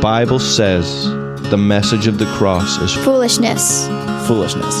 Bible 0.00 0.38
says 0.38 1.04
the 1.50 1.58
message 1.58 2.06
of 2.06 2.18
the 2.18 2.24
cross 2.36 2.78
is 2.78 2.94
Foolishness. 3.04 3.86
foolishness. 4.26 4.74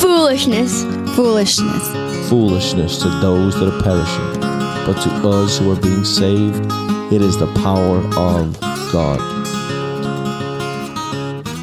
Foolishness. 0.00 0.82
Foolishness. 1.14 2.28
Foolishness 2.28 2.98
to 3.02 3.08
those 3.20 3.54
that 3.60 3.72
are 3.72 3.82
perishing, 3.82 4.40
but 4.84 5.00
to 5.02 5.28
us 5.28 5.58
who 5.58 5.70
are 5.70 5.80
being 5.80 6.04
saved, 6.04 6.66
it 7.12 7.22
is 7.22 7.38
the 7.38 7.46
power 7.62 7.98
of 8.16 8.60
God. 8.92 9.20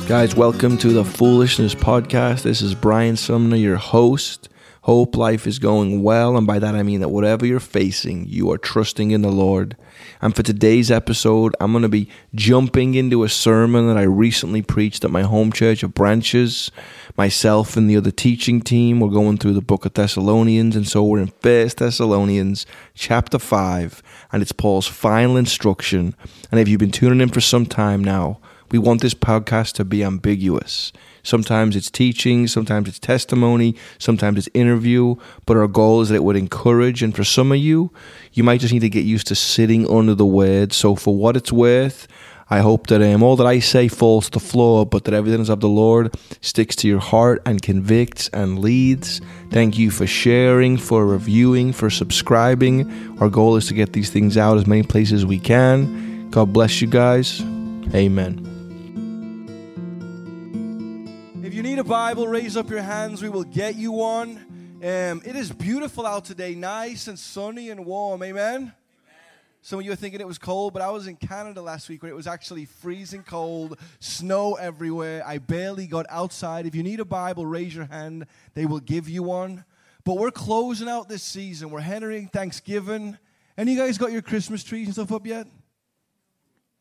Guys, 0.07 0.35
welcome 0.35 0.77
to 0.77 0.89
the 0.89 1.03
Foolishness 1.03 1.75
Podcast. 1.75 2.43
This 2.43 2.61
is 2.61 2.73
Brian 2.73 3.17
Sumner, 3.17 3.57
your 3.57 3.77
host. 3.77 4.47
Hope 4.83 5.15
life 5.15 5.47
is 5.47 5.59
going 5.59 6.03
well, 6.03 6.35
and 6.35 6.45
by 6.45 6.59
that 6.59 6.75
I 6.75 6.83
mean 6.83 6.99
that 6.99 7.07
whatever 7.07 7.45
you're 7.45 7.61
facing, 7.61 8.25
you 8.27 8.51
are 8.51 8.57
trusting 8.57 9.11
in 9.11 9.21
the 9.21 9.31
Lord. 9.31 9.77
And 10.21 10.35
for 10.35 10.43
today's 10.43 10.91
episode, 10.91 11.55
I'm 11.61 11.71
going 11.71 11.83
to 11.83 11.87
be 11.87 12.09
jumping 12.35 12.93
into 12.93 13.23
a 13.23 13.29
sermon 13.29 13.87
that 13.87 13.95
I 13.95 14.01
recently 14.01 14.61
preached 14.61 15.05
at 15.05 15.09
my 15.09 15.21
home 15.21 15.53
church 15.53 15.83
of 15.83 15.93
Branches. 15.93 16.69
Myself 17.15 17.77
and 17.77 17.89
the 17.89 17.95
other 17.95 18.11
teaching 18.11 18.59
team 18.59 18.99
were 18.99 19.09
going 19.09 19.37
through 19.37 19.53
the 19.53 19.61
book 19.61 19.85
of 19.85 19.93
Thessalonians, 19.93 20.75
and 20.75 20.85
so 20.85 21.01
we're 21.01 21.21
in 21.21 21.31
First 21.39 21.77
Thessalonians 21.77 22.65
chapter 22.93 23.39
5, 23.39 24.03
and 24.33 24.41
it's 24.41 24.51
Paul's 24.51 24.87
final 24.87 25.37
instruction. 25.37 26.13
And 26.51 26.59
if 26.59 26.67
you've 26.67 26.79
been 26.81 26.91
tuning 26.91 27.21
in 27.21 27.29
for 27.29 27.39
some 27.39 27.65
time 27.65 28.03
now, 28.03 28.41
we 28.69 28.79
want 28.79 28.99
this 28.99 29.13
podcast 29.13 29.75
to 29.75 29.85
be 29.85 30.03
ambiguous. 30.03 30.91
Sometimes 31.23 31.75
it's 31.75 31.89
teaching, 31.89 32.47
sometimes 32.47 32.89
it's 32.89 32.99
testimony, 32.99 33.75
sometimes 33.97 34.37
it's 34.37 34.49
interview, 34.53 35.15
but 35.45 35.57
our 35.57 35.67
goal 35.67 36.01
is 36.01 36.09
that 36.09 36.15
it 36.15 36.23
would 36.23 36.35
encourage. 36.35 37.01
And 37.01 37.15
for 37.15 37.23
some 37.23 37.51
of 37.51 37.57
you, 37.57 37.91
you 38.33 38.43
might 38.43 38.59
just 38.59 38.73
need 38.73 38.81
to 38.81 38.89
get 38.89 39.05
used 39.05 39.27
to 39.27 39.35
sitting 39.35 39.89
under 39.89 40.15
the 40.15 40.25
word. 40.25 40.73
So, 40.73 40.95
for 40.95 41.15
what 41.15 41.37
it's 41.37 41.51
worth, 41.51 42.07
I 42.49 42.59
hope 42.59 42.87
that 42.87 43.01
um, 43.01 43.23
all 43.23 43.35
that 43.37 43.47
I 43.47 43.59
say 43.59 43.87
falls 43.87 44.25
to 44.25 44.31
the 44.31 44.39
floor, 44.39 44.85
but 44.85 45.05
that 45.05 45.13
everything 45.13 45.41
is 45.41 45.49
of 45.49 45.59
the 45.59 45.69
Lord 45.69 46.13
sticks 46.41 46.75
to 46.77 46.87
your 46.87 46.99
heart 46.99 47.41
and 47.45 47.61
convicts 47.61 48.27
and 48.29 48.59
leads. 48.59 49.21
Thank 49.49 49.77
you 49.77 49.89
for 49.89 50.05
sharing, 50.05 50.77
for 50.77 51.05
reviewing, 51.05 51.73
for 51.73 51.89
subscribing. 51.89 53.17
Our 53.19 53.29
goal 53.29 53.55
is 53.55 53.67
to 53.67 53.73
get 53.73 53.93
these 53.93 54.09
things 54.09 54.37
out 54.37 54.57
as 54.57 54.67
many 54.67 54.83
places 54.83 55.21
as 55.21 55.25
we 55.25 55.39
can. 55.39 56.29
God 56.29 56.51
bless 56.51 56.81
you 56.81 56.87
guys. 56.87 57.41
Amen. 57.93 58.52
If 61.53 61.57
you 61.57 61.61
need 61.61 61.77
a 61.77 61.83
Bible, 61.83 62.27
raise 62.27 62.57
up 62.57 62.67
your 62.71 62.81
hands. 62.81 63.21
We 63.21 63.29
will 63.29 63.43
get 63.43 63.75
you 63.75 63.91
one. 63.91 64.79
Um, 64.81 65.21
it 65.23 65.35
is 65.35 65.51
beautiful 65.51 66.03
out 66.03 66.25
today, 66.25 66.55
nice 66.55 67.07
and 67.07 67.19
sunny 67.19 67.69
and 67.69 67.85
warm. 67.85 68.23
Amen. 68.23 68.73
Some 69.61 69.77
of 69.77 69.85
you 69.85 69.91
are 69.91 69.95
thinking 69.95 70.19
it 70.19 70.25
was 70.25 70.39
cold, 70.39 70.73
but 70.73 70.81
I 70.81 70.89
was 70.89 71.05
in 71.05 71.15
Canada 71.15 71.61
last 71.61 71.89
week 71.89 72.01
where 72.01 72.11
it 72.11 72.15
was 72.15 72.25
actually 72.25 72.65
freezing 72.65 73.21
cold, 73.21 73.77
snow 73.99 74.55
everywhere. 74.55 75.21
I 75.27 75.37
barely 75.37 75.85
got 75.85 76.07
outside. 76.09 76.65
If 76.65 76.73
you 76.73 76.81
need 76.81 76.99
a 76.99 77.05
Bible, 77.05 77.45
raise 77.45 77.75
your 77.75 77.85
hand. 77.85 78.25
They 78.55 78.65
will 78.65 78.79
give 78.79 79.07
you 79.07 79.21
one. 79.21 79.63
But 80.05 80.17
we're 80.17 80.31
closing 80.31 80.89
out 80.89 81.07
this 81.07 81.21
season. 81.21 81.69
We're 81.69 81.81
entering 81.81 82.29
Thanksgiving. 82.29 83.15
Any 83.59 83.73
you 83.73 83.77
guys 83.77 83.99
got 83.99 84.11
your 84.11 84.23
Christmas 84.23 84.63
trees 84.63 84.87
and 84.87 84.95
stuff 84.95 85.11
up 85.11 85.27
yet? 85.27 85.45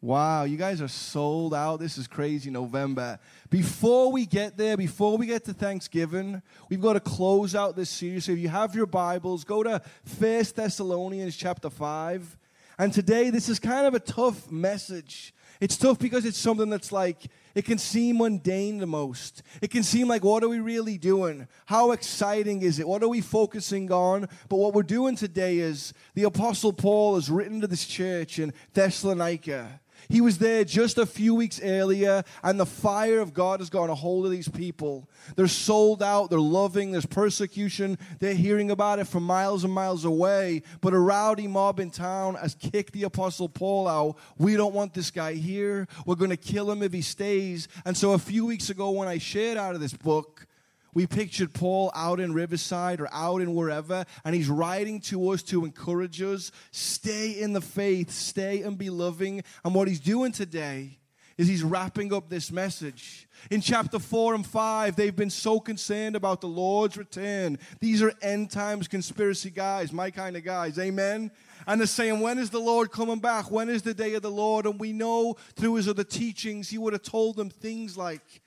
Wow, 0.05 0.42
you 0.42 0.56
guys 0.56 0.83
are 0.83 0.89
sold 0.89 1.55
out. 1.55 1.78
This 1.78 1.97
is 1.97 2.08
crazy 2.08 2.50
November. 2.50 3.20
Before 3.50 4.11
we 4.11 4.27
get 4.27 4.56
there, 4.56 4.77
before 4.77 5.17
we 5.17 5.27
get 5.27 5.45
to 5.45 5.55
Thanksgiving, 5.55 6.42
we've 6.69 6.81
got 6.81 6.95
to 6.95 7.00
close 7.00 7.55
out 7.55 7.77
this 7.77 7.89
series. 7.89 8.25
So 8.25 8.33
if 8.33 8.41
you 8.41 8.48
have 8.48 8.75
your 8.75 8.86
Bibles, 8.86 9.45
go 9.45 9.62
to 9.62 9.80
First 10.05 10.56
Thessalonians 10.56 11.36
chapter 11.36 11.70
5. 11.70 12.36
And 12.80 12.92
today, 12.92 13.30
this 13.30 13.48
is 13.48 13.61
kind 13.61 13.86
of 13.86 13.95
a 13.95 14.00
tough 14.00 14.50
message. 14.50 15.33
It's 15.61 15.77
tough 15.77 16.00
because 16.00 16.25
it's 16.25 16.36
something 16.36 16.69
that's 16.69 16.91
like, 16.91 17.28
it 17.55 17.64
can 17.64 17.78
seem 17.78 18.19
mundane 18.19 18.78
the 18.78 18.89
most. 18.89 19.45
It 19.61 19.70
can 19.70 19.84
seem 19.84 20.08
like, 20.08 20.24
what 20.24 20.42
are 20.42 20.48
we 20.48 20.58
really 20.58 20.98
doing? 20.98 21.46
How 21.67 21.92
exciting 21.92 22.63
is 22.63 22.80
it? 22.80 22.89
What 22.89 23.05
are 23.05 23.08
we 23.08 23.20
focusing 23.20 23.92
on? 23.92 24.29
But 24.48 24.57
what 24.57 24.74
we're 24.74 24.83
doing 24.83 25.14
today 25.14 25.58
is 25.58 25.95
the 26.17 26.24
Apostle 26.24 26.73
Paul 26.73 27.14
has 27.14 27.30
written 27.30 27.61
to 27.61 27.69
this 27.69 27.86
church 27.86 28.40
in 28.40 28.52
Thessalonica. 28.74 29.79
He 30.12 30.20
was 30.20 30.36
there 30.36 30.62
just 30.62 30.98
a 30.98 31.06
few 31.06 31.34
weeks 31.34 31.58
earlier, 31.64 32.23
and 32.42 32.61
the 32.61 32.67
fire 32.67 33.20
of 33.20 33.33
God 33.33 33.61
has 33.61 33.70
gotten 33.70 33.89
a 33.89 33.95
hold 33.95 34.27
of 34.27 34.30
these 34.30 34.46
people. 34.46 35.08
They're 35.36 35.48
sold 35.48 36.02
out, 36.02 36.28
they're 36.28 36.39
loving, 36.39 36.92
there's 36.92 37.06
persecution, 37.06 37.96
they're 38.20 38.34
hearing 38.34 38.70
about 38.70 38.98
it 38.98 39.06
from 39.06 39.22
miles 39.22 39.64
and 39.64 39.72
miles 39.72 40.05
away. 40.05 40.64
But 40.83 40.92
a 40.92 40.98
rowdy 40.98 41.46
mob 41.46 41.80
in 41.80 41.90
town 41.90 42.34
has 42.34 42.55
kicked 42.55 42.92
the 42.92 43.05
Apostle 43.05 43.48
Paul 43.48 43.89
out. 43.89 44.18
We 44.36 44.55
don't 44.55 44.74
want 44.74 44.92
this 44.92 45.11
guy 45.11 45.33
here. 45.33 45.89
We're 46.05 46.17
going 46.17 46.28
to 46.28 46.36
kill 46.36 46.70
him 46.70 46.83
if 46.83 46.92
he 46.92 47.01
stays. 47.01 47.67
And 47.86 47.96
so 47.96 48.12
a 48.12 48.18
few 48.18 48.45
weeks 48.45 48.68
ago, 48.68 48.90
when 48.90 49.08
I 49.08 49.17
shared 49.17 49.56
out 49.56 49.74
of 49.74 49.80
this 49.80 49.95
book, 49.95 50.46
we 50.95 51.07
pictured 51.07 51.55
Paul 51.55 51.91
out 51.95 52.20
in 52.20 52.35
Riverside 52.35 53.01
or 53.01 53.08
out 53.13 53.41
in 53.41 53.55
wherever, 53.55 54.05
and 54.25 54.35
he's 54.35 54.48
writing 54.48 55.01
to 55.03 55.30
us 55.30 55.42
to 55.45 55.64
encourage 55.64 56.20
us 56.20 56.53
stay 56.70 57.30
in 57.30 57.53
the 57.53 57.61
faith, 57.61 58.11
stay 58.11 58.63
and 58.63 58.77
be 58.77 58.91
loving. 58.91 59.42
And 59.64 59.75
what 59.75 59.89
he's 59.89 60.01
doing 60.01 60.33
today 60.33 60.98
is 61.39 61.48
he's 61.48 61.63
wrapping 61.63 62.13
up 62.13 62.29
this 62.29 62.52
message. 62.52 63.27
In 63.51 63.61
chapter 63.61 63.98
4 63.98 64.35
and 64.35 64.47
5, 64.47 64.97
they've 64.97 65.17
been 65.17 65.31
so 65.31 65.58
concerned 65.58 66.14
about 66.14 66.41
the 66.41 66.48
Lord's 66.48 66.97
return. 66.98 67.58
These 67.81 68.02
are 68.02 68.13
end 68.20 68.51
times 68.51 68.86
conspiracy 68.86 69.51
guys, 69.51 69.92
my 69.92 70.11
kind 70.11 70.36
of 70.36 70.45
guys. 70.45 70.79
Amen. 70.79 71.31
And 71.67 71.81
they're 71.81 71.86
saying, 71.86 72.20
When 72.20 72.39
is 72.39 72.51
the 72.51 72.61
Lord 72.61 72.91
coming 72.91 73.19
back? 73.19 73.51
When 73.51 73.69
is 73.70 73.83
the 73.83 73.95
day 73.95 74.14
of 74.14 74.23
the 74.23 74.31
Lord? 74.31 74.67
And 74.67 74.79
we 74.79 74.92
know 74.92 75.36
through 75.57 75.77
his 75.77 75.89
other 75.89 76.05
teachings, 76.05 76.69
he 76.69 76.79
would 76.79 76.92
have 76.92 77.02
told 77.02 77.36
them 77.36 77.48
things 77.48 77.97
like, 77.97 78.42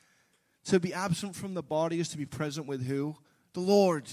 to 0.66 0.80
be 0.80 0.94
absent 0.94 1.36
from 1.36 1.54
the 1.54 1.64
body 1.64 2.00
is 2.00 2.10
to 2.10 2.18
be 2.18 2.26
present 2.26 2.68
with 2.68 2.86
who? 2.86 3.16
The 3.54 3.60
Lord. 3.60 4.06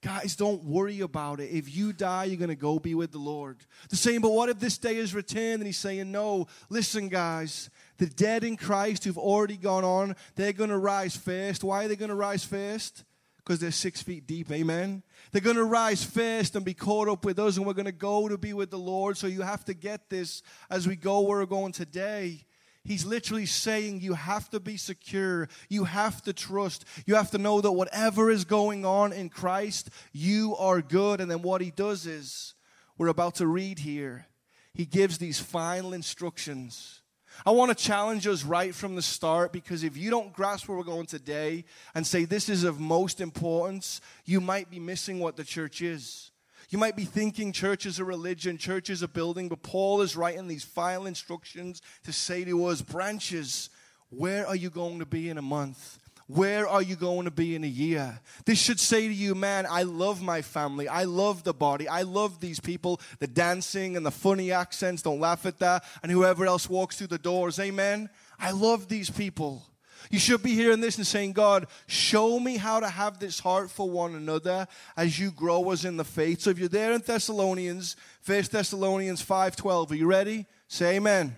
Guys, 0.00 0.36
don't 0.36 0.62
worry 0.62 1.00
about 1.00 1.40
it. 1.40 1.50
If 1.50 1.74
you 1.74 1.92
die, 1.92 2.24
you're 2.24 2.36
going 2.36 2.50
to 2.50 2.54
go 2.54 2.78
be 2.78 2.94
with 2.94 3.10
the 3.10 3.18
Lord. 3.18 3.56
They're 3.90 3.96
saying, 3.96 4.20
but 4.20 4.30
what 4.30 4.48
if 4.48 4.60
this 4.60 4.78
day 4.78 4.96
is 4.96 5.12
returned? 5.12 5.54
And 5.54 5.66
he's 5.66 5.76
saying, 5.76 6.12
no. 6.12 6.46
Listen, 6.68 7.08
guys, 7.08 7.68
the 7.96 8.06
dead 8.06 8.44
in 8.44 8.56
Christ 8.56 9.02
who've 9.02 9.18
already 9.18 9.56
gone 9.56 9.84
on, 9.84 10.14
they're 10.36 10.52
going 10.52 10.70
to 10.70 10.78
rise 10.78 11.16
first. 11.16 11.64
Why 11.64 11.84
are 11.84 11.88
they 11.88 11.96
going 11.96 12.10
to 12.10 12.14
rise 12.14 12.44
first? 12.44 13.02
Because 13.38 13.58
they're 13.58 13.72
six 13.72 14.00
feet 14.00 14.24
deep. 14.24 14.52
Amen. 14.52 15.02
They're 15.32 15.40
going 15.40 15.56
to 15.56 15.64
rise 15.64 16.04
first 16.04 16.54
and 16.54 16.64
be 16.64 16.74
caught 16.74 17.08
up 17.08 17.24
with 17.24 17.40
us, 17.40 17.56
and 17.56 17.66
we're 17.66 17.72
going 17.72 17.86
to 17.86 17.92
go 17.92 18.28
to 18.28 18.38
be 18.38 18.52
with 18.52 18.70
the 18.70 18.78
Lord. 18.78 19.16
So 19.16 19.26
you 19.26 19.42
have 19.42 19.64
to 19.64 19.74
get 19.74 20.08
this 20.10 20.42
as 20.70 20.86
we 20.86 20.94
go 20.94 21.22
where 21.22 21.38
we're 21.38 21.46
going 21.46 21.72
today. 21.72 22.44
He's 22.88 23.04
literally 23.04 23.44
saying 23.44 24.00
you 24.00 24.14
have 24.14 24.48
to 24.48 24.60
be 24.60 24.78
secure. 24.78 25.50
You 25.68 25.84
have 25.84 26.22
to 26.22 26.32
trust. 26.32 26.86
You 27.04 27.16
have 27.16 27.30
to 27.32 27.38
know 27.38 27.60
that 27.60 27.72
whatever 27.72 28.30
is 28.30 28.46
going 28.46 28.86
on 28.86 29.12
in 29.12 29.28
Christ, 29.28 29.90
you 30.10 30.56
are 30.56 30.80
good. 30.80 31.20
And 31.20 31.30
then 31.30 31.42
what 31.42 31.60
he 31.60 31.70
does 31.70 32.06
is, 32.06 32.54
we're 32.96 33.08
about 33.08 33.34
to 33.36 33.46
read 33.46 33.80
here, 33.80 34.26
he 34.72 34.86
gives 34.86 35.18
these 35.18 35.38
final 35.38 35.92
instructions. 35.92 37.02
I 37.44 37.50
want 37.50 37.76
to 37.76 37.84
challenge 37.84 38.26
us 38.26 38.42
right 38.42 38.74
from 38.74 38.96
the 38.96 39.02
start 39.02 39.52
because 39.52 39.84
if 39.84 39.94
you 39.96 40.10
don't 40.10 40.32
grasp 40.32 40.66
where 40.66 40.78
we're 40.78 40.82
going 40.82 41.06
today 41.06 41.66
and 41.94 42.06
say 42.06 42.24
this 42.24 42.48
is 42.48 42.64
of 42.64 42.80
most 42.80 43.20
importance, 43.20 44.00
you 44.24 44.40
might 44.40 44.70
be 44.70 44.80
missing 44.80 45.20
what 45.20 45.36
the 45.36 45.44
church 45.44 45.82
is. 45.82 46.30
You 46.70 46.78
might 46.78 46.96
be 46.96 47.04
thinking 47.04 47.52
church 47.52 47.86
is 47.86 47.98
a 47.98 48.04
religion, 48.04 48.58
church 48.58 48.90
is 48.90 49.02
a 49.02 49.08
building, 49.08 49.48
but 49.48 49.62
Paul 49.62 50.02
is 50.02 50.16
writing 50.16 50.48
these 50.48 50.64
final 50.64 51.06
instructions 51.06 51.80
to 52.04 52.12
say 52.12 52.44
to 52.44 52.66
us, 52.66 52.82
branches, 52.82 53.70
where 54.10 54.46
are 54.46 54.56
you 54.56 54.68
going 54.68 54.98
to 54.98 55.06
be 55.06 55.30
in 55.30 55.38
a 55.38 55.42
month? 55.42 55.98
Where 56.26 56.68
are 56.68 56.82
you 56.82 56.94
going 56.94 57.24
to 57.24 57.30
be 57.30 57.54
in 57.54 57.64
a 57.64 57.68
year? 57.68 58.20
This 58.44 58.60
should 58.60 58.78
say 58.78 59.08
to 59.08 59.14
you, 59.14 59.34
man, 59.34 59.66
I 59.68 59.84
love 59.84 60.20
my 60.20 60.42
family. 60.42 60.86
I 60.86 61.04
love 61.04 61.42
the 61.42 61.54
body. 61.54 61.88
I 61.88 62.02
love 62.02 62.38
these 62.38 62.60
people, 62.60 63.00
the 63.18 63.26
dancing 63.26 63.96
and 63.96 64.04
the 64.04 64.10
funny 64.10 64.52
accents. 64.52 65.00
Don't 65.00 65.20
laugh 65.20 65.46
at 65.46 65.58
that. 65.60 65.84
And 66.02 66.12
whoever 66.12 66.44
else 66.44 66.68
walks 66.68 66.98
through 66.98 67.06
the 67.06 67.18
doors. 67.18 67.58
Amen. 67.58 68.10
I 68.38 68.50
love 68.50 68.88
these 68.88 69.08
people. 69.08 69.64
You 70.10 70.18
should 70.18 70.42
be 70.42 70.54
hearing 70.54 70.80
this 70.80 70.96
and 70.96 71.06
saying, 71.06 71.32
God, 71.32 71.66
show 71.86 72.40
me 72.40 72.56
how 72.56 72.80
to 72.80 72.88
have 72.88 73.18
this 73.18 73.40
heart 73.40 73.70
for 73.70 73.88
one 73.88 74.14
another 74.14 74.66
as 74.96 75.18
you 75.18 75.30
grow 75.30 75.70
us 75.70 75.84
in 75.84 75.96
the 75.96 76.04
faith. 76.04 76.40
So 76.40 76.50
if 76.50 76.58
you're 76.58 76.68
there 76.68 76.92
in 76.92 77.00
Thessalonians, 77.00 77.96
1 78.24 78.42
Thessalonians 78.50 79.24
5.12, 79.24 79.90
are 79.90 79.94
you 79.94 80.06
ready? 80.06 80.46
Say 80.66 80.96
amen. 80.96 81.36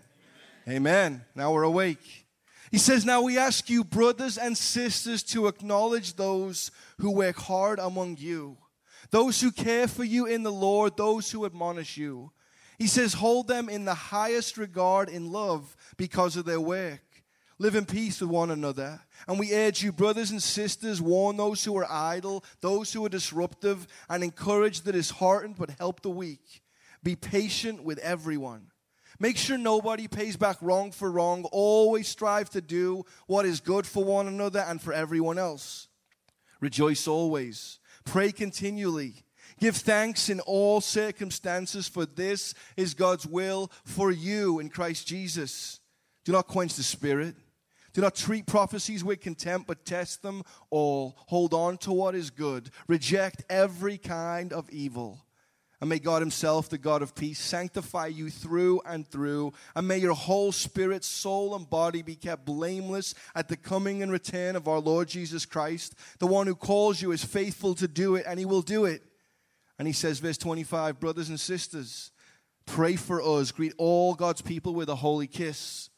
amen. 0.67 0.77
Amen. 0.77 1.25
Now 1.35 1.53
we're 1.53 1.63
awake. 1.63 2.27
He 2.71 2.79
says, 2.79 3.05
Now 3.05 3.23
we 3.23 3.37
ask 3.37 3.69
you, 3.69 3.83
brothers 3.83 4.39
and 4.39 4.57
sisters, 4.57 5.23
to 5.25 5.49
acknowledge 5.49 6.15
those 6.15 6.71
who 6.99 7.11
work 7.11 7.37
hard 7.37 7.79
among 7.79 8.19
you, 8.19 8.57
those 9.11 9.41
who 9.41 9.51
care 9.51 9.89
for 9.89 10.05
you 10.05 10.27
in 10.27 10.45
the 10.45 10.53
Lord, 10.53 10.97
those 10.97 11.31
who 11.31 11.45
admonish 11.45 11.97
you. 11.97 12.31
He 12.79 12.87
says, 12.87 13.15
Hold 13.15 13.49
them 13.49 13.69
in 13.69 13.85
the 13.85 13.95
highest 13.95 14.57
regard 14.57 15.09
in 15.09 15.33
love 15.33 15.77
because 15.97 16.37
of 16.37 16.45
their 16.45 16.61
work. 16.61 17.03
Live 17.61 17.77
in 17.77 17.85
peace 17.85 18.23
with 18.23 18.31
one 18.31 18.51
another. 18.51 19.03
And 19.29 19.39
we 19.39 19.55
urge 19.55 19.83
you, 19.83 19.93
brothers 19.93 20.31
and 20.31 20.43
sisters, 20.43 21.03
warn 21.03 21.37
those 21.37 21.63
who 21.63 21.77
are 21.77 21.87
idle, 21.91 22.43
those 22.63 22.91
who 22.91 23.05
are 23.05 23.11
disruptive, 23.11 23.87
and 24.09 24.25
encourage 24.25 24.81
the 24.81 24.93
disheartened, 24.93 25.57
but 25.59 25.69
help 25.79 26.01
the 26.01 26.09
weak. 26.09 26.63
Be 27.03 27.17
patient 27.17 27.85
with 27.85 27.99
everyone. 27.99 28.69
Make 29.19 29.37
sure 29.37 29.59
nobody 29.59 30.09
pays 30.09 30.39
back 30.39 30.57
wrong 30.63 30.91
for 30.91 31.11
wrong. 31.11 31.45
Always 31.53 32.09
strive 32.09 32.49
to 32.51 32.63
do 32.63 33.05
what 33.27 33.45
is 33.45 33.61
good 33.61 33.87
for 33.87 34.03
one 34.07 34.27
another 34.27 34.61
and 34.61 34.81
for 34.81 34.95
everyone 34.95 35.37
else. 35.37 35.89
Rejoice 36.61 37.07
always. 37.07 37.79
Pray 38.07 38.33
continually. 38.33 39.17
Give 39.59 39.77
thanks 39.77 40.31
in 40.31 40.41
all 40.41 40.81
circumstances, 40.81 41.89
for 41.89 42.07
this 42.07 42.55
is 42.79 42.95
God's 42.95 43.27
will 43.27 43.71
for 43.85 44.11
you 44.11 44.61
in 44.61 44.71
Christ 44.71 45.07
Jesus. 45.07 45.79
Do 46.25 46.33
not 46.33 46.47
quench 46.47 46.73
the 46.73 46.83
spirit. 46.83 47.35
Do 47.93 48.01
not 48.01 48.15
treat 48.15 48.47
prophecies 48.47 49.03
with 49.03 49.21
contempt, 49.21 49.67
but 49.67 49.85
test 49.85 50.23
them 50.23 50.43
all. 50.71 51.17
Hold 51.27 51.55
on 51.55 51.77
to 51.79 51.93
what 51.93 52.15
is 52.15 52.31
good. 52.31 52.71
Reject 52.87 53.45
every 53.49 53.99
kind 53.99 54.53
of 54.53 54.71
evil. 54.71 55.25
And 55.81 55.89
may 55.89 55.99
God 55.99 56.21
Himself, 56.21 56.69
the 56.69 56.77
God 56.77 57.01
of 57.01 57.15
peace, 57.15 57.41
sanctify 57.41 58.09
you 58.09 58.29
through 58.29 58.83
and 58.85 59.09
through. 59.09 59.55
And 59.75 59.89
may 59.89 59.97
your 59.97 60.15
whole 60.15 60.53
spirit, 60.53 61.05
soul, 61.05 61.57
and 61.57 61.69
body 61.69 62.03
be 62.03 62.17
kept 62.17 62.45
blameless 62.45 63.15
at 63.35 63.49
the 63.49 63.57
coming 63.57 64.03
and 64.03 64.13
return 64.13 64.57
of 64.57 64.69
our 64.69 64.79
Lord 64.79 65.09
Jesus 65.09 65.47
Christ. 65.47 65.95
The 66.19 66.27
one 66.27 66.47
who 66.47 66.55
calls 66.55 67.01
you 67.01 67.13
is 67.13 67.25
faithful 67.25 67.75
to 67.77 67.89
do 67.89 68.17
it, 68.17 68.27
and 68.29 68.39
He 68.39 68.45
will 68.45 68.61
do 68.61 68.85
it. 68.85 69.03
And 69.79 69.89
He 69.89 69.95
says, 69.95 70.19
verse 70.19 70.37
25, 70.37 71.01
brothers 71.01 71.31
and 71.31 71.41
sisters, 71.41 72.11
pray 72.67 72.97
for 72.97 73.23
us. 73.23 73.51
Greet 73.51 73.73
all 73.79 74.15
God's 74.15 74.43
people 74.43 74.75
with 74.75 74.91
a 74.91 74.97
holy 74.97 75.27
kiss. 75.27 75.89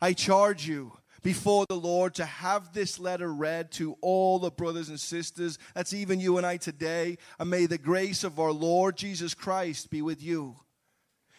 I 0.00 0.14
charge 0.14 0.66
you 0.66 0.92
before 1.26 1.66
the 1.68 1.74
Lord 1.74 2.14
to 2.14 2.24
have 2.24 2.72
this 2.72 3.00
letter 3.00 3.32
read 3.32 3.72
to 3.72 3.96
all 4.00 4.38
the 4.38 4.48
brothers 4.48 4.90
and 4.90 5.00
sisters. 5.00 5.58
That's 5.74 5.92
even 5.92 6.20
you 6.20 6.36
and 6.38 6.46
I 6.46 6.56
today. 6.56 7.18
And 7.40 7.50
may 7.50 7.66
the 7.66 7.78
grace 7.78 8.22
of 8.22 8.38
our 8.38 8.52
Lord 8.52 8.96
Jesus 8.96 9.34
Christ 9.34 9.90
be 9.90 10.02
with 10.02 10.22
you. 10.22 10.54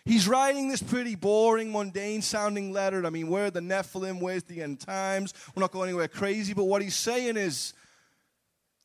He's 0.04 0.28
writing 0.28 0.68
this 0.68 0.84
pretty 0.84 1.16
boring, 1.16 1.72
mundane 1.72 2.22
sounding 2.22 2.74
letter. 2.74 3.06
I 3.06 3.10
mean, 3.12 3.30
where 3.30 3.50
the 3.50 3.62
Nephilim? 3.62 4.20
Where's 4.20 4.44
the 4.44 4.62
end 4.62 4.82
times? 4.82 5.34
We're 5.56 5.62
not 5.62 5.72
going 5.72 5.88
anywhere 5.88 6.10
crazy, 6.10 6.54
but 6.54 6.66
what 6.66 6.82
he's 6.82 6.94
saying 6.94 7.38
is 7.38 7.74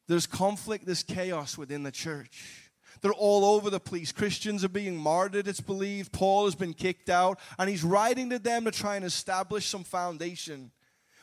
there's 0.07 0.29
conflict, 0.29 0.87
there's 0.87 1.03
chaos 1.03 1.59
within 1.59 1.83
the 1.83 1.91
church. 1.91 2.71
They're 3.01 3.11
all 3.11 3.45
over 3.45 3.71
the 3.71 3.81
place. 3.81 4.13
Christians 4.13 4.63
are 4.63 4.69
being 4.69 4.97
martyred, 4.97 5.49
it's 5.49 5.61
believed. 5.61 6.13
Paul 6.13 6.45
has 6.45 6.55
been 6.55 6.75
kicked 6.75 7.11
out, 7.11 7.41
and 7.59 7.69
he's 7.69 7.83
writing 7.83 8.31
to 8.31 8.39
them 8.39 8.67
to 8.67 8.71
try 8.71 8.95
and 8.95 9.05
establish 9.05 9.67
some 9.67 9.83
foundation. 9.83 10.71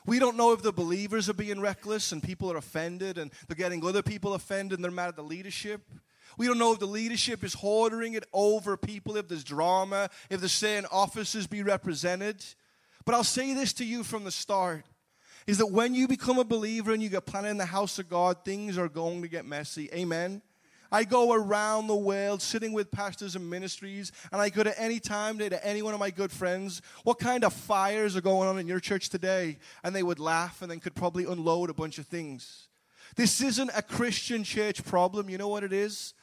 We 0.10 0.18
don't 0.18 0.38
know 0.38 0.54
if 0.54 0.64
the 0.64 0.72
believers 0.72 1.30
are 1.30 1.36
being 1.36 1.62
reckless 1.62 2.12
and 2.12 2.24
people 2.24 2.52
are 2.52 2.58
offended 2.58 3.20
and 3.20 3.30
they're 3.48 3.56
getting 3.56 3.86
other 3.86 4.02
people 4.02 4.34
offended 4.34 4.80
and 4.80 4.84
they're 4.84 4.90
mad 4.90 5.10
at 5.10 5.16
the 5.16 5.22
leadership. 5.22 5.82
We 6.36 6.48
don't 6.48 6.58
know 6.58 6.74
if 6.74 6.80
the 6.80 6.88
leadership 6.88 7.44
is 7.44 7.54
hoarding 7.54 8.14
it 8.14 8.26
over 8.34 8.76
people, 8.76 9.18
if 9.18 9.28
there's 9.28 9.44
drama, 9.44 10.10
if 10.32 10.40
they're 10.40 10.50
saying 10.50 10.88
officers 10.92 11.46
be 11.46 11.62
represented. 11.62 12.44
But 13.06 13.14
I'll 13.14 13.24
say 13.24 13.54
this 13.54 13.72
to 13.74 13.86
you 13.86 14.04
from 14.04 14.24
the 14.24 14.32
start 14.32 14.84
is 15.46 15.60
that 15.60 15.68
when 15.68 15.94
you 15.94 16.08
become 16.08 16.40
a 16.40 16.44
believer 16.44 16.92
and 16.92 17.04
you 17.04 17.10
get 17.10 17.28
planted 17.28 17.50
in 17.50 17.58
the 17.58 17.66
house 17.66 18.00
of 18.00 18.10
God, 18.10 18.44
things 18.44 18.80
are 18.80 18.90
going 18.90 19.22
to 19.22 19.28
get 19.28 19.46
messy. 19.46 19.92
Amen. 19.94 20.42
I 20.92 21.04
go 21.04 21.34
around 21.34 21.88
the 21.88 21.96
world 21.96 22.42
sitting 22.42 22.74
with 22.74 22.92
pastors 22.92 23.36
and 23.36 23.50
ministries, 23.50 24.12
and 24.32 24.42
I 24.42 24.50
could 24.50 24.68
at 24.68 24.76
any 24.78 25.00
time 25.00 25.38
to 25.40 25.66
any 25.66 25.82
one 25.82 25.94
of 25.94 26.00
my 26.00 26.10
good 26.10 26.32
friends, 26.32 26.82
What 27.04 27.20
kind 27.20 27.44
of 27.44 27.54
fires 27.54 28.16
are 28.16 28.22
going 28.22 28.48
on 28.48 28.60
in 28.60 28.68
your 28.68 28.80
church 28.80 29.10
today? 29.10 29.58
And 29.84 29.96
they 29.96 30.04
would 30.04 30.20
laugh 30.20 30.62
and 30.62 30.72
then 30.72 30.80
could 30.80 30.96
probably 30.96 31.26
unload 31.26 31.70
a 31.70 31.74
bunch 31.74 31.98
of 31.98 32.08
things. 32.08 32.68
This 33.16 33.42
isn't 33.42 33.72
a 33.76 33.82
Christian 33.82 34.44
church 34.44 34.84
problem. 34.84 35.30
You 35.30 35.38
know 35.38 35.48
what 35.48 35.64
it 35.64 35.74
is? 35.74 36.14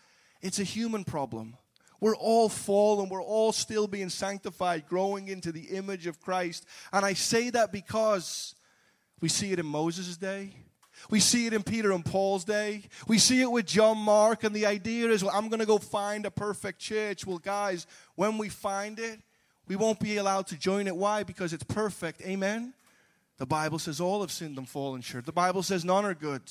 It's 0.43 0.59
a 0.59 0.65
human 0.65 1.05
problem. 1.05 1.57
We're 2.01 2.17
all 2.17 2.49
fallen. 2.49 3.09
We're 3.09 3.23
all 3.23 3.53
still 3.53 3.87
being 3.87 4.11
sanctified, 4.11 4.87
growing 4.87 5.29
into 5.29 5.53
the 5.53 5.77
image 5.77 6.07
of 6.07 6.21
Christ. 6.21 6.67
And 6.93 7.05
I 7.05 7.15
say 7.15 7.51
that 7.51 7.73
because 7.73 8.55
we 9.21 9.29
see 9.29 9.53
it 9.53 9.59
in 9.59 9.67
Moses' 9.67 10.17
day. 10.17 10.53
We 11.11 11.21
see 11.21 11.47
it 11.47 11.53
in 11.53 11.63
Peter 11.63 11.93
and 11.93 12.05
Paul's 12.05 12.45
day. 12.45 12.83
We 13.07 13.19
see 13.19 13.41
it 13.43 13.51
with 13.51 13.67
John 13.67 13.99
Mark, 13.99 14.45
and 14.45 14.55
the 14.55 14.67
idea 14.67 15.09
is, 15.09 15.23
well, 15.23 15.35
I'm 15.35 15.49
going 15.49 15.61
to 15.61 15.67
go 15.67 15.79
find 15.79 16.27
a 16.27 16.31
perfect 16.31 16.79
church. 16.79 17.27
Well, 17.27 17.39
guys, 17.39 17.87
when 18.15 18.39
we 18.39 18.49
find 18.49 18.99
it, 18.99 19.21
we 19.69 19.77
won't 19.77 20.01
be 20.01 20.17
allowed 20.17 20.47
to 20.49 20.57
join 20.57 20.87
it. 20.87 20.97
Why? 20.97 21.23
Because 21.23 21.53
it's 21.53 21.65
perfect. 21.65 22.23
Amen? 22.23 22.73
The 23.39 23.47
Bible 23.47 23.79
says 23.79 24.01
all 24.01 24.23
have 24.23 24.33
sinned 24.33 24.57
and 24.59 24.69
fallen 24.69 25.03
short. 25.03 25.27
The 25.27 25.33
Bible 25.33 25.63
says 25.63 25.85
none 25.85 26.05
are 26.05 26.15
good. 26.15 26.43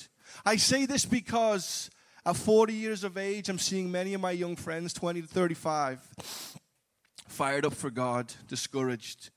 I 0.45 0.57
say 0.57 0.86
this 0.86 1.06
because 1.06 1.89
at 2.25 2.36
40 2.36 2.74
years 2.74 3.03
of 3.03 3.18
age, 3.18 3.50
I'm 3.50 3.59
seeing 3.59 3.92
many 3.92 4.13
of 4.13 4.21
my 4.21 4.31
young 4.31 4.56
friends, 4.56 4.94
20 4.94 5.21
to 5.21 5.27
35, 5.27 6.00
fired 7.27 7.65
up 7.65 7.74
for 7.74 7.89
God, 7.89 8.33
discouraged, 8.47 9.30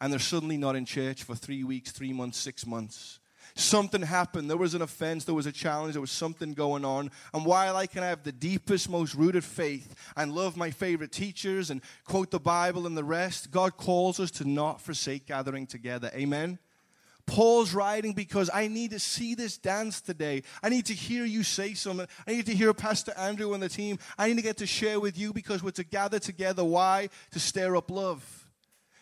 and 0.00 0.12
they're 0.12 0.20
suddenly 0.20 0.56
not 0.56 0.76
in 0.76 0.84
church 0.84 1.22
for 1.22 1.34
three 1.34 1.64
weeks, 1.64 1.90
three 1.92 2.12
months, 2.12 2.38
six 2.38 2.66
months. 2.66 3.20
Something 3.54 4.02
happened. 4.02 4.48
There 4.48 4.56
was 4.56 4.74
an 4.74 4.82
offense. 4.82 5.24
There 5.24 5.34
was 5.34 5.46
a 5.46 5.52
challenge. 5.52 5.92
There 5.94 6.00
was 6.00 6.10
something 6.10 6.54
going 6.54 6.84
on. 6.84 7.10
And 7.34 7.44
while 7.44 7.76
I 7.76 7.86
can 7.86 8.02
have 8.02 8.22
the 8.22 8.32
deepest, 8.32 8.88
most 8.88 9.14
rooted 9.14 9.44
faith 9.44 9.94
and 10.16 10.32
love 10.32 10.56
my 10.56 10.70
favorite 10.70 11.12
teachers 11.12 11.70
and 11.70 11.82
quote 12.04 12.30
the 12.30 12.40
Bible 12.40 12.86
and 12.86 12.96
the 12.96 13.04
rest, 13.04 13.50
God 13.50 13.76
calls 13.76 14.18
us 14.20 14.30
to 14.32 14.48
not 14.48 14.80
forsake 14.80 15.26
gathering 15.26 15.66
together. 15.66 16.10
Amen. 16.14 16.58
Paul's 17.26 17.72
writing 17.72 18.14
because 18.14 18.50
I 18.52 18.68
need 18.68 18.90
to 18.90 18.98
see 18.98 19.34
this 19.34 19.56
dance 19.56 20.00
today. 20.00 20.42
I 20.62 20.68
need 20.68 20.86
to 20.86 20.94
hear 20.94 21.24
you 21.24 21.42
say 21.42 21.74
something. 21.74 22.08
I 22.26 22.32
need 22.32 22.46
to 22.46 22.54
hear 22.54 22.74
Pastor 22.74 23.12
Andrew 23.16 23.54
and 23.54 23.62
the 23.62 23.68
team. 23.68 23.98
I 24.18 24.28
need 24.28 24.36
to 24.36 24.42
get 24.42 24.56
to 24.58 24.66
share 24.66 24.98
with 24.98 25.16
you 25.16 25.32
because 25.32 25.62
we're 25.62 25.70
to 25.72 25.84
gather 25.84 26.18
together. 26.18 26.64
Why? 26.64 27.10
To 27.32 27.38
stir 27.38 27.76
up 27.76 27.90
love. 27.90 28.50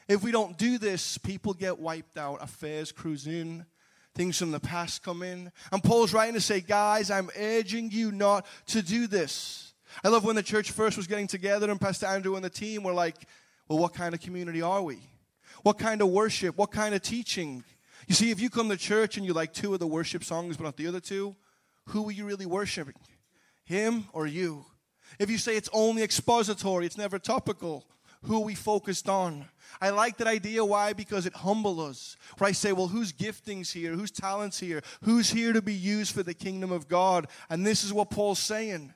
If 0.06 0.22
we 0.22 0.32
don't 0.32 0.58
do 0.58 0.76
this, 0.76 1.18
people 1.18 1.54
get 1.54 1.78
wiped 1.78 2.18
out. 2.18 2.42
Affairs 2.42 2.92
cruise 2.92 3.26
in 3.26 3.64
things 4.14 4.38
from 4.38 4.50
the 4.50 4.60
past 4.60 5.02
come 5.02 5.22
in. 5.22 5.52
And 5.72 5.82
Paul's 5.82 6.12
writing 6.12 6.34
to 6.34 6.40
say, 6.40 6.60
guys, 6.60 7.10
I'm 7.10 7.30
urging 7.38 7.90
you 7.90 8.12
not 8.12 8.46
to 8.68 8.82
do 8.82 9.06
this. 9.06 9.72
I 10.04 10.08
love 10.08 10.24
when 10.24 10.36
the 10.36 10.42
church 10.42 10.70
first 10.70 10.96
was 10.96 11.06
getting 11.06 11.26
together 11.26 11.70
and 11.70 11.80
Pastor 11.80 12.06
Andrew 12.06 12.36
and 12.36 12.44
the 12.44 12.50
team 12.50 12.82
were 12.82 12.92
like, 12.92 13.16
well, 13.68 13.78
what 13.78 13.94
kind 13.94 14.14
of 14.14 14.20
community 14.20 14.62
are 14.62 14.82
we? 14.82 14.98
What 15.62 15.78
kind 15.78 16.00
of 16.00 16.08
worship? 16.08 16.56
What 16.56 16.70
kind 16.70 16.94
of 16.94 17.02
teaching? 17.02 17.64
You 18.06 18.14
see, 18.14 18.30
if 18.30 18.40
you 18.40 18.50
come 18.50 18.68
to 18.68 18.76
church 18.76 19.16
and 19.16 19.26
you 19.26 19.32
like 19.32 19.52
two 19.52 19.72
of 19.74 19.80
the 19.80 19.86
worship 19.86 20.24
songs 20.24 20.56
but 20.56 20.64
not 20.64 20.76
the 20.76 20.86
other 20.86 21.00
two, 21.00 21.36
who 21.86 22.08
are 22.08 22.12
you 22.12 22.24
really 22.24 22.46
worshiping? 22.46 22.94
Him 23.64 24.06
or 24.12 24.26
you? 24.26 24.64
If 25.18 25.30
you 25.30 25.38
say 25.38 25.56
it's 25.56 25.68
only 25.72 26.02
expository, 26.02 26.86
it's 26.86 26.98
never 26.98 27.18
topical, 27.18 27.84
who 28.22 28.40
we 28.40 28.54
focused 28.54 29.08
on? 29.08 29.46
I 29.80 29.90
like 29.90 30.18
that 30.18 30.26
idea. 30.26 30.64
Why? 30.64 30.92
Because 30.92 31.26
it 31.26 31.34
humbles 31.34 31.78
us. 31.78 32.16
Where 32.38 32.48
I 32.48 32.52
say, 32.52 32.72
well, 32.72 32.88
whose 32.88 33.12
giftings 33.12 33.72
here? 33.72 33.92
Whose 33.92 34.10
talents 34.10 34.58
here? 34.58 34.82
Who's 35.02 35.30
here 35.30 35.52
to 35.52 35.62
be 35.62 35.74
used 35.74 36.14
for 36.14 36.22
the 36.22 36.34
kingdom 36.34 36.72
of 36.72 36.88
God? 36.88 37.28
And 37.48 37.66
this 37.66 37.84
is 37.84 37.92
what 37.92 38.10
Paul's 38.10 38.38
saying. 38.38 38.92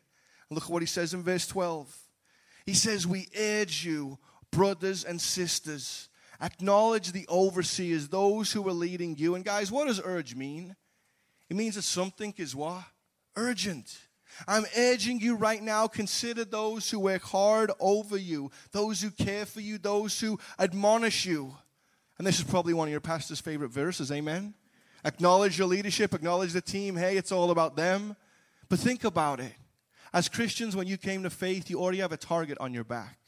Look 0.51 0.65
at 0.65 0.71
what 0.71 0.83
he 0.83 0.87
says 0.87 1.15
in 1.15 1.23
verse 1.23 1.47
12. 1.47 1.95
He 2.67 2.75
says, 2.75 3.07
We 3.07 3.29
urge 3.39 3.85
you, 3.85 4.19
brothers 4.51 5.05
and 5.05 5.21
sisters, 5.21 6.09
acknowledge 6.41 7.13
the 7.13 7.27
overseers, 7.29 8.09
those 8.09 8.53
who 8.53 8.67
are 8.69 8.73
leading 8.73 9.17
you. 9.17 9.35
And 9.35 9.45
guys, 9.45 9.73
what 9.73 9.87
does 9.87 10.01
urge 10.05 10.35
mean? 10.35 10.77
It 11.49 11.57
means 11.57 11.75
that 11.77 11.83
something 11.83 12.35
is 12.37 12.55
what? 12.55 12.85
Urgent. 13.37 13.97
I'm 14.47 14.65
urging 14.77 15.21
you 15.21 15.37
right 15.37 15.63
now, 15.63 15.87
consider 15.87 16.45
those 16.45 16.91
who 16.91 17.01
work 17.01 17.23
hard 17.23 17.71
over 17.81 18.17
you, 18.17 18.51
those 18.73 19.01
who 19.01 19.11
care 19.11 19.47
for 19.47 19.61
you, 19.61 19.79
those 19.79 20.21
who 20.21 20.39
admonish 20.59 21.25
you. 21.25 21.57
And 22.19 22.27
this 22.27 22.39
is 22.39 22.45
probably 22.45 22.75
one 22.75 22.89
of 22.89 22.93
your 22.93 23.01
pastor's 23.01 23.41
favorite 23.41 23.71
verses, 23.71 24.13
amen? 24.13 24.55
Acknowledge 25.05 25.59
your 25.59 25.69
leadership, 25.69 26.15
acknowledge 26.15 26.53
the 26.53 26.61
team. 26.61 26.97
Hey, 26.97 27.17
it's 27.17 27.33
all 27.33 27.51
about 27.51 27.77
them. 27.77 28.17
But 28.69 28.79
think 28.79 29.05
about 29.05 29.41
it. 29.41 29.53
As 30.13 30.29
Christians, 30.29 30.77
when 30.77 30.87
you 30.87 30.97
came 30.97 31.25
to 31.25 31.31
faith, 31.31 31.69
you 31.69 31.81
already 31.81 31.99
have 31.99 32.13
a 32.13 32.17
target 32.17 32.57
on 32.61 32.73
your 32.73 32.85
back. 32.85 33.19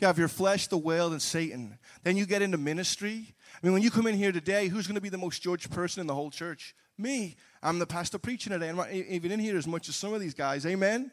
You 0.00 0.06
have 0.06 0.18
your 0.18 0.28
flesh, 0.28 0.68
the 0.68 0.78
world, 0.78 1.12
and 1.12 1.20
Satan. 1.20 1.78
Then 2.04 2.16
you 2.16 2.24
get 2.24 2.40
into 2.40 2.56
ministry. 2.56 3.34
I 3.54 3.66
mean, 3.66 3.74
when 3.74 3.82
you 3.82 3.90
come 3.90 4.06
in 4.06 4.14
here 4.14 4.32
today, 4.32 4.68
who's 4.68 4.86
going 4.86 4.94
to 4.94 5.00
be 5.00 5.10
the 5.10 5.18
most 5.18 5.42
judged 5.42 5.70
person 5.70 6.00
in 6.00 6.06
the 6.06 6.14
whole 6.14 6.30
church? 6.30 6.74
Me. 6.96 7.36
I'm 7.62 7.78
the 7.78 7.86
pastor 7.86 8.18
preaching 8.18 8.52
today. 8.52 8.68
I'm 8.68 8.76
not 8.76 8.92
even 8.92 9.32
in 9.32 9.40
here 9.40 9.58
as 9.58 9.66
much 9.66 9.88
as 9.88 9.96
some 9.96 10.14
of 10.14 10.20
these 10.20 10.34
guys. 10.34 10.64
Amen? 10.64 11.10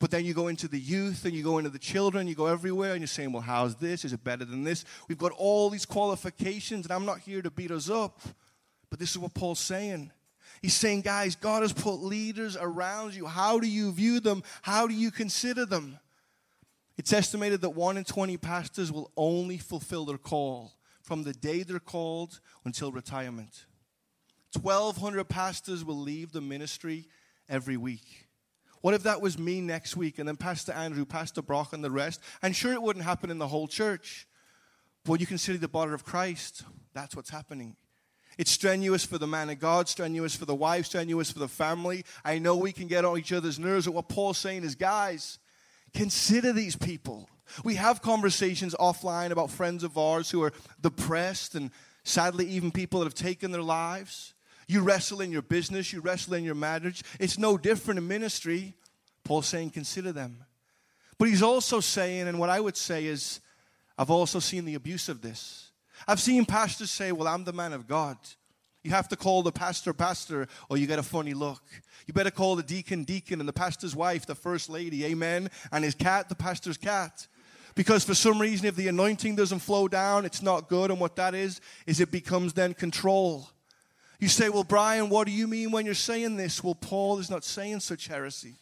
But 0.00 0.10
then 0.10 0.24
you 0.24 0.34
go 0.34 0.48
into 0.48 0.68
the 0.68 0.78
youth 0.78 1.24
and 1.24 1.34
you 1.34 1.42
go 1.42 1.58
into 1.58 1.70
the 1.70 1.78
children, 1.78 2.28
you 2.28 2.34
go 2.34 2.46
everywhere, 2.46 2.92
and 2.92 3.00
you're 3.00 3.08
saying, 3.08 3.32
well, 3.32 3.42
how's 3.42 3.74
this? 3.76 4.04
Is 4.04 4.12
it 4.12 4.22
better 4.22 4.44
than 4.44 4.62
this? 4.62 4.84
We've 5.08 5.18
got 5.18 5.32
all 5.32 5.70
these 5.70 5.86
qualifications, 5.86 6.86
and 6.86 6.92
I'm 6.92 7.04
not 7.04 7.20
here 7.20 7.42
to 7.42 7.50
beat 7.50 7.70
us 7.70 7.90
up. 7.90 8.20
But 8.90 8.98
this 8.98 9.10
is 9.10 9.18
what 9.18 9.34
Paul's 9.34 9.58
saying. 9.58 10.12
He's 10.62 10.74
saying, 10.74 11.02
guys, 11.02 11.36
God 11.36 11.62
has 11.62 11.72
put 11.72 11.96
leaders 11.96 12.56
around 12.56 13.14
you. 13.14 13.26
How 13.26 13.58
do 13.58 13.68
you 13.68 13.92
view 13.92 14.20
them? 14.20 14.42
How 14.62 14.86
do 14.86 14.94
you 14.94 15.10
consider 15.10 15.66
them? 15.66 15.98
It's 16.96 17.12
estimated 17.12 17.60
that 17.60 17.70
one 17.70 17.96
in 17.96 18.04
20 18.04 18.36
pastors 18.38 18.90
will 18.90 19.10
only 19.16 19.58
fulfill 19.58 20.04
their 20.04 20.18
call 20.18 20.72
from 21.02 21.22
the 21.22 21.32
day 21.32 21.62
they're 21.62 21.78
called 21.78 22.40
until 22.64 22.92
retirement. 22.92 23.66
1,200 24.54 25.24
pastors 25.28 25.84
will 25.84 25.98
leave 25.98 26.32
the 26.32 26.40
ministry 26.40 27.06
every 27.48 27.76
week. 27.76 28.28
What 28.80 28.94
if 28.94 29.02
that 29.02 29.20
was 29.20 29.38
me 29.38 29.60
next 29.60 29.96
week 29.96 30.18
and 30.18 30.28
then 30.28 30.36
Pastor 30.36 30.72
Andrew, 30.72 31.04
Pastor 31.04 31.42
Brock, 31.42 31.72
and 31.72 31.82
the 31.82 31.90
rest? 31.90 32.20
And 32.42 32.54
sure, 32.54 32.72
it 32.72 32.82
wouldn't 32.82 33.04
happen 33.04 33.30
in 33.30 33.38
the 33.38 33.48
whole 33.48 33.66
church. 33.66 34.26
But 35.04 35.12
when 35.12 35.20
you 35.20 35.26
consider 35.26 35.58
the 35.58 35.68
body 35.68 35.92
of 35.92 36.04
Christ, 36.04 36.62
that's 36.94 37.16
what's 37.16 37.30
happening. 37.30 37.76
It's 38.38 38.52
strenuous 38.52 39.04
for 39.04 39.18
the 39.18 39.26
man 39.26 39.50
of 39.50 39.58
God, 39.58 39.88
strenuous 39.88 40.36
for 40.36 40.44
the 40.44 40.54
wife, 40.54 40.86
strenuous 40.86 41.32
for 41.32 41.40
the 41.40 41.48
family. 41.48 42.04
I 42.24 42.38
know 42.38 42.56
we 42.56 42.72
can 42.72 42.86
get 42.86 43.04
on 43.04 43.18
each 43.18 43.32
other's 43.32 43.58
nerves, 43.58 43.86
but 43.86 43.94
what 43.94 44.08
Paul's 44.08 44.38
saying 44.38 44.62
is, 44.62 44.76
guys, 44.76 45.40
consider 45.92 46.52
these 46.52 46.76
people. 46.76 47.28
We 47.64 47.74
have 47.74 48.00
conversations 48.00 48.76
offline 48.78 49.32
about 49.32 49.50
friends 49.50 49.82
of 49.82 49.98
ours 49.98 50.30
who 50.30 50.42
are 50.44 50.52
depressed 50.80 51.56
and 51.56 51.72
sadly, 52.04 52.46
even 52.46 52.70
people 52.70 53.00
that 53.00 53.06
have 53.06 53.14
taken 53.14 53.50
their 53.50 53.62
lives. 53.62 54.34
You 54.68 54.82
wrestle 54.82 55.22
in 55.22 55.32
your 55.32 55.42
business, 55.42 55.92
you 55.92 56.00
wrestle 56.00 56.34
in 56.34 56.44
your 56.44 56.54
marriage. 56.54 57.02
It's 57.18 57.38
no 57.38 57.56
different 57.56 57.98
in 57.98 58.06
ministry. 58.06 58.74
Paul's 59.24 59.46
saying, 59.46 59.70
consider 59.70 60.12
them. 60.12 60.44
But 61.18 61.28
he's 61.28 61.42
also 61.42 61.80
saying, 61.80 62.28
and 62.28 62.38
what 62.38 62.50
I 62.50 62.60
would 62.60 62.76
say 62.76 63.06
is, 63.06 63.40
I've 63.98 64.10
also 64.10 64.38
seen 64.38 64.64
the 64.64 64.76
abuse 64.76 65.08
of 65.08 65.22
this. 65.22 65.72
I've 66.06 66.20
seen 66.20 66.44
pastors 66.44 66.90
say, 66.90 67.10
Well, 67.10 67.26
I'm 67.26 67.42
the 67.42 67.52
man 67.52 67.72
of 67.72 67.88
God. 67.88 68.16
You 68.84 68.92
have 68.92 69.08
to 69.08 69.16
call 69.16 69.42
the 69.42 69.50
pastor 69.50 69.92
pastor 69.92 70.46
or 70.68 70.76
you 70.76 70.86
get 70.86 71.00
a 71.00 71.02
funny 71.02 71.34
look. 71.34 71.62
You 72.06 72.14
better 72.14 72.30
call 72.30 72.54
the 72.54 72.62
deacon 72.62 73.02
deacon 73.02 73.40
and 73.40 73.48
the 73.48 73.52
pastor's 73.52 73.96
wife 73.96 74.24
the 74.24 74.36
first 74.36 74.70
lady, 74.70 75.04
amen, 75.06 75.50
and 75.72 75.84
his 75.84 75.96
cat 75.96 76.28
the 76.28 76.36
pastor's 76.36 76.76
cat. 76.76 77.26
Because 77.74 78.04
for 78.04 78.14
some 78.14 78.40
reason, 78.40 78.66
if 78.66 78.76
the 78.76 78.88
anointing 78.88 79.36
doesn't 79.36 79.60
flow 79.60 79.88
down, 79.88 80.24
it's 80.24 80.42
not 80.42 80.68
good. 80.68 80.90
And 80.90 80.98
what 80.98 81.16
that 81.16 81.34
is, 81.34 81.60
is 81.86 82.00
it 82.00 82.10
becomes 82.10 82.52
then 82.52 82.74
control. 82.74 83.50
You 84.18 84.28
say, 84.28 84.48
Well, 84.48 84.64
Brian, 84.64 85.08
what 85.08 85.26
do 85.26 85.32
you 85.32 85.46
mean 85.46 85.70
when 85.70 85.84
you're 85.84 85.94
saying 85.94 86.36
this? 86.36 86.62
Well, 86.62 86.74
Paul 86.74 87.18
is 87.18 87.30
not 87.30 87.44
saying 87.44 87.80
such 87.80 88.08
heresy. 88.08 88.54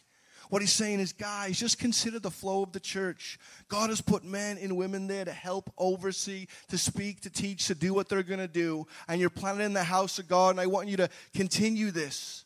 What 0.49 0.61
he's 0.61 0.71
saying 0.71 1.01
is, 1.01 1.11
guys, 1.11 1.59
just 1.59 1.77
consider 1.77 2.19
the 2.19 2.31
flow 2.31 2.63
of 2.63 2.71
the 2.71 2.79
church. 2.79 3.37
God 3.67 3.89
has 3.89 3.99
put 3.99 4.23
men 4.23 4.57
and 4.57 4.77
women 4.77 5.07
there 5.07 5.25
to 5.25 5.31
help 5.31 5.69
oversee, 5.77 6.47
to 6.69 6.77
speak, 6.77 7.21
to 7.21 7.29
teach, 7.29 7.67
to 7.67 7.75
do 7.75 7.93
what 7.93 8.07
they're 8.07 8.23
going 8.23 8.39
to 8.39 8.47
do. 8.47 8.87
And 9.09 9.19
you're 9.19 9.29
planted 9.29 9.65
in 9.65 9.73
the 9.73 9.83
house 9.83 10.19
of 10.19 10.27
God, 10.29 10.51
and 10.51 10.61
I 10.61 10.67
want 10.67 10.87
you 10.87 10.97
to 10.97 11.09
continue 11.33 11.91
this. 11.91 12.45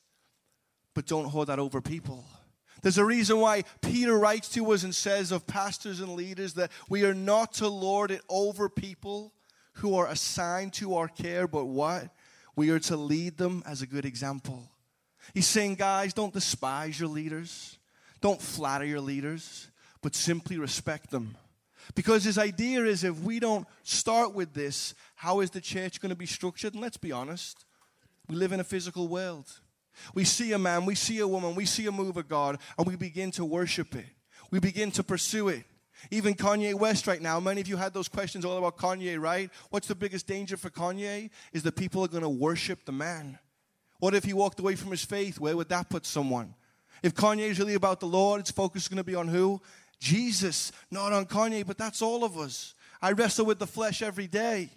But 0.96 1.06
don't 1.06 1.26
hold 1.26 1.48
that 1.48 1.60
over 1.60 1.80
people. 1.80 2.26
There's 2.82 2.98
a 2.98 3.06
reason 3.06 3.40
why 3.40 3.64
Peter 3.82 4.18
writes 4.18 4.50
to 4.50 4.72
us 4.72 4.84
and 4.84 4.96
says 4.96 5.32
of 5.32 5.46
pastors 5.46 6.00
and 6.00 6.14
leaders 6.14 6.56
that 6.56 6.72
we 6.90 7.06
are 7.06 7.14
not 7.14 7.54
to 7.54 7.68
lord 7.68 8.10
it 8.10 8.22
over 8.28 8.68
people 8.68 9.32
who 9.74 9.96
are 9.96 10.08
assigned 10.08 10.74
to 10.74 10.96
our 10.96 11.08
care, 11.08 11.48
but 11.48 11.66
what? 11.66 12.10
We 12.56 12.70
are 12.70 12.80
to 12.80 12.98
lead 12.98 13.38
them 13.38 13.64
as 13.66 13.82
a 13.82 13.88
good 13.88 14.06
example. 14.06 14.70
He's 15.34 15.48
saying, 15.48 15.76
guys, 15.76 16.14
don't 16.14 16.34
despise 16.34 17.00
your 17.00 17.10
leaders. 17.10 17.78
Don't 18.22 18.42
flatter 18.42 18.86
your 18.86 19.00
leaders, 19.00 19.70
but 20.02 20.16
simply 20.16 20.58
respect 20.58 21.10
them. 21.10 21.36
Because 21.96 22.24
his 22.24 22.38
idea 22.38 22.84
is 22.86 23.04
if 23.04 23.20
we 23.20 23.40
don't 23.40 23.68
start 23.84 24.34
with 24.34 24.54
this, 24.54 24.94
how 25.16 25.40
is 25.40 25.50
the 25.50 25.62
church 25.62 26.00
going 26.00 26.12
to 26.12 26.16
be 26.16 26.26
structured? 26.26 26.74
And 26.74 26.82
let's 26.82 26.98
be 26.98 27.12
honest, 27.12 27.66
we 28.28 28.36
live 28.36 28.52
in 28.52 28.60
a 28.60 28.66
physical 28.66 29.08
world. 29.08 29.52
We 30.14 30.24
see 30.24 30.54
a 30.54 30.60
man, 30.60 30.86
we 30.86 30.96
see 30.96 31.20
a 31.20 31.28
woman, 31.28 31.56
we 31.56 31.66
see 31.66 31.86
a 31.88 31.92
move 31.92 32.18
of 32.18 32.28
God, 32.28 32.60
and 32.78 32.88
we 32.88 32.96
begin 32.96 33.32
to 33.32 33.46
worship 33.46 33.96
it. 33.96 34.06
We 34.52 34.60
begin 34.60 34.92
to 34.92 35.04
pursue 35.04 35.50
it. 35.50 35.66
Even 36.10 36.34
Kanye 36.34 36.74
West 36.74 37.06
right 37.06 37.22
now, 37.22 37.40
many 37.40 37.62
of 37.62 37.68
you 37.68 37.78
had 37.78 37.94
those 37.94 38.08
questions 38.08 38.44
all 38.44 38.58
about 38.58 38.78
Kanye, 38.78 39.20
right? 39.20 39.50
What's 39.70 39.88
the 39.88 39.96
biggest 39.96 40.26
danger 40.26 40.58
for 40.58 40.70
Kanye? 40.70 41.30
Is 41.54 41.64
that 41.64 41.76
people 41.76 42.04
are 42.04 42.08
going 42.08 42.24
to 42.24 42.30
worship 42.30 42.86
the 42.86 42.92
man. 42.92 43.38
What 44.00 44.16
if 44.16 44.24
he 44.24 44.34
walked 44.34 44.60
away 44.60 44.76
from 44.76 44.92
his 44.92 45.06
faith? 45.06 45.40
Where 45.40 45.56
would 45.56 45.70
that 45.70 45.90
put 45.90 46.06
someone? 46.06 46.56
If 47.04 47.14
Kanye 47.14 47.50
is 47.50 47.60
really 47.60 47.76
about 47.76 48.00
the 48.00 48.08
Lord, 48.08 48.42
its 48.42 48.52
focus 48.52 48.84
is 48.84 48.88
going 48.88 48.98
to 48.98 49.04
be 49.04 49.16
on 49.16 49.28
who? 49.28 49.62
Jesus, 50.00 50.72
not 50.90 51.14
on 51.14 51.26
Kanye, 51.26 51.66
but 51.66 51.78
that's 51.78 52.02
all 52.02 52.24
of 52.24 52.38
us. 52.38 52.74
I 53.02 53.12
wrestle 53.12 53.46
with 53.46 53.60
the 53.60 53.68
flesh 53.68 54.02
every 54.02 54.28
day. 54.28 54.70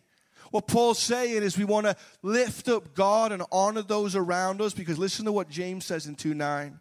What 0.50 0.68
Paul's 0.68 0.98
saying 0.98 1.42
is 1.42 1.58
we 1.58 1.64
want 1.64 1.86
to 1.86 1.96
lift 2.22 2.68
up 2.68 2.94
God 2.94 3.32
and 3.32 3.42
honor 3.50 3.82
those 3.82 4.14
around 4.14 4.60
us 4.60 4.72
because 4.72 4.98
listen 4.98 5.24
to 5.24 5.32
what 5.32 5.48
James 5.48 5.84
says 5.84 6.06
in 6.06 6.14
2 6.14 6.34
9. 6.34 6.78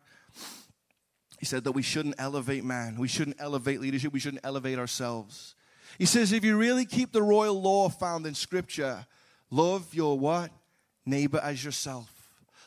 He 1.44 1.46
said 1.46 1.66
that 1.66 1.74
we 1.74 1.82
shouldn't 1.82 2.16
elevate 2.20 2.64
man, 2.64 2.96
we 2.98 3.10
shouldn't 3.10 3.36
elevate 3.38 3.82
leadership, 3.82 4.14
we 4.14 4.22
shouldn't 4.22 4.46
elevate 4.46 4.80
ourselves. 4.80 5.56
He 6.00 6.06
says 6.06 6.32
if 6.32 6.46
you 6.46 6.56
really 6.56 6.86
keep 6.86 7.12
the 7.12 7.22
royal 7.22 7.62
law 7.62 7.90
found 7.90 8.26
in 8.26 8.34
Scripture, 8.34 9.06
love 9.52 9.94
your 9.94 10.18
what? 10.18 10.52
Neighbor 11.06 11.42
as 11.44 11.62
yourself. 11.62 12.10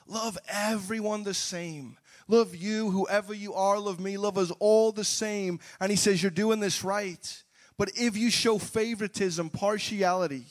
Love 0.07 0.37
everyone 0.47 1.23
the 1.23 1.33
same. 1.33 1.97
Love 2.29 2.55
you, 2.55 2.91
whoever 2.91 3.33
you 3.33 3.55
are, 3.55 3.79
love 3.79 3.99
me, 3.99 4.19
love 4.19 4.37
us 4.37 4.53
all 4.59 4.93
the 4.93 5.05
same. 5.05 5.59
And 5.81 5.91
he 5.91 5.97
says, 5.97 6.23
You're 6.23 6.31
doing 6.31 6.61
this 6.61 6.85
right. 6.85 7.43
But 7.79 7.93
if 7.95 8.15
you 8.15 8.29
show 8.29 8.59
favoritism, 8.59 9.49
partiality, 9.49 10.45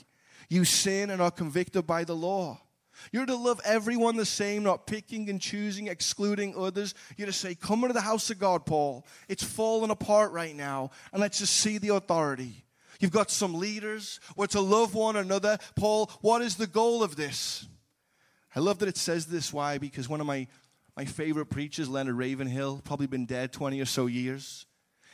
you 0.49 0.65
sin 0.65 1.11
and 1.11 1.21
are 1.21 1.29
convicted 1.29 1.85
by 1.85 2.05
the 2.05 2.15
law. 2.15 2.59
You're 3.11 3.25
to 3.25 3.35
love 3.35 3.61
everyone 3.65 4.15
the 4.15 4.25
same, 4.25 4.63
not 4.63 4.87
picking 4.87 5.29
and 5.29 5.41
choosing, 5.41 5.87
excluding 5.87 6.55
others. 6.57 6.93
You're 7.17 7.27
to 7.27 7.33
say, 7.33 7.55
Come 7.55 7.83
into 7.83 7.93
the 7.93 8.01
house 8.01 8.29
of 8.29 8.39
God, 8.39 8.65
Paul. 8.65 9.05
It's 9.27 9.43
falling 9.43 9.91
apart 9.91 10.31
right 10.31 10.55
now, 10.55 10.91
and 11.11 11.21
let's 11.21 11.39
just 11.39 11.55
see 11.55 11.77
the 11.77 11.95
authority. 11.95 12.65
You've 12.99 13.11
got 13.11 13.29
some 13.29 13.55
leaders. 13.55 14.19
We're 14.35 14.47
to 14.47 14.61
love 14.61 14.93
one 14.95 15.15
another. 15.17 15.57
Paul, 15.75 16.09
what 16.21 16.41
is 16.41 16.55
the 16.55 16.67
goal 16.67 17.03
of 17.03 17.15
this? 17.15 17.67
I 18.55 18.61
love 18.61 18.79
that 18.79 18.87
it 18.87 18.97
says 18.97 19.25
this. 19.25 19.51
Why? 19.51 19.77
Because 19.77 20.07
one 20.07 20.21
of 20.21 20.27
my 20.27 20.47
my 20.95 21.05
favorite 21.05 21.47
preachers, 21.47 21.89
Leonard 21.89 22.15
Ravenhill, 22.15 22.81
probably 22.83 23.07
been 23.07 23.25
dead 23.25 23.51
20 23.51 23.81
or 23.81 23.85
so 23.85 24.05
years. 24.05 24.65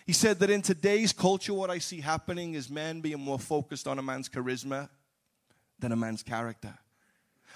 He 0.06 0.14
said 0.14 0.40
that 0.40 0.50
in 0.50 0.62
today's 0.62 1.14
culture, 1.14 1.54
what 1.54 1.70
I 1.70 1.80
see 1.80 2.02
happening 2.02 2.54
is 2.54 2.70
men 2.70 3.02
being 3.02 3.20
more 3.20 3.40
focused 3.40 3.88
on 3.88 3.98
a 3.98 4.02
man's 4.02 4.30
charisma 4.30 4.90
than 5.80 5.92
a 5.92 5.96
man's 5.96 6.24
character. 6.24 6.78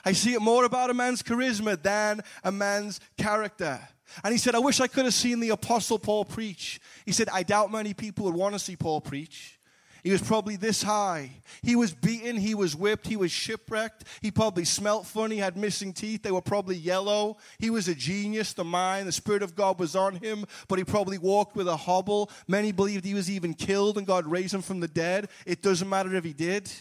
I 0.05 0.12
see 0.12 0.33
it 0.33 0.41
more 0.41 0.65
about 0.65 0.91
a 0.91 0.93
man's 0.93 1.24
charisma 1.24 1.81
than 1.81 2.21
a 2.43 2.51
man's 2.51 3.00
character. 3.17 3.79
And 4.24 4.31
he 4.31 4.38
said, 4.38 4.55
I 4.55 4.59
wish 4.59 4.79
I 4.79 4.88
could 4.88 5.05
have 5.05 5.13
seen 5.13 5.39
the 5.39 5.50
Apostle 5.50 6.00
Paul 6.00 6.25
preach. 6.25 6.79
He 7.05 7.12
said, 7.12 7.27
I 7.33 7.43
doubt 7.43 7.71
many 7.71 7.93
people 7.93 8.25
would 8.25 8.35
want 8.35 8.53
to 8.53 8.59
see 8.59 8.75
Paul 8.75 9.01
preach. 9.01 9.59
He 10.03 10.12
was 10.12 10.21
probably 10.21 10.55
this 10.55 10.83
high. 10.83 11.31
He 11.63 11.75
was 11.75 11.91
beaten, 11.91 12.38
he 12.38 12.53
was 12.53 12.75
whipped, 12.75 13.07
he 13.07 13.17
was 13.17 13.31
shipwrecked. 13.31 14.03
He 14.21 14.29
probably 14.29 14.63
smelt 14.63 15.07
funny, 15.07 15.38
had 15.38 15.57
missing 15.57 15.93
teeth. 15.93 16.21
They 16.21 16.31
were 16.31 16.41
probably 16.41 16.75
yellow. 16.75 17.38
He 17.57 17.71
was 17.71 17.88
a 17.88 17.95
genius, 17.95 18.53
the 18.53 18.63
mind, 18.63 19.07
the 19.07 19.12
Spirit 19.12 19.41
of 19.41 19.55
God 19.55 19.79
was 19.79 19.95
on 19.95 20.17
him, 20.17 20.45
but 20.67 20.77
he 20.77 20.85
probably 20.85 21.17
walked 21.17 21.55
with 21.55 21.67
a 21.67 21.75
hobble. 21.75 22.29
Many 22.47 22.71
believed 22.71 23.03
he 23.03 23.15
was 23.15 23.31
even 23.31 23.55
killed 23.55 23.97
and 23.97 24.05
God 24.05 24.27
raised 24.27 24.53
him 24.53 24.62
from 24.62 24.79
the 24.79 24.88
dead. 24.88 25.27
It 25.47 25.63
doesn't 25.63 25.89
matter 25.89 26.13
if 26.13 26.24
he 26.24 26.33
did. 26.33 26.71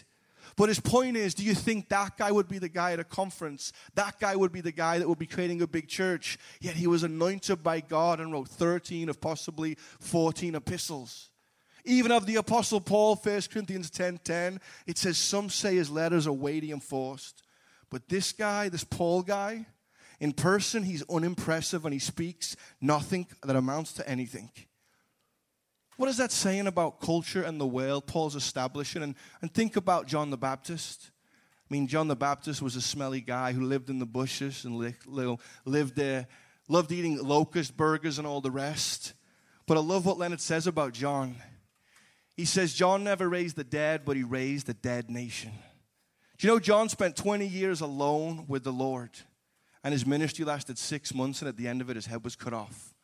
But 0.57 0.69
his 0.69 0.79
point 0.79 1.17
is, 1.17 1.33
do 1.33 1.43
you 1.43 1.53
think 1.53 1.89
that 1.89 2.17
guy 2.17 2.31
would 2.31 2.47
be 2.47 2.59
the 2.59 2.69
guy 2.69 2.93
at 2.93 2.99
a 2.99 3.03
conference? 3.03 3.73
That 3.95 4.19
guy 4.19 4.35
would 4.35 4.53
be 4.53 4.61
the 4.61 4.71
guy 4.71 4.99
that 4.99 5.07
would 5.07 5.19
be 5.19 5.25
creating 5.25 5.61
a 5.61 5.67
big 5.67 5.87
church. 5.87 6.37
Yet 6.61 6.75
he 6.75 6.87
was 6.87 7.03
anointed 7.03 7.61
by 7.61 7.81
God 7.81 8.21
and 8.21 8.31
wrote 8.31 8.47
13 8.47 9.09
of 9.09 9.19
possibly 9.19 9.75
14 9.99 10.55
epistles. 10.55 11.29
Even 11.83 12.11
of 12.11 12.25
the 12.25 12.37
Apostle 12.37 12.81
Paul, 12.81 13.15
1 13.15 13.41
Corinthians 13.51 13.89
10 13.89 14.19
10, 14.23 14.61
it 14.87 14.97
says, 14.97 15.17
Some 15.17 15.49
say 15.49 15.75
his 15.75 15.91
letters 15.91 16.25
are 16.25 16.33
weighty 16.33 16.71
and 16.71 16.81
forced. 16.81 17.43
But 17.89 18.07
this 18.09 18.31
guy, 18.31 18.69
this 18.69 18.83
Paul 18.83 19.23
guy, 19.23 19.67
in 20.19 20.31
person, 20.31 20.83
he's 20.83 21.03
unimpressive 21.09 21.85
and 21.85 21.93
he 21.93 21.99
speaks 21.99 22.55
nothing 22.79 23.27
that 23.43 23.55
amounts 23.55 23.93
to 23.93 24.09
anything. 24.09 24.49
What 25.97 26.09
is 26.09 26.17
that 26.17 26.31
saying 26.31 26.67
about 26.67 26.99
culture 26.99 27.43
and 27.43 27.59
the 27.59 27.65
world 27.65 28.05
Paul's 28.05 28.35
establishing? 28.35 29.01
And, 29.01 29.15
and 29.41 29.53
think 29.53 29.75
about 29.75 30.07
John 30.07 30.29
the 30.29 30.37
Baptist. 30.37 31.11
I 31.69 31.73
mean, 31.73 31.87
John 31.87 32.07
the 32.07 32.15
Baptist 32.15 32.61
was 32.61 32.75
a 32.75 32.81
smelly 32.81 33.21
guy 33.21 33.53
who 33.53 33.65
lived 33.65 33.89
in 33.89 33.99
the 33.99 34.05
bushes 34.05 34.65
and 34.65 34.77
li- 34.77 35.37
lived 35.65 35.95
there, 35.95 36.27
loved 36.67 36.91
eating 36.91 37.17
locust 37.23 37.77
burgers 37.77 38.17
and 38.17 38.27
all 38.27 38.41
the 38.41 38.51
rest. 38.51 39.13
But 39.65 39.77
I 39.77 39.81
love 39.81 40.05
what 40.05 40.17
Leonard 40.17 40.41
says 40.41 40.67
about 40.67 40.93
John. 40.93 41.35
He 42.35 42.45
says, 42.45 42.73
John 42.73 43.03
never 43.03 43.29
raised 43.29 43.55
the 43.55 43.63
dead, 43.63 44.03
but 44.03 44.17
he 44.17 44.23
raised 44.23 44.67
a 44.69 44.73
dead 44.73 45.09
nation. 45.09 45.51
Do 46.37 46.47
you 46.47 46.53
know 46.53 46.59
John 46.59 46.89
spent 46.89 47.15
20 47.15 47.47
years 47.47 47.79
alone 47.79 48.45
with 48.47 48.63
the 48.63 48.73
Lord? 48.73 49.11
And 49.83 49.93
his 49.93 50.05
ministry 50.05 50.43
lasted 50.43 50.77
six 50.77 51.13
months, 51.13 51.41
and 51.41 51.47
at 51.47 51.57
the 51.57 51.67
end 51.67 51.79
of 51.79 51.89
it, 51.89 51.95
his 51.95 52.07
head 52.07 52.23
was 52.23 52.35
cut 52.35 52.53
off. 52.53 52.94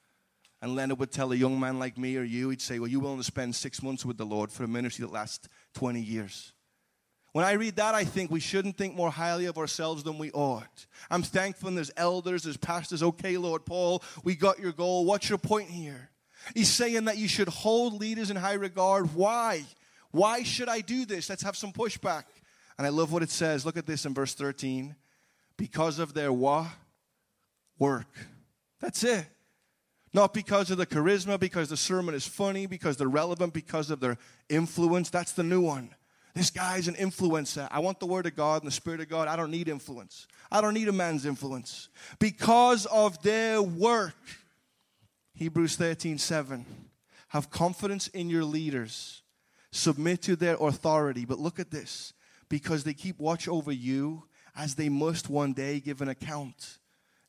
And 0.62 0.75
Leonard 0.75 1.00
would 1.00 1.12
tell 1.12 1.32
a 1.32 1.36
young 1.36 1.60
man 1.60 1.80
like 1.80 1.98
me 1.98 2.18
or 2.18 2.24
you, 2.24 2.50
he'd 2.50 2.62
say, 2.62 2.80
Well, 2.80 2.88
you 2.88 3.00
willing 3.00 3.18
to 3.18 3.24
spend 3.24 3.56
six 3.56 3.82
months 3.82 4.06
with 4.06 4.18
the 4.18 4.25
Lord 4.25 4.51
for 4.51 4.63
a 4.63 4.68
ministry 4.68 5.06
that 5.06 5.12
lasts 5.12 5.50
20 5.74 6.00
years? 6.00 6.53
When 7.34 7.46
I 7.46 7.53
read 7.53 7.77
that, 7.77 7.96
I 7.96 8.03
think 8.03 8.30
we 8.30 8.41
shouldn't 8.41 8.77
think 8.77 8.94
more 8.94 9.10
highly 9.10 9.46
of 9.46 9.58
ourselves 9.58 10.03
than 10.03 10.18
we 10.18 10.32
ought. 10.32 10.86
I'm 11.10 11.24
thankful 11.24 11.72
there's 11.72 11.91
elders, 11.96 12.44
there's 12.44 12.58
pastors. 12.58 13.01
Okay, 13.01 13.38
Lord 13.38 13.65
Paul, 13.65 14.03
we 14.24 14.36
got 14.36 14.60
your 14.60 14.74
goal. 14.74 15.06
What's 15.06 15.30
your 15.30 15.38
point 15.38 15.70
here? 15.70 16.10
He's 16.56 16.70
saying 16.70 17.06
that 17.06 17.18
you 17.18 17.27
should 17.27 17.48
hold 17.48 17.94
leaders 17.94 18.30
in 18.30 18.36
high 18.36 18.53
regard. 18.53 19.15
Why? 19.15 19.63
Why 20.12 20.44
should 20.44 20.68
I 20.68 20.82
do 20.82 21.06
this? 21.06 21.30
Let's 21.30 21.44
have 21.44 21.56
some 21.56 21.72
pushback. 21.72 22.24
And 22.77 22.86
I 22.86 22.89
love 22.89 23.13
what 23.13 23.24
it 23.24 23.30
says. 23.30 23.65
Look 23.65 23.77
at 23.77 23.86
this 23.86 24.06
in 24.06 24.13
verse 24.13 24.34
13. 24.34 24.96
Because 25.56 26.00
of 26.00 26.13
their 26.13 26.34
what? 26.34 26.68
Work. 27.80 28.13
That's 28.80 29.03
it. 29.03 29.25
Not 30.13 30.34
because 30.34 30.72
of 30.72 30.77
the 30.77 30.86
charisma, 30.86 31.39
because 31.39 31.70
the 31.70 31.77
sermon 31.77 32.13
is 32.13 32.27
funny, 32.27 32.65
because 32.65 32.98
they're 32.98 33.08
relevant, 33.08 33.53
because 33.53 33.89
of 33.89 34.01
their 34.01 34.18
influence. 34.50 35.10
That's 35.10 35.32
the 35.32 35.44
new 35.44 35.62
one. 35.62 35.96
This 36.34 36.50
guy's 36.50 36.88
an 36.88 36.96
influencer. 36.96 37.68
I 37.72 37.80
want 37.80 38.00
the 38.00 38.06
word 38.06 38.25
of 38.25 38.36
God 38.36 38.62
and 38.62 38.68
the 38.68 38.75
spirit 38.75 39.01
of 39.01 39.10
God. 39.10 39.27
I 39.27 39.36
don't 39.36 39.51
need 39.51 39.68
influence. 39.68 40.27
I 40.51 40.62
don't 40.62 40.74
need 40.74 40.88
a 40.88 40.94
man's 40.94 41.25
influence. 41.25 41.89
Because 42.20 42.86
of 42.86 43.22
their 43.22 43.62
work. 43.62 44.15
Hebrews 45.34 45.75
13 45.75 46.18
7. 46.18 46.65
Have 47.30 47.50
confidence 47.50 48.08
in 48.10 48.30
your 48.30 48.44
leaders, 48.44 49.24
submit 49.72 50.22
to 50.24 50.36
their 50.36 50.56
authority. 50.56 51.24
But 51.24 51.39
look 51.39 51.60
at 51.60 51.72
this 51.72 52.13
because 52.50 52.84
they 52.84 52.94
keep 52.94 53.20
watch 53.20 53.48
over 53.48 53.72
you 53.72 54.24
as 54.56 54.75
they 54.75 54.89
must 54.89 55.30
one 55.30 55.53
day 55.53 55.80
give 55.80 56.01
an 56.01 56.10
account. 56.10 56.80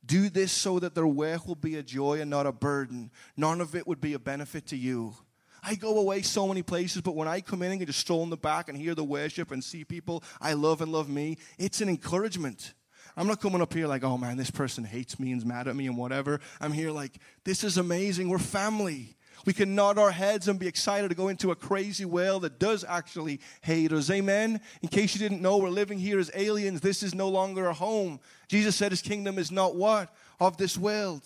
Do 0.05 0.29
this 0.29 0.53
so 0.53 0.79
that 0.79 0.95
their 0.95 1.07
work 1.07 1.47
will 1.47 1.55
be 1.55 1.77
a 1.77 1.83
joy 1.83 2.21
and 2.21 2.31
not 2.31 2.47
a 2.47 2.53
burden. 2.53 3.11
None 3.37 3.61
of 3.61 3.77
it 3.77 3.87
would 3.87 4.01
be 4.01 4.15
a 4.15 4.19
benefit 4.19 4.67
to 4.69 4.77
you. 4.77 5.15
I 5.63 5.77
go 5.77 5.99
away 5.99 6.23
so 6.23 6.49
many 6.49 6.63
places, 6.63 7.03
but 7.03 7.15
when 7.15 7.29
I 7.29 7.41
come 7.41 7.63
in 7.63 7.71
and 7.71 7.87
just 7.87 8.01
stroll 8.01 8.25
in 8.25 8.31
the 8.31 8.37
back 8.37 8.69
and 8.69 8.77
hear 8.77 8.97
the 8.97 9.05
worship 9.05 9.53
and 9.53 9.63
see 9.63 9.85
people 9.85 10.25
I 10.41 10.55
love 10.55 10.81
and 10.81 10.91
love 10.91 11.09
me, 11.09 11.39
it's 11.57 11.81
an 11.81 11.89
encouragement. 11.89 12.75
I'm 13.17 13.29
not 13.29 13.41
coming 13.41 13.61
up 13.61 13.73
here 13.73 13.87
like, 13.87 14.03
oh 14.03 14.19
man, 14.19 14.37
this 14.37 14.51
person 14.51 14.85
hates 14.85 15.21
me 15.21 15.33
and's 15.33 15.45
mad 15.45 15.69
at 15.69 15.77
me 15.77 15.87
and 15.87 15.97
whatever. 15.97 16.41
I'm 16.61 16.73
here 16.73 16.91
like, 16.91 17.19
this 17.45 17.63
is 17.63 17.79
amazing. 17.79 18.29
We're 18.29 18.39
family. 18.39 19.17
We 19.45 19.53
can 19.53 19.75
nod 19.75 19.99
our 19.99 20.11
heads 20.11 20.49
and 20.49 20.59
be 20.59 20.69
excited 20.69 21.09
to 21.09 21.15
go 21.15 21.29
into 21.29 21.51
a 21.51 21.57
crazy 21.57 22.05
world 22.05 22.43
that 22.43 22.59
does 22.59 22.85
actually 22.85 23.41
hate 23.61 23.93
us. 23.93 24.11
Amen. 24.11 24.61
In 24.83 24.89
case 24.89 25.15
you 25.15 25.19
didn't 25.19 25.43
know, 25.43 25.59
we're 25.59 25.69
living 25.69 25.99
here 25.99 26.19
as 26.19 26.31
aliens. 26.35 26.81
This 26.81 27.03
is 27.03 27.15
no 27.15 27.29
longer 27.29 27.67
a 27.67 27.75
home. 27.75 28.21
Jesus 28.49 28.77
said 28.77 28.93
his 28.93 29.03
kingdom 29.03 29.39
is 29.39 29.51
not 29.51 29.75
what? 29.75 30.15
Of 30.39 30.57
this 30.57 30.79
world. 30.79 31.23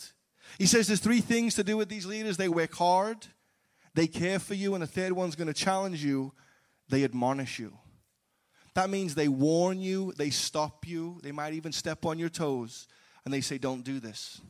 He 0.58 0.66
says 0.66 0.87
there's 0.87 1.00
three 1.00 1.20
things 1.20 1.54
to 1.56 1.64
do 1.64 1.76
with 1.76 1.88
these 1.88 2.06
leaders 2.06 2.37
they 2.37 2.49
work 2.49 2.75
hard, 2.75 3.26
they 3.94 4.06
care 4.06 4.38
for 4.38 4.54
you, 4.54 4.75
and 4.75 4.82
the 4.82 4.87
third 4.87 5.12
one's 5.12 5.37
going 5.37 5.49
to 5.49 5.54
challenge 5.54 6.04
you 6.04 6.32
they 6.88 7.04
admonish 7.04 7.58
you. 7.58 7.76
That 8.75 8.90
means 8.90 9.14
they 9.14 9.28
warn 9.28 9.80
you, 9.80 10.12
they 10.16 10.30
stop 10.30 10.87
you, 10.87 11.18
they 11.23 11.32
might 11.32 11.54
even 11.54 11.73
step 11.73 12.04
on 12.04 12.18
your 12.18 12.28
toes, 12.28 12.87
and 13.25 13.32
they 13.32 13.40
say, 13.40 13.58
Don't 13.58 13.82
do 13.82 14.00
this. 14.00 14.40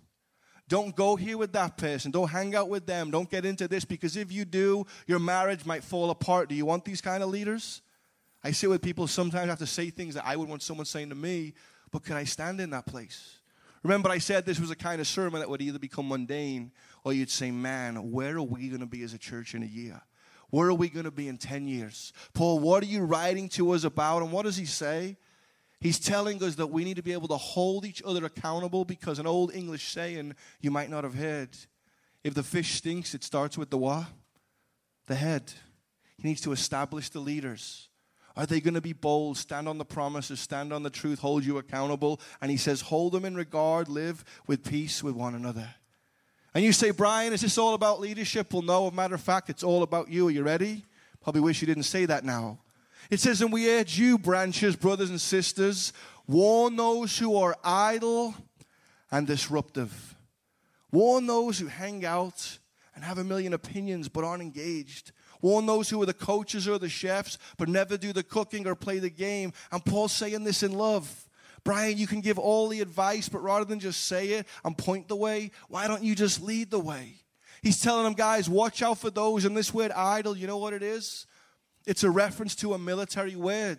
Don't 0.68 0.96
go 0.96 1.14
here 1.14 1.38
with 1.38 1.52
that 1.52 1.76
person. 1.76 2.10
Don't 2.10 2.28
hang 2.28 2.54
out 2.56 2.68
with 2.68 2.86
them. 2.86 3.10
Don't 3.10 3.30
get 3.30 3.44
into 3.44 3.68
this 3.68 3.84
because 3.84 4.16
if 4.16 4.32
you 4.32 4.44
do, 4.44 4.84
your 5.06 5.20
marriage 5.20 5.64
might 5.64 5.84
fall 5.84 6.10
apart. 6.10 6.48
Do 6.48 6.54
you 6.54 6.66
want 6.66 6.84
these 6.84 7.00
kind 7.00 7.22
of 7.22 7.30
leaders? 7.30 7.82
I 8.42 8.50
sit 8.50 8.68
with 8.68 8.82
people 8.82 9.06
sometimes 9.06 9.44
I 9.44 9.50
have 9.50 9.58
to 9.60 9.66
say 9.66 9.90
things 9.90 10.14
that 10.14 10.26
I 10.26 10.36
would 10.36 10.48
want 10.48 10.62
someone 10.62 10.86
saying 10.86 11.10
to 11.10 11.14
me, 11.14 11.54
but 11.90 12.04
can 12.04 12.16
I 12.16 12.24
stand 12.24 12.60
in 12.60 12.70
that 12.70 12.86
place? 12.86 13.38
Remember, 13.82 14.08
I 14.08 14.18
said 14.18 14.44
this 14.44 14.58
was 14.58 14.70
a 14.72 14.76
kind 14.76 15.00
of 15.00 15.06
sermon 15.06 15.40
that 15.40 15.48
would 15.48 15.62
either 15.62 15.78
become 15.78 16.08
mundane 16.08 16.72
or 17.04 17.12
you'd 17.12 17.30
say, 17.30 17.52
man, 17.52 18.10
where 18.10 18.36
are 18.36 18.42
we 18.42 18.68
going 18.68 18.80
to 18.80 18.86
be 18.86 19.02
as 19.02 19.14
a 19.14 19.18
church 19.18 19.54
in 19.54 19.62
a 19.62 19.66
year? 19.66 20.00
Where 20.50 20.68
are 20.68 20.74
we 20.74 20.88
going 20.88 21.04
to 21.04 21.10
be 21.12 21.28
in 21.28 21.38
10 21.38 21.68
years? 21.68 22.12
Paul, 22.34 22.58
what 22.58 22.82
are 22.82 22.86
you 22.86 23.02
writing 23.02 23.48
to 23.50 23.70
us 23.72 23.84
about? 23.84 24.22
And 24.22 24.32
what 24.32 24.44
does 24.44 24.56
he 24.56 24.64
say? 24.64 25.16
He's 25.80 25.98
telling 25.98 26.42
us 26.42 26.54
that 26.56 26.68
we 26.68 26.84
need 26.84 26.96
to 26.96 27.02
be 27.02 27.12
able 27.12 27.28
to 27.28 27.36
hold 27.36 27.84
each 27.84 28.02
other 28.04 28.24
accountable 28.24 28.84
because 28.84 29.18
an 29.18 29.26
old 29.26 29.54
English 29.54 29.88
saying 29.88 30.34
you 30.60 30.70
might 30.70 30.90
not 30.90 31.04
have 31.04 31.14
heard 31.14 31.50
if 32.26 32.34
the 32.34 32.42
fish 32.42 32.74
stinks, 32.74 33.14
it 33.14 33.22
starts 33.22 33.56
with 33.56 33.70
the 33.70 33.78
what? 33.78 34.06
The 35.06 35.14
head. 35.14 35.52
He 36.16 36.26
needs 36.26 36.40
to 36.40 36.50
establish 36.50 37.08
the 37.08 37.20
leaders. 37.20 37.88
Are 38.36 38.46
they 38.46 38.60
going 38.60 38.74
to 38.74 38.80
be 38.80 38.92
bold, 38.92 39.38
stand 39.38 39.68
on 39.68 39.78
the 39.78 39.84
promises, 39.84 40.40
stand 40.40 40.72
on 40.72 40.82
the 40.82 40.90
truth, 40.90 41.20
hold 41.20 41.44
you 41.44 41.58
accountable? 41.58 42.20
And 42.40 42.50
he 42.50 42.56
says, 42.56 42.80
hold 42.80 43.12
them 43.12 43.24
in 43.24 43.36
regard, 43.36 43.88
live 43.88 44.24
with 44.48 44.64
peace 44.64 45.04
with 45.04 45.14
one 45.14 45.36
another. 45.36 45.68
And 46.52 46.64
you 46.64 46.72
say, 46.72 46.90
Brian, 46.90 47.32
is 47.32 47.42
this 47.42 47.58
all 47.58 47.74
about 47.74 48.00
leadership? 48.00 48.52
Well, 48.52 48.62
no, 48.62 48.88
a 48.88 48.92
matter 48.92 49.14
of 49.14 49.20
fact, 49.20 49.48
it's 49.48 49.62
all 49.62 49.84
about 49.84 50.08
you. 50.08 50.26
Are 50.26 50.32
you 50.32 50.42
ready? 50.42 50.84
Probably 51.22 51.42
wish 51.42 51.60
you 51.60 51.66
didn't 51.66 51.84
say 51.84 52.06
that 52.06 52.24
now. 52.24 52.58
It 53.10 53.20
says, 53.20 53.40
And 53.40 53.52
we 53.52 53.70
urge 53.70 53.98
you, 53.98 54.18
branches, 54.18 54.76
brothers 54.76 55.10
and 55.10 55.20
sisters, 55.20 55.92
warn 56.26 56.76
those 56.76 57.18
who 57.18 57.36
are 57.36 57.56
idle 57.62 58.34
and 59.10 59.26
disruptive. 59.26 60.16
Warn 60.92 61.26
those 61.26 61.58
who 61.58 61.66
hang 61.66 62.04
out 62.04 62.58
and 62.94 63.04
have 63.04 63.18
a 63.18 63.24
million 63.24 63.52
opinions 63.52 64.08
but 64.08 64.24
aren't 64.24 64.42
engaged. 64.42 65.12
Warn 65.42 65.66
those 65.66 65.90
who 65.90 66.00
are 66.02 66.06
the 66.06 66.14
coaches 66.14 66.66
or 66.66 66.78
the 66.78 66.88
chefs 66.88 67.38
but 67.58 67.68
never 67.68 67.96
do 67.96 68.12
the 68.12 68.22
cooking 68.22 68.66
or 68.66 68.74
play 68.74 68.98
the 68.98 69.10
game. 69.10 69.52
And 69.70 69.84
Paul's 69.84 70.12
saying 70.12 70.44
this 70.44 70.62
in 70.62 70.72
love. 70.72 71.28
Brian, 71.64 71.98
you 71.98 72.06
can 72.06 72.20
give 72.20 72.38
all 72.38 72.68
the 72.68 72.80
advice, 72.80 73.28
but 73.28 73.42
rather 73.42 73.64
than 73.64 73.80
just 73.80 74.04
say 74.04 74.28
it 74.30 74.46
and 74.64 74.78
point 74.78 75.08
the 75.08 75.16
way, 75.16 75.50
why 75.68 75.88
don't 75.88 76.02
you 76.02 76.14
just 76.14 76.40
lead 76.40 76.70
the 76.70 76.78
way? 76.78 77.16
He's 77.62 77.80
telling 77.80 78.04
them, 78.04 78.12
guys, 78.12 78.48
watch 78.48 78.82
out 78.82 78.98
for 78.98 79.10
those. 79.10 79.44
And 79.44 79.56
this 79.56 79.74
word 79.74 79.90
idle, 79.90 80.36
you 80.36 80.46
know 80.46 80.58
what 80.58 80.72
it 80.72 80.82
is? 80.82 81.26
It's 81.86 82.04
a 82.04 82.10
reference 82.10 82.54
to 82.56 82.74
a 82.74 82.78
military 82.78 83.36
word. 83.36 83.78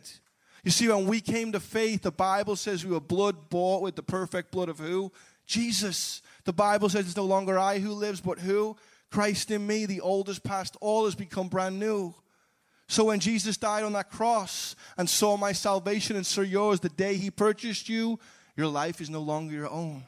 You 0.63 0.71
see, 0.71 0.87
when 0.87 1.07
we 1.07 1.21
came 1.21 1.51
to 1.51 1.59
faith, 1.59 2.01
the 2.01 2.11
Bible 2.11 2.55
says 2.55 2.85
we 2.85 2.91
were 2.91 2.99
blood 2.99 3.49
bought 3.49 3.81
with 3.81 3.95
the 3.95 4.03
perfect 4.03 4.51
blood 4.51 4.69
of 4.69 4.79
who? 4.79 5.11
Jesus. 5.45 6.21
The 6.45 6.53
Bible 6.53 6.89
says 6.89 7.05
it's 7.05 7.15
no 7.15 7.23
longer 7.23 7.57
I 7.57 7.79
who 7.79 7.91
lives, 7.91 8.21
but 8.21 8.39
who? 8.39 8.75
Christ 9.11 9.51
in 9.51 9.65
me. 9.65 9.85
The 9.85 10.01
old 10.01 10.29
is 10.29 10.39
past, 10.39 10.75
all 10.81 11.05
has 11.05 11.15
become 11.15 11.47
brand 11.47 11.79
new. 11.79 12.13
So 12.89 13.05
when 13.05 13.19
Jesus 13.19 13.57
died 13.57 13.83
on 13.83 13.93
that 13.93 14.09
cross 14.09 14.75
and 14.97 15.09
saw 15.09 15.35
my 15.35 15.51
salvation 15.51 16.15
and 16.15 16.25
saw 16.25 16.41
yours 16.41 16.79
the 16.79 16.89
day 16.89 17.17
he 17.17 17.29
purchased 17.29 17.89
you, 17.89 18.19
your 18.55 18.67
life 18.67 19.01
is 19.01 19.09
no 19.09 19.21
longer 19.21 19.53
your 19.53 19.69
own. 19.69 20.03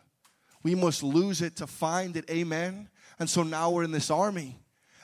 We 0.63 0.75
must 0.75 1.03
lose 1.03 1.41
it 1.41 1.57
to 1.57 1.67
find 1.67 2.15
it. 2.17 2.29
Amen. 2.29 2.89
And 3.19 3.29
so 3.29 3.43
now 3.43 3.69
we're 3.69 3.83
in 3.83 3.91
this 3.91 4.09
army. 4.09 4.57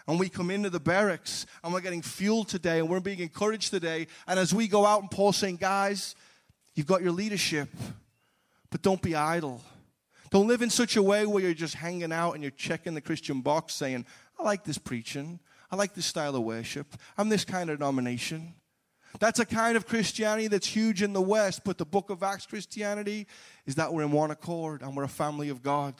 And 0.08 0.20
we 0.20 0.30
come 0.30 0.52
into 0.52 0.70
the 0.70 0.80
barracks 0.80 1.46
and 1.64 1.74
we're 1.74 1.82
getting 1.82 2.02
fueled 2.02 2.48
today 2.48 2.80
and 2.80 2.90
we're 2.90 3.00
being 3.00 3.20
encouraged 3.20 3.72
today. 3.72 4.08
And 4.28 4.40
as 4.40 4.54
we 4.54 4.68
go 4.68 4.86
out, 4.86 5.02
and 5.02 5.10
Paul's 5.10 5.38
saying, 5.38 5.58
guys, 5.58 6.16
you've 6.76 6.86
got 6.86 7.02
your 7.02 7.12
leadership, 7.12 7.70
but 8.70 8.82
don't 8.82 9.02
be 9.02 9.16
idle. 9.16 9.62
Don't 10.30 10.48
live 10.48 10.62
in 10.62 10.70
such 10.70 10.96
a 10.96 11.02
way 11.02 11.26
where 11.26 11.42
you're 11.42 11.54
just 11.54 11.76
hanging 11.76 12.12
out 12.12 12.34
and 12.34 12.44
you're 12.44 12.52
checking 12.52 12.94
the 12.94 13.02
Christian 13.02 13.42
box 13.42 13.74
saying, 13.74 14.06
I 14.40 14.44
like 14.44 14.64
this 14.64 14.78
preaching. 14.78 15.40
I 15.72 15.76
like 15.76 15.94
this 15.94 16.06
style 16.06 16.36
of 16.36 16.44
worship. 16.44 16.96
I'm 17.18 17.30
this 17.30 17.46
kind 17.46 17.70
of 17.70 17.80
denomination. 17.80 18.54
That's 19.20 19.40
a 19.40 19.46
kind 19.46 19.78
of 19.78 19.88
Christianity 19.88 20.48
that's 20.48 20.68
huge 20.68 21.02
in 21.02 21.14
the 21.14 21.22
West, 21.22 21.62
but 21.64 21.78
the 21.78 21.86
book 21.86 22.10
of 22.10 22.22
Acts 22.22 22.46
Christianity 22.46 23.28
is 23.66 23.76
that 23.76 23.94
we're 23.94 24.04
in 24.04 24.12
one 24.12 24.30
accord 24.32 24.82
and 24.82 24.96
we're 24.96 25.04
a 25.04 25.08
family 25.08 25.50
of 25.50 25.64
God. 25.64 25.96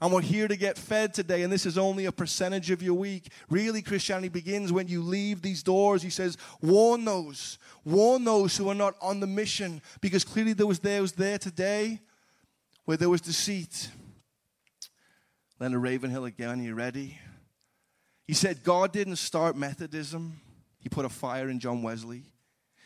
And 0.00 0.12
we're 0.12 0.20
here 0.20 0.46
to 0.46 0.56
get 0.56 0.76
fed 0.76 1.14
today, 1.14 1.42
and 1.42 1.52
this 1.52 1.64
is 1.64 1.78
only 1.78 2.04
a 2.04 2.12
percentage 2.12 2.70
of 2.70 2.82
your 2.82 2.94
week. 2.94 3.32
Really, 3.48 3.80
Christianity 3.80 4.28
begins 4.28 4.72
when 4.72 4.88
you 4.88 5.02
leave 5.02 5.40
these 5.40 5.62
doors. 5.62 6.02
He 6.02 6.10
says, 6.10 6.36
Warn 6.60 7.04
those, 7.04 7.58
warn 7.84 8.24
those 8.24 8.56
who 8.56 8.68
are 8.68 8.74
not 8.74 8.94
on 9.00 9.20
the 9.20 9.26
mission, 9.26 9.80
because 10.00 10.24
clearly 10.24 10.52
there 10.52 10.66
was 10.66 10.80
there 10.80 11.00
was 11.00 11.12
there 11.12 11.38
today 11.38 12.00
where 12.84 12.96
there 12.96 13.10
was 13.10 13.20
deceit. 13.20 13.90
Leonard 15.58 15.82
Ravenhill 15.82 16.26
again, 16.26 16.60
are 16.60 16.62
you 16.62 16.74
ready? 16.74 17.18
He 18.26 18.34
said 18.34 18.62
God 18.62 18.92
didn't 18.92 19.16
start 19.16 19.56
Methodism, 19.56 20.40
He 20.78 20.88
put 20.88 21.04
a 21.04 21.08
fire 21.08 21.48
in 21.48 21.60
John 21.60 21.82
Wesley. 21.82 22.24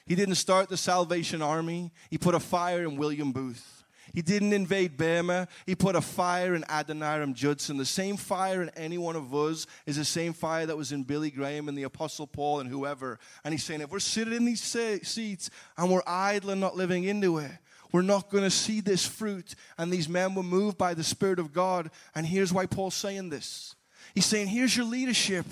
He 0.07 0.15
didn't 0.15 0.37
start 0.37 0.69
the 0.69 0.77
Salvation 0.77 1.43
Army, 1.43 1.93
He 2.11 2.19
put 2.19 2.35
a 2.35 2.41
fire 2.41 2.83
in 2.83 2.97
William 2.97 3.33
Booth. 3.33 3.80
He 4.13 4.23
didn't 4.23 4.53
invade 4.53 4.97
Burma. 4.97 5.49
He 5.67 5.75
put 5.75 5.97
a 5.97 6.01
fire 6.01 6.55
in 6.55 6.63
Adoniram 6.65 7.35
Judson. 7.35 7.77
The 7.77 7.85
same 7.85 8.17
fire 8.17 8.63
in 8.63 8.71
any 8.71 8.99
one 8.99 9.17
of 9.17 9.35
us 9.35 9.67
is 9.87 9.97
the 9.97 10.05
same 10.05 10.33
fire 10.33 10.67
that 10.67 10.77
was 10.77 10.93
in 10.93 11.05
Billy 11.05 11.31
Graham 11.31 11.69
and 11.69 11.77
the 11.77 11.85
Apostle 11.85 12.27
Paul 12.27 12.61
and 12.61 12.69
whoever. 12.69 13.19
And 13.45 13.53
he's 13.55 13.65
saying, 13.65 13.81
if 13.81 13.91
we're 13.91 14.01
sitting 14.01 14.35
in 14.35 14.45
these 14.45 14.63
seats 14.63 15.51
and 15.77 15.91
we're 15.91 16.03
idle 16.07 16.51
and 16.51 16.61
not 16.61 16.77
living 16.77 17.05
into 17.05 17.39
it, 17.39 17.51
we're 17.93 18.03
not 18.03 18.31
going 18.31 18.45
to 18.45 18.51
see 18.51 18.81
this 18.81 19.07
fruit. 19.07 19.55
And 19.79 19.93
these 19.93 20.09
men 20.09 20.35
were 20.35 20.43
moved 20.43 20.79
by 20.79 20.95
the 20.95 21.05
Spirit 21.05 21.39
of 21.39 21.53
God. 21.53 21.91
And 22.15 22.27
here's 22.27 22.53
why 22.53 22.67
Paul's 22.67 22.95
saying 22.95 23.31
this 23.31 23.75
He's 24.15 24.27
saying, 24.27 24.49
Here's 24.49 24.77
your 24.77 24.87
leadership. 24.87 25.47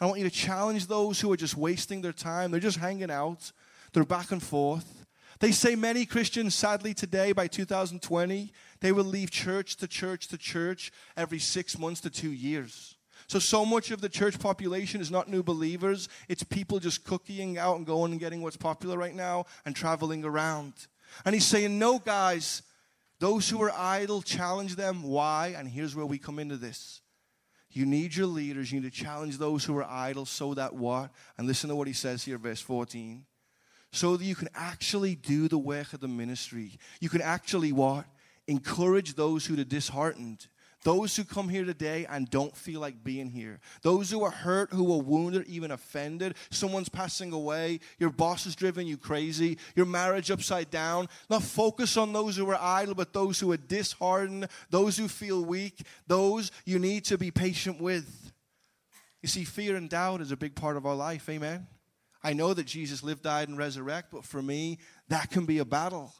I 0.00 0.06
want 0.06 0.18
you 0.18 0.24
to 0.24 0.34
challenge 0.34 0.86
those 0.86 1.20
who 1.20 1.30
are 1.30 1.36
just 1.36 1.56
wasting 1.56 2.00
their 2.00 2.12
time. 2.12 2.50
They're 2.50 2.60
just 2.60 2.78
hanging 2.78 3.10
out, 3.10 3.52
they're 3.92 4.04
back 4.04 4.32
and 4.32 4.42
forth. 4.42 4.99
They 5.40 5.52
say 5.52 5.74
many 5.74 6.04
Christians, 6.04 6.54
sadly, 6.54 6.92
today 6.92 7.32
by 7.32 7.46
2020, 7.46 8.52
they 8.80 8.92
will 8.92 9.04
leave 9.04 9.30
church 9.30 9.76
to 9.76 9.88
church 9.88 10.28
to 10.28 10.38
church 10.38 10.92
every 11.16 11.38
six 11.38 11.78
months 11.78 12.02
to 12.02 12.10
two 12.10 12.30
years. 12.30 12.96
So, 13.26 13.38
so 13.38 13.64
much 13.64 13.90
of 13.90 14.02
the 14.02 14.08
church 14.08 14.38
population 14.38 15.00
is 15.00 15.10
not 15.10 15.28
new 15.28 15.42
believers. 15.42 16.08
It's 16.28 16.42
people 16.42 16.78
just 16.78 17.04
cookieing 17.04 17.56
out 17.56 17.76
and 17.76 17.86
going 17.86 18.12
and 18.12 18.20
getting 18.20 18.42
what's 18.42 18.56
popular 18.56 18.98
right 18.98 19.14
now 19.14 19.46
and 19.64 19.74
traveling 19.74 20.24
around. 20.24 20.74
And 21.24 21.34
he's 21.34 21.46
saying, 21.46 21.78
No, 21.78 21.98
guys, 21.98 22.62
those 23.18 23.48
who 23.48 23.62
are 23.62 23.72
idle, 23.72 24.20
challenge 24.20 24.76
them. 24.76 25.02
Why? 25.02 25.54
And 25.56 25.68
here's 25.68 25.94
where 25.94 26.06
we 26.06 26.18
come 26.18 26.38
into 26.38 26.56
this. 26.56 27.00
You 27.70 27.86
need 27.86 28.16
your 28.16 28.26
leaders. 28.26 28.72
You 28.72 28.80
need 28.80 28.92
to 28.92 29.04
challenge 29.04 29.38
those 29.38 29.64
who 29.64 29.76
are 29.78 29.84
idle 29.84 30.26
so 30.26 30.54
that 30.54 30.74
what? 30.74 31.10
And 31.38 31.46
listen 31.46 31.70
to 31.70 31.76
what 31.76 31.86
he 31.86 31.94
says 31.94 32.24
here, 32.24 32.36
verse 32.36 32.60
14. 32.60 33.24
So 33.92 34.16
that 34.16 34.24
you 34.24 34.34
can 34.34 34.48
actually 34.54 35.14
do 35.14 35.48
the 35.48 35.58
work 35.58 35.92
of 35.92 36.00
the 36.00 36.08
ministry. 36.08 36.78
You 37.00 37.08
can 37.08 37.20
actually 37.20 37.72
what? 37.72 38.04
Encourage 38.46 39.14
those 39.14 39.46
who 39.46 39.58
are 39.60 39.64
disheartened. 39.64 40.46
Those 40.82 41.14
who 41.14 41.24
come 41.24 41.50
here 41.50 41.64
today 41.64 42.06
and 42.08 42.30
don't 42.30 42.56
feel 42.56 42.80
like 42.80 43.04
being 43.04 43.28
here. 43.28 43.60
Those 43.82 44.10
who 44.10 44.24
are 44.24 44.30
hurt, 44.30 44.72
who 44.72 44.94
are 44.94 45.02
wounded, 45.02 45.46
even 45.46 45.72
offended. 45.72 46.36
Someone's 46.50 46.88
passing 46.88 47.32
away. 47.32 47.80
Your 47.98 48.08
boss 48.08 48.46
is 48.46 48.56
driving 48.56 48.86
you 48.86 48.96
crazy. 48.96 49.58
Your 49.76 49.84
marriage 49.84 50.30
upside 50.30 50.70
down. 50.70 51.08
Not 51.28 51.42
focus 51.42 51.98
on 51.98 52.14
those 52.14 52.36
who 52.36 52.48
are 52.48 52.58
idle, 52.58 52.94
but 52.94 53.12
those 53.12 53.38
who 53.38 53.52
are 53.52 53.58
disheartened, 53.58 54.48
those 54.70 54.96
who 54.96 55.06
feel 55.06 55.44
weak, 55.44 55.82
those 56.06 56.50
you 56.64 56.78
need 56.78 57.04
to 57.06 57.18
be 57.18 57.30
patient 57.30 57.78
with. 57.78 58.32
You 59.20 59.28
see, 59.28 59.44
fear 59.44 59.76
and 59.76 59.90
doubt 59.90 60.22
is 60.22 60.32
a 60.32 60.36
big 60.36 60.54
part 60.54 60.78
of 60.78 60.86
our 60.86 60.96
life. 60.96 61.28
Amen. 61.28 61.66
I 62.22 62.32
know 62.32 62.52
that 62.52 62.66
Jesus 62.66 63.02
lived, 63.02 63.22
died, 63.22 63.48
and 63.48 63.56
resurrected, 63.56 64.10
but 64.12 64.24
for 64.24 64.42
me, 64.42 64.78
that 65.08 65.30
can 65.30 65.46
be 65.46 65.58
a 65.58 65.64
battle. 65.64 66.12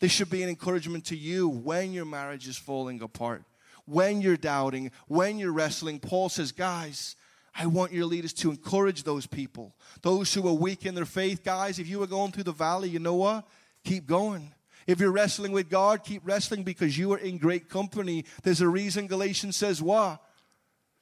This 0.00 0.12
should 0.12 0.30
be 0.30 0.42
an 0.42 0.48
encouragement 0.48 1.06
to 1.06 1.16
you 1.16 1.48
when 1.48 1.92
your 1.92 2.04
marriage 2.04 2.46
is 2.46 2.56
falling 2.56 3.02
apart, 3.02 3.42
when 3.84 4.20
you're 4.20 4.36
doubting, 4.36 4.92
when 5.08 5.38
you're 5.38 5.52
wrestling. 5.52 5.98
Paul 5.98 6.28
says, 6.28 6.52
guys, 6.52 7.16
I 7.56 7.66
want 7.66 7.92
your 7.92 8.04
leaders 8.04 8.32
to 8.34 8.50
encourage 8.50 9.02
those 9.02 9.26
people, 9.26 9.74
those 10.02 10.32
who 10.32 10.46
are 10.46 10.52
weak 10.52 10.86
in 10.86 10.94
their 10.94 11.04
faith. 11.04 11.42
Guys, 11.42 11.80
if 11.80 11.88
you 11.88 12.00
are 12.02 12.06
going 12.06 12.30
through 12.30 12.44
the 12.44 12.52
valley, 12.52 12.88
you 12.88 13.00
know 13.00 13.16
what? 13.16 13.48
Keep 13.82 14.06
going. 14.06 14.54
If 14.86 15.00
you're 15.00 15.10
wrestling 15.10 15.52
with 15.52 15.68
God, 15.68 16.04
keep 16.04 16.22
wrestling 16.24 16.62
because 16.62 16.96
you 16.96 17.12
are 17.12 17.18
in 17.18 17.36
great 17.36 17.68
company. 17.68 18.24
There's 18.42 18.60
a 18.60 18.68
reason 18.68 19.06
Galatians 19.06 19.56
says 19.56 19.82
what? 19.82 20.22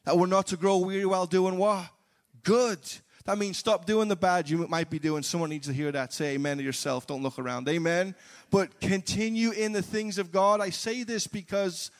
That 0.04 0.16
we're 0.16 0.26
not 0.26 0.46
to 0.48 0.56
grow 0.56 0.78
weary 0.78 1.04
while 1.04 1.26
doing 1.26 1.58
what? 1.58 1.86
Good. 2.42 2.80
That 3.26 3.38
means 3.38 3.58
stop 3.58 3.86
doing 3.86 4.06
the 4.06 4.16
bad 4.16 4.48
you 4.48 4.66
might 4.68 4.88
be 4.88 5.00
doing. 5.00 5.24
Someone 5.24 5.50
needs 5.50 5.66
to 5.66 5.72
hear 5.72 5.90
that. 5.90 6.12
Say 6.12 6.34
amen 6.34 6.58
to 6.58 6.62
yourself. 6.62 7.08
Don't 7.08 7.24
look 7.24 7.40
around. 7.40 7.68
Amen. 7.68 8.14
But 8.50 8.80
continue 8.80 9.50
in 9.50 9.72
the 9.72 9.82
things 9.82 10.16
of 10.18 10.30
God. 10.30 10.60
I 10.60 10.70
say 10.70 11.02
this 11.02 11.26
because 11.26 11.90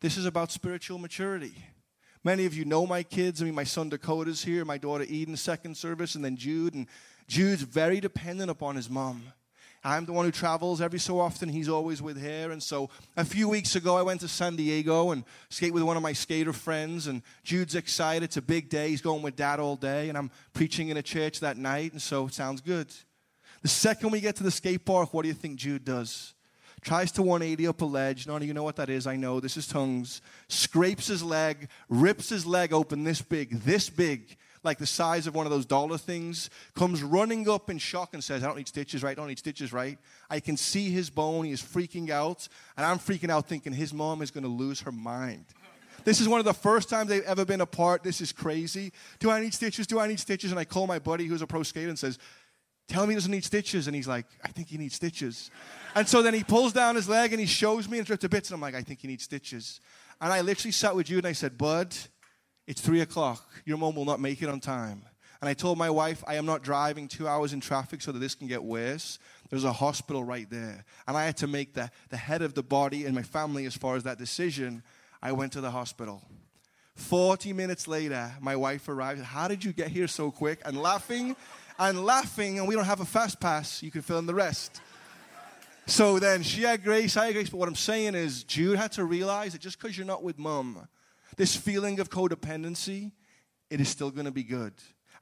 this 0.00 0.16
is 0.16 0.26
about 0.26 0.50
spiritual 0.50 0.98
maturity. 0.98 1.54
Many 2.24 2.46
of 2.46 2.54
you 2.54 2.64
know 2.64 2.84
my 2.84 3.04
kids. 3.04 3.40
I 3.40 3.44
mean, 3.44 3.54
my 3.54 3.64
son 3.64 3.88
Dakota's 3.88 4.42
here, 4.42 4.64
my 4.64 4.76
daughter 4.76 5.04
Eden, 5.08 5.36
second 5.36 5.76
service, 5.76 6.16
and 6.16 6.24
then 6.24 6.36
Jude. 6.36 6.74
And 6.74 6.88
Jude's 7.28 7.62
very 7.62 8.00
dependent 8.00 8.50
upon 8.50 8.74
his 8.74 8.90
mom. 8.90 9.22
I'm 9.82 10.04
the 10.04 10.12
one 10.12 10.26
who 10.26 10.30
travels 10.30 10.80
every 10.82 10.98
so 10.98 11.18
often. 11.18 11.48
He's 11.48 11.68
always 11.68 12.02
with 12.02 12.20
her. 12.20 12.50
And 12.50 12.62
so 12.62 12.90
a 13.16 13.24
few 13.24 13.48
weeks 13.48 13.76
ago, 13.76 13.96
I 13.96 14.02
went 14.02 14.20
to 14.20 14.28
San 14.28 14.56
Diego 14.56 15.10
and 15.10 15.24
skate 15.48 15.72
with 15.72 15.82
one 15.82 15.96
of 15.96 16.02
my 16.02 16.12
skater 16.12 16.52
friends. 16.52 17.06
And 17.06 17.22
Jude's 17.44 17.74
excited. 17.74 18.22
It's 18.22 18.36
a 18.36 18.42
big 18.42 18.68
day. 18.68 18.90
He's 18.90 19.00
going 19.00 19.22
with 19.22 19.36
dad 19.36 19.58
all 19.58 19.76
day. 19.76 20.10
And 20.10 20.18
I'm 20.18 20.30
preaching 20.52 20.88
in 20.88 20.98
a 20.98 21.02
church 21.02 21.40
that 21.40 21.56
night. 21.56 21.92
And 21.92 22.02
so 22.02 22.26
it 22.26 22.34
sounds 22.34 22.60
good. 22.60 22.92
The 23.62 23.68
second 23.68 24.10
we 24.10 24.20
get 24.20 24.36
to 24.36 24.42
the 24.42 24.50
skate 24.50 24.84
park, 24.84 25.14
what 25.14 25.22
do 25.22 25.28
you 25.28 25.34
think 25.34 25.56
Jude 25.56 25.84
does? 25.84 26.34
Tries 26.82 27.12
to 27.12 27.22
180 27.22 27.66
up 27.66 27.80
a 27.80 27.84
ledge. 27.84 28.26
None 28.26 28.36
of 28.36 28.48
you 28.48 28.54
know 28.54 28.62
what 28.62 28.76
that 28.76 28.88
is. 28.88 29.06
I 29.06 29.16
know. 29.16 29.40
This 29.40 29.56
is 29.56 29.66
tongues. 29.66 30.20
Scrapes 30.48 31.06
his 31.08 31.22
leg, 31.22 31.68
rips 31.88 32.28
his 32.28 32.46
leg 32.46 32.72
open 32.72 33.04
this 33.04 33.20
big, 33.20 33.60
this 33.60 33.90
big 33.90 34.36
like 34.62 34.78
the 34.78 34.86
size 34.86 35.26
of 35.26 35.34
one 35.34 35.46
of 35.46 35.52
those 35.52 35.64
dollar 35.64 35.96
things, 35.96 36.50
comes 36.74 37.02
running 37.02 37.48
up 37.48 37.70
in 37.70 37.78
shock 37.78 38.12
and 38.12 38.22
says, 38.22 38.42
I 38.42 38.46
don't 38.46 38.56
need 38.56 38.68
stitches, 38.68 39.02
right? 39.02 39.12
I 39.12 39.14
don't 39.14 39.28
need 39.28 39.38
stitches, 39.38 39.72
right? 39.72 39.98
I 40.28 40.40
can 40.40 40.56
see 40.56 40.90
his 40.90 41.08
bone. 41.08 41.46
He 41.46 41.52
is 41.52 41.62
freaking 41.62 42.10
out. 42.10 42.46
And 42.76 42.84
I'm 42.84 42.98
freaking 42.98 43.30
out 43.30 43.48
thinking 43.48 43.72
his 43.72 43.94
mom 43.94 44.22
is 44.22 44.30
going 44.30 44.44
to 44.44 44.50
lose 44.50 44.80
her 44.82 44.92
mind. 44.92 45.46
This 46.04 46.20
is 46.20 46.28
one 46.28 46.38
of 46.40 46.46
the 46.46 46.54
first 46.54 46.88
times 46.88 47.08
they've 47.08 47.24
ever 47.24 47.44
been 47.44 47.60
apart. 47.60 48.02
This 48.02 48.20
is 48.20 48.32
crazy. 48.32 48.92
Do 49.18 49.30
I 49.30 49.40
need 49.40 49.54
stitches? 49.54 49.86
Do 49.86 49.98
I 49.98 50.06
need 50.06 50.20
stitches? 50.20 50.50
And 50.50 50.58
I 50.58 50.64
call 50.64 50.86
my 50.86 50.98
buddy 50.98 51.26
who's 51.26 51.42
a 51.42 51.46
pro 51.46 51.62
skater 51.62 51.88
and 51.88 51.98
says, 51.98 52.18
Tell 52.88 53.06
me 53.06 53.12
he 53.12 53.16
doesn't 53.16 53.30
need 53.30 53.44
stitches. 53.44 53.86
And 53.86 53.94
he's 53.94 54.08
like, 54.08 54.26
I 54.44 54.48
think 54.48 54.68
he 54.68 54.76
needs 54.76 54.96
stitches. 54.96 55.50
And 55.94 56.08
so 56.08 56.22
then 56.22 56.34
he 56.34 56.42
pulls 56.42 56.72
down 56.72 56.96
his 56.96 57.08
leg 57.08 57.32
and 57.32 57.38
he 57.38 57.46
shows 57.46 57.88
me 57.88 57.98
and 57.98 58.10
it's 58.10 58.20
to 58.20 58.28
bits. 58.28 58.50
And 58.50 58.56
I'm 58.56 58.60
like, 58.60 58.74
I 58.74 58.82
think 58.82 59.00
he 59.00 59.06
needs 59.06 59.22
stitches. 59.22 59.80
And 60.20 60.32
I 60.32 60.40
literally 60.40 60.72
sat 60.72 60.96
with 60.96 61.08
you 61.08 61.18
and 61.18 61.26
I 61.26 61.32
said, 61.32 61.56
Bud, 61.56 61.94
it's 62.70 62.80
three 62.80 63.00
o'clock. 63.00 63.44
Your 63.64 63.78
mom 63.78 63.96
will 63.96 64.04
not 64.04 64.20
make 64.20 64.40
it 64.42 64.48
on 64.48 64.60
time. 64.60 65.02
And 65.40 65.48
I 65.48 65.54
told 65.54 65.76
my 65.76 65.90
wife, 65.90 66.22
I 66.28 66.36
am 66.36 66.46
not 66.46 66.62
driving 66.62 67.08
two 67.08 67.26
hours 67.26 67.52
in 67.52 67.58
traffic 67.58 68.00
so 68.00 68.12
that 68.12 68.20
this 68.20 68.36
can 68.36 68.46
get 68.46 68.62
worse. 68.62 69.18
There's 69.48 69.64
a 69.64 69.72
hospital 69.72 70.22
right 70.22 70.48
there. 70.48 70.84
And 71.08 71.16
I 71.16 71.24
had 71.24 71.36
to 71.38 71.48
make 71.48 71.74
the, 71.74 71.90
the 72.10 72.16
head 72.16 72.42
of 72.42 72.54
the 72.54 72.62
body 72.62 73.06
and 73.06 73.14
my 73.16 73.24
family 73.24 73.66
as 73.66 73.76
far 73.76 73.96
as 73.96 74.04
that 74.04 74.18
decision. 74.18 74.84
I 75.20 75.32
went 75.32 75.50
to 75.54 75.60
the 75.60 75.72
hospital. 75.72 76.22
40 76.94 77.54
minutes 77.54 77.88
later, 77.88 78.32
my 78.40 78.54
wife 78.54 78.88
arrived. 78.88 79.20
How 79.20 79.48
did 79.48 79.64
you 79.64 79.72
get 79.72 79.88
here 79.88 80.06
so 80.06 80.30
quick? 80.30 80.60
And 80.64 80.80
laughing 80.80 81.34
and 81.76 82.04
laughing, 82.04 82.60
and 82.60 82.68
we 82.68 82.76
don't 82.76 82.84
have 82.84 83.00
a 83.00 83.04
fast 83.04 83.40
pass. 83.40 83.82
You 83.82 83.90
can 83.90 84.02
fill 84.02 84.20
in 84.20 84.26
the 84.26 84.34
rest. 84.34 84.80
So 85.86 86.20
then 86.20 86.44
she 86.44 86.62
had 86.62 86.84
grace, 86.84 87.16
I 87.16 87.26
had 87.26 87.34
grace. 87.34 87.50
But 87.50 87.56
what 87.56 87.68
I'm 87.68 87.74
saying 87.74 88.14
is, 88.14 88.44
Jude 88.44 88.78
had 88.78 88.92
to 88.92 89.04
realize 89.04 89.54
that 89.54 89.60
just 89.60 89.76
because 89.76 89.98
you're 89.98 90.06
not 90.06 90.22
with 90.22 90.38
mom, 90.38 90.86
this 91.36 91.56
feeling 91.56 92.00
of 92.00 92.10
codependency, 92.10 93.12
it 93.70 93.80
is 93.80 93.88
still 93.88 94.10
going 94.10 94.26
to 94.26 94.32
be 94.32 94.42
good. 94.42 94.72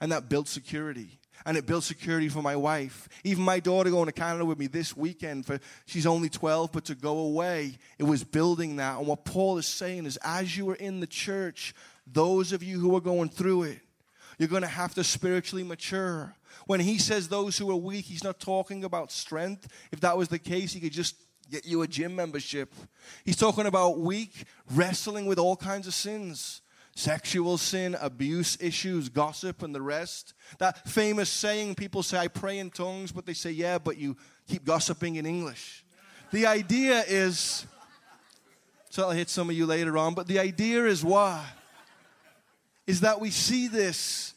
And 0.00 0.12
that 0.12 0.28
builds 0.28 0.50
security. 0.50 1.18
And 1.46 1.56
it 1.56 1.66
builds 1.66 1.86
security 1.86 2.28
for 2.28 2.42
my 2.42 2.56
wife. 2.56 3.08
Even 3.24 3.44
my 3.44 3.60
daughter 3.60 3.90
going 3.90 4.06
to 4.06 4.12
Canada 4.12 4.44
with 4.44 4.58
me 4.58 4.66
this 4.66 4.96
weekend 4.96 5.46
for 5.46 5.60
she's 5.86 6.06
only 6.06 6.28
12, 6.28 6.72
but 6.72 6.84
to 6.86 6.94
go 6.94 7.18
away, 7.18 7.78
it 7.98 8.04
was 8.04 8.24
building 8.24 8.76
that. 8.76 8.98
And 8.98 9.06
what 9.06 9.24
Paul 9.24 9.58
is 9.58 9.66
saying 9.66 10.06
is 10.06 10.18
as 10.18 10.56
you 10.56 10.68
are 10.70 10.76
in 10.76 11.00
the 11.00 11.06
church, 11.06 11.74
those 12.06 12.52
of 12.52 12.62
you 12.62 12.80
who 12.80 12.96
are 12.96 13.00
going 13.00 13.28
through 13.28 13.64
it, 13.64 13.80
you're 14.38 14.48
going 14.48 14.62
to 14.62 14.68
have 14.68 14.94
to 14.94 15.04
spiritually 15.04 15.64
mature. 15.64 16.34
When 16.66 16.80
he 16.80 16.98
says 16.98 17.28
those 17.28 17.58
who 17.58 17.70
are 17.70 17.76
weak, 17.76 18.04
he's 18.04 18.24
not 18.24 18.40
talking 18.40 18.84
about 18.84 19.10
strength. 19.10 19.68
If 19.90 20.00
that 20.00 20.16
was 20.16 20.28
the 20.28 20.38
case, 20.38 20.72
he 20.72 20.80
could 20.80 20.92
just 20.92 21.16
get 21.50 21.66
you 21.66 21.82
a 21.82 21.88
gym 21.88 22.14
membership. 22.14 22.74
He's 23.24 23.36
talking 23.36 23.66
about 23.66 23.98
weak, 23.98 24.44
wrestling 24.70 25.26
with 25.26 25.38
all 25.38 25.56
kinds 25.56 25.86
of 25.86 25.94
sins 25.94 26.62
sexual 26.98 27.56
sin, 27.56 27.96
abuse 28.00 28.58
issues, 28.60 29.08
gossip, 29.08 29.62
and 29.62 29.72
the 29.72 29.80
rest. 29.80 30.34
That 30.58 30.88
famous 30.88 31.30
saying 31.30 31.76
people 31.76 32.02
say, 32.02 32.18
I 32.18 32.26
pray 32.26 32.58
in 32.58 32.70
tongues, 32.70 33.12
but 33.12 33.24
they 33.24 33.34
say, 33.34 33.52
yeah, 33.52 33.78
but 33.78 33.98
you 33.98 34.16
keep 34.48 34.64
gossiping 34.64 35.14
in 35.14 35.24
English. 35.24 35.84
The 36.32 36.46
idea 36.46 37.04
is, 37.06 37.64
so 38.90 39.04
I'll 39.04 39.12
hit 39.12 39.30
some 39.30 39.48
of 39.48 39.54
you 39.54 39.64
later 39.64 39.96
on, 39.96 40.14
but 40.14 40.26
the 40.26 40.40
idea 40.40 40.86
is 40.86 41.04
what? 41.04 41.44
Is 42.84 43.02
that 43.02 43.20
we 43.20 43.30
see 43.30 43.68
this, 43.68 44.34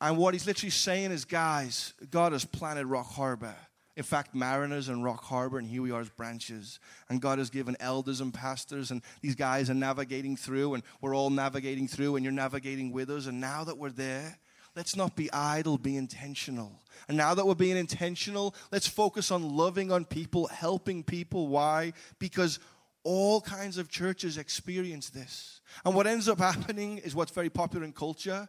and 0.00 0.18
what 0.18 0.34
he's 0.34 0.46
literally 0.46 0.70
saying 0.70 1.12
is, 1.12 1.24
guys, 1.24 1.94
God 2.10 2.32
has 2.32 2.44
planted 2.44 2.86
Rock 2.86 3.12
Harbor 3.12 3.54
in 3.96 4.02
fact, 4.02 4.34
Mariners 4.34 4.88
and 4.88 5.04
Rock 5.04 5.24
Harbor, 5.24 5.58
and 5.58 5.68
here 5.68 5.82
we 5.82 5.90
are 5.90 6.00
as 6.00 6.08
branches. 6.08 6.80
And 7.10 7.20
God 7.20 7.38
has 7.38 7.50
given 7.50 7.76
elders 7.78 8.20
and 8.20 8.32
pastors, 8.32 8.90
and 8.90 9.02
these 9.20 9.34
guys 9.34 9.68
are 9.68 9.74
navigating 9.74 10.36
through, 10.36 10.74
and 10.74 10.82
we're 11.00 11.14
all 11.14 11.28
navigating 11.28 11.86
through, 11.86 12.16
and 12.16 12.24
you're 12.24 12.32
navigating 12.32 12.90
with 12.90 13.10
us. 13.10 13.26
And 13.26 13.40
now 13.40 13.64
that 13.64 13.76
we're 13.76 13.90
there, 13.90 14.38
let's 14.74 14.96
not 14.96 15.14
be 15.14 15.30
idle, 15.30 15.76
be 15.76 15.96
intentional. 15.96 16.80
And 17.06 17.18
now 17.18 17.34
that 17.34 17.46
we're 17.46 17.54
being 17.54 17.76
intentional, 17.76 18.54
let's 18.70 18.86
focus 18.86 19.30
on 19.30 19.56
loving 19.56 19.92
on 19.92 20.06
people, 20.06 20.46
helping 20.46 21.02
people. 21.02 21.48
Why? 21.48 21.92
Because 22.18 22.60
all 23.04 23.42
kinds 23.42 23.76
of 23.76 23.90
churches 23.90 24.38
experience 24.38 25.10
this. 25.10 25.60
And 25.84 25.94
what 25.94 26.06
ends 26.06 26.28
up 26.30 26.38
happening 26.38 26.98
is 26.98 27.14
what's 27.14 27.32
very 27.32 27.50
popular 27.50 27.84
in 27.84 27.92
culture 27.92 28.48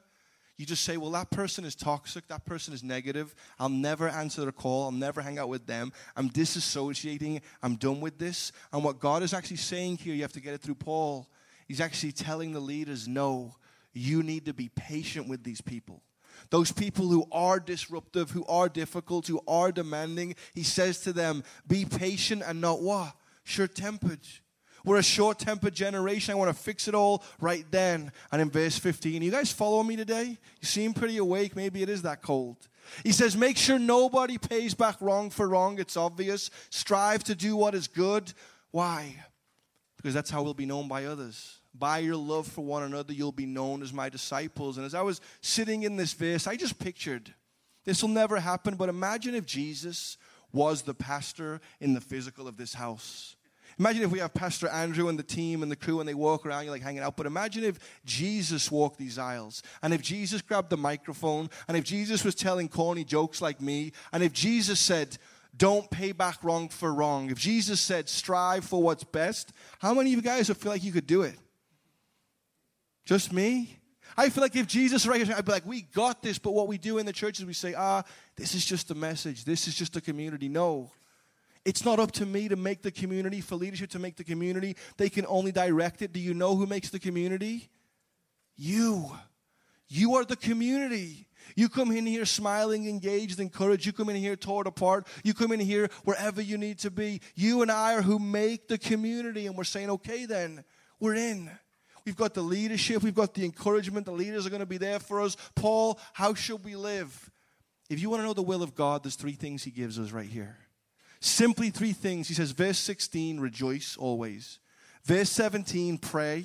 you 0.58 0.66
just 0.66 0.84
say, 0.84 0.98
well, 0.98 1.12
that 1.12 1.32
person 1.32 1.66
is 1.66 1.76
toxic, 1.76 2.28
that 2.28 2.46
person 2.46 2.74
is 2.74 2.84
negative. 2.84 3.34
I'll 3.60 3.70
never 3.70 4.08
answer 4.08 4.42
their 4.42 4.52
call, 4.52 4.86
I'll 4.86 4.92
never 4.92 5.22
hang 5.22 5.40
out 5.40 5.50
with 5.50 5.66
them. 5.66 5.92
I'm 6.16 6.30
disassociating, 6.30 7.42
I'm 7.62 7.76
done 7.76 8.02
with 8.02 8.20
this. 8.20 8.52
And 8.72 8.84
what 8.84 9.00
God 9.00 9.24
is 9.24 9.34
actually 9.34 9.58
saying 9.58 9.98
here, 9.98 10.14
you 10.14 10.22
have 10.22 10.34
to 10.34 10.42
get 10.42 10.54
it 10.54 10.62
through 10.62 10.76
Paul. 10.76 11.28
He's 11.68 11.82
actually 11.82 12.12
telling 12.12 12.52
the 12.52 12.60
leaders, 12.60 13.08
no, 13.08 13.56
you 13.94 14.22
need 14.22 14.46
to 14.46 14.54
be 14.54 14.70
patient 14.70 15.28
with 15.28 15.44
these 15.44 15.62
people. 15.62 16.02
Those 16.50 16.72
people 16.72 17.08
who 17.08 17.26
are 17.32 17.60
disruptive, 17.60 18.32
who 18.32 18.46
are 18.46 18.70
difficult, 18.70 19.28
who 19.28 19.42
are 19.48 19.72
demanding, 19.72 20.36
he 20.54 20.64
says 20.64 21.00
to 21.02 21.14
them, 21.14 21.44
be 21.68 21.86
patient 21.86 22.44
and 22.46 22.60
not 22.62 22.82
what? 22.82 23.16
Short 23.44 23.76
tempered. 23.76 24.20
We're 24.86 24.98
a 24.98 25.04
short 25.04 25.40
tempered 25.40 25.74
generation. 25.74 26.34
I 26.34 26.36
want 26.36 26.56
to 26.56 26.62
fix 26.62 26.88
it 26.88 26.96
all 26.96 27.24
right 27.40 27.66
then. 27.72 28.12
And 28.32 28.42
in 28.42 28.50
verse 28.50 28.78
15, 28.78 29.22
you 29.22 29.32
guys 29.32 29.52
follow 29.52 29.82
me 29.84 29.96
today? 29.96 30.38
You 30.62 30.68
seem 30.68 30.94
pretty 30.94 31.18
awake. 31.18 31.56
Maybe 31.56 31.82
it 31.82 31.90
is 31.90 32.02
that 32.02 32.22
cold. 32.22 32.58
He 33.04 33.14
says, 33.14 33.38
Make 33.38 33.58
sure 33.58 33.80
nobody 33.80 34.38
pays 34.38 34.74
back 34.74 35.00
wrong 35.00 35.30
for 35.30 35.48
wrong. 35.48 35.80
It's 35.80 35.96
obvious. 35.96 36.50
Strive 36.70 37.24
to 37.26 37.36
do 37.36 37.56
what 37.56 37.76
is 37.76 37.88
good. 37.88 38.34
Why? 38.72 39.16
Because 39.98 40.14
that's 40.14 40.30
how 40.30 40.44
we'll 40.44 40.54
be 40.54 40.66
known 40.66 40.88
by 40.88 41.06
others. 41.06 41.60
By 41.74 42.00
your 42.00 42.18
love 42.18 42.48
for 42.48 42.64
one 42.64 42.84
another, 42.84 43.14
you'll 43.14 43.32
be 43.32 43.46
known 43.46 43.82
as 43.82 43.94
my 43.94 44.10
disciples. 44.10 44.78
And 44.78 44.86
as 44.86 44.94
I 44.94 45.02
was 45.02 45.22
sitting 45.42 45.84
in 45.84 45.96
this 45.96 46.14
verse, 46.14 46.46
I 46.46 46.56
just 46.56 46.78
pictured 46.78 47.34
this 47.86 48.02
will 48.02 48.10
never 48.10 48.40
happen, 48.40 48.76
but 48.76 48.90
imagine 48.90 49.36
if 49.36 49.46
Jesus 49.46 50.18
was 50.52 50.84
the 50.84 50.94
pastor 50.94 51.60
in 51.82 51.94
the 51.94 52.02
physical 52.02 52.48
of 52.48 52.58
this 52.58 52.74
house. 52.74 53.36
Imagine 53.80 54.04
if 54.04 54.12
we 54.12 54.20
have 54.20 54.34
Pastor 54.34 54.68
Andrew 54.68 55.08
and 55.08 55.18
the 55.18 55.24
team 55.24 55.64
and 55.64 55.72
the 55.72 55.76
crew 55.76 56.00
and 56.00 56.08
they 56.08 56.14
walk 56.14 56.46
around, 56.46 56.64
you're 56.64 56.74
like 56.74 56.82
hanging 56.82 57.02
out. 57.02 57.18
But 57.18 57.26
imagine 57.26 57.64
if 57.64 57.80
Jesus 58.06 58.72
walked 58.72 58.98
these 58.98 59.18
aisles 59.18 59.64
and 59.82 59.94
if 59.94 60.02
Jesus 60.02 60.42
grabbed 60.42 60.70
the 60.70 60.78
microphone 60.78 61.50
and 61.68 61.76
if 61.76 61.84
Jesus 61.84 62.24
was 62.24 62.36
telling 62.36 62.70
corny 62.70 63.04
jokes 63.04 63.42
like 63.42 63.62
me 63.62 63.92
and 64.12 64.24
if 64.24 64.34
Jesus 64.34 64.80
said, 64.80 65.18
don't 65.56 65.90
pay 65.92 66.12
back 66.12 66.44
wrong 66.44 66.70
for 66.70 66.94
wrong. 66.94 67.30
If 67.30 67.38
Jesus 67.38 67.80
said, 67.80 68.10
strive 68.10 68.66
for 68.66 68.82
what's 68.82 69.04
best, 69.04 69.54
how 69.80 69.94
many 69.94 70.12
of 70.12 70.18
you 70.18 70.22
guys 70.22 70.48
would 70.48 70.58
feel 70.58 70.72
like 70.72 70.84
you 70.84 70.92
could 70.92 71.08
do 71.08 71.22
it? 71.22 71.38
Just 73.06 73.32
me? 73.32 73.80
I 74.16 74.30
feel 74.30 74.44
like 74.44 74.56
if 74.56 74.68
Jesus 74.68 75.06
right 75.06 75.26
here, 75.26 75.36
I'd 75.36 75.46
be 75.46 75.52
like, 75.52 75.66
we 75.66 75.82
got 75.82 76.22
this, 76.22 76.38
but 76.38 76.52
what 76.52 76.68
we 76.68 76.78
do 76.78 76.98
in 76.98 77.06
the 77.06 77.14
church 77.14 77.40
is 77.40 77.46
we 77.46 77.54
say, 77.54 77.74
ah, 77.74 78.04
this 78.36 78.56
is 78.56 78.66
just 78.66 78.92
a 78.92 78.96
message. 78.96 79.44
This 79.44 79.68
is 79.68 79.76
just 79.76 79.96
a 79.96 80.02
community. 80.02 80.48
No. 80.48 80.92
It's 81.66 81.86
not 81.86 82.00
up 82.00 82.12
to 82.14 82.26
me 82.26 82.50
to 82.50 82.56
make 82.56 82.82
the 82.82 82.92
community, 82.92 83.40
for 83.40 83.56
leadership 83.56 83.90
to 83.92 84.00
make 84.00 84.18
the 84.18 84.24
community. 84.24 84.76
They 84.98 85.10
can 85.10 85.26
only 85.28 85.52
direct 85.52 86.02
it. 86.02 86.12
Do 86.12 86.20
you 86.20 86.34
know 86.34 86.56
who 86.56 86.66
makes 86.66 86.90
the 86.90 87.00
community? 87.00 87.70
You. 88.56 89.12
You 89.88 90.16
are 90.16 90.26
the 90.26 90.36
community. 90.36 91.28
You 91.56 91.70
come 91.70 91.92
in 91.92 92.06
here 92.06 92.26
smiling, 92.26 92.88
engaged, 92.88 93.40
encouraged. 93.40 93.86
You 93.86 93.94
come 93.94 94.10
in 94.10 94.16
here 94.16 94.36
torn 94.36 94.68
apart. 94.68 95.08
You 95.24 95.34
come 95.34 95.52
in 95.52 95.60
here 95.60 95.90
wherever 96.04 96.42
you 96.42 96.58
need 96.58 96.80
to 96.80 96.92
be. 96.92 97.22
You 97.36 97.62
and 97.62 97.72
I 97.72 97.96
are 97.96 98.02
who 98.02 98.20
make 98.20 98.68
the 98.68 98.78
community, 98.78 99.48
and 99.48 99.56
we're 99.56 99.64
saying, 99.64 99.90
okay, 99.90 100.26
then, 100.26 100.64
we're 101.00 101.16
in. 101.16 101.50
We've 102.06 102.18
got 102.18 102.34
the 102.34 102.42
leadership, 102.42 103.02
we've 103.02 103.16
got 103.16 103.34
the 103.34 103.46
encouragement. 103.46 104.06
The 104.06 104.12
leaders 104.12 104.46
are 104.46 104.50
going 104.50 104.60
to 104.60 104.66
be 104.66 104.78
there 104.78 105.00
for 105.00 105.22
us. 105.22 105.38
Paul, 105.56 106.00
how 106.12 106.34
should 106.34 106.66
we 106.66 106.76
live? 106.76 107.32
If 107.90 108.02
you 108.02 108.10
want 108.10 108.22
to 108.22 108.26
know 108.26 108.34
the 108.34 108.42
will 108.42 108.64
of 108.64 108.76
God, 108.76 109.04
there's 109.04 109.16
three 109.16 109.34
things 109.34 109.64
he 109.64 109.72
gives 109.72 109.98
us 110.00 110.12
right 110.12 110.28
here. 110.28 110.58
Simply 111.26 111.70
three 111.70 111.94
things. 111.94 112.28
He 112.28 112.34
says, 112.34 112.52
verse 112.52 112.78
16, 112.80 113.40
rejoice 113.40 113.96
always. 113.98 114.60
Verse 115.06 115.30
17, 115.30 115.98
pray. 115.98 116.44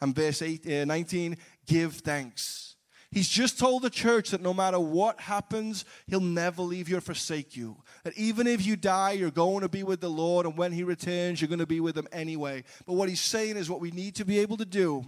And 0.00 0.14
verse 0.14 0.42
eight, 0.42 0.64
uh, 0.64 0.84
19, 0.84 1.36
give 1.66 1.94
thanks. 1.94 2.76
He's 3.10 3.28
just 3.28 3.58
told 3.58 3.82
the 3.82 3.90
church 3.90 4.30
that 4.30 4.40
no 4.40 4.54
matter 4.54 4.78
what 4.78 5.18
happens, 5.18 5.84
he'll 6.06 6.20
never 6.20 6.62
leave 6.62 6.88
you 6.88 6.98
or 6.98 7.00
forsake 7.00 7.56
you. 7.56 7.76
That 8.04 8.16
even 8.16 8.46
if 8.46 8.64
you 8.64 8.76
die, 8.76 9.10
you're 9.10 9.32
going 9.32 9.62
to 9.62 9.68
be 9.68 9.82
with 9.82 10.00
the 10.00 10.08
Lord, 10.08 10.46
and 10.46 10.56
when 10.56 10.70
he 10.70 10.84
returns, 10.84 11.40
you're 11.40 11.48
going 11.48 11.58
to 11.58 11.66
be 11.66 11.80
with 11.80 11.98
him 11.98 12.06
anyway. 12.12 12.62
But 12.86 12.92
what 12.92 13.08
he's 13.08 13.20
saying 13.20 13.56
is 13.56 13.68
what 13.68 13.80
we 13.80 13.90
need 13.90 14.14
to 14.14 14.24
be 14.24 14.38
able 14.38 14.56
to 14.58 14.64
do 14.64 15.04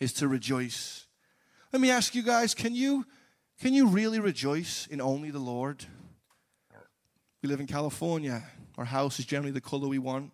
is 0.00 0.12
to 0.14 0.26
rejoice. 0.26 1.06
Let 1.72 1.80
me 1.80 1.92
ask 1.92 2.16
you 2.16 2.24
guys, 2.24 2.52
can 2.52 2.74
you 2.74 3.06
can 3.60 3.72
you 3.72 3.86
really 3.86 4.18
rejoice 4.18 4.88
in 4.88 5.00
only 5.00 5.30
the 5.30 5.38
Lord? 5.38 5.86
We 7.46 7.50
live 7.50 7.60
in 7.60 7.68
California. 7.68 8.42
Our 8.76 8.84
house 8.84 9.20
is 9.20 9.24
generally 9.24 9.52
the 9.52 9.60
color 9.60 9.86
we 9.86 10.00
want. 10.00 10.32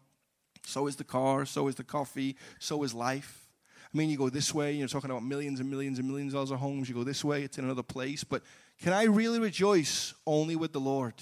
So 0.64 0.87
is 0.87 0.96
the 0.96 1.05
car, 1.05 1.44
so 1.44 1.68
is 1.68 1.75
the 1.75 1.85
coffee, 1.85 2.37
so 2.59 2.85
is 2.85 2.94
life. 2.94 3.51
I 3.92 3.98
mean, 3.98 4.09
you 4.09 4.16
go 4.16 4.31
this 4.31 4.55
way, 4.55 4.72
you're 4.72 4.88
talking 4.88 5.11
about 5.11 5.22
millions 5.22 5.61
and 5.61 5.68
millions 5.68 5.98
and 5.98 6.09
millions 6.09 6.33
of 6.33 6.38
dollars 6.38 6.53
of 6.53 6.61
homes. 6.61 6.88
You 6.88 6.94
go 6.94 7.05
this 7.05 7.22
way, 7.22 7.42
it's 7.42 7.59
in 7.59 7.66
another 7.66 7.83
place. 7.83 8.25
But 8.25 8.42
can 8.81 8.94
I 8.94 9.03
really 9.03 9.38
rejoice 9.38 10.14
only 10.27 10.57
with 10.57 10.72
the 10.72 10.81
Lord? 10.81 11.12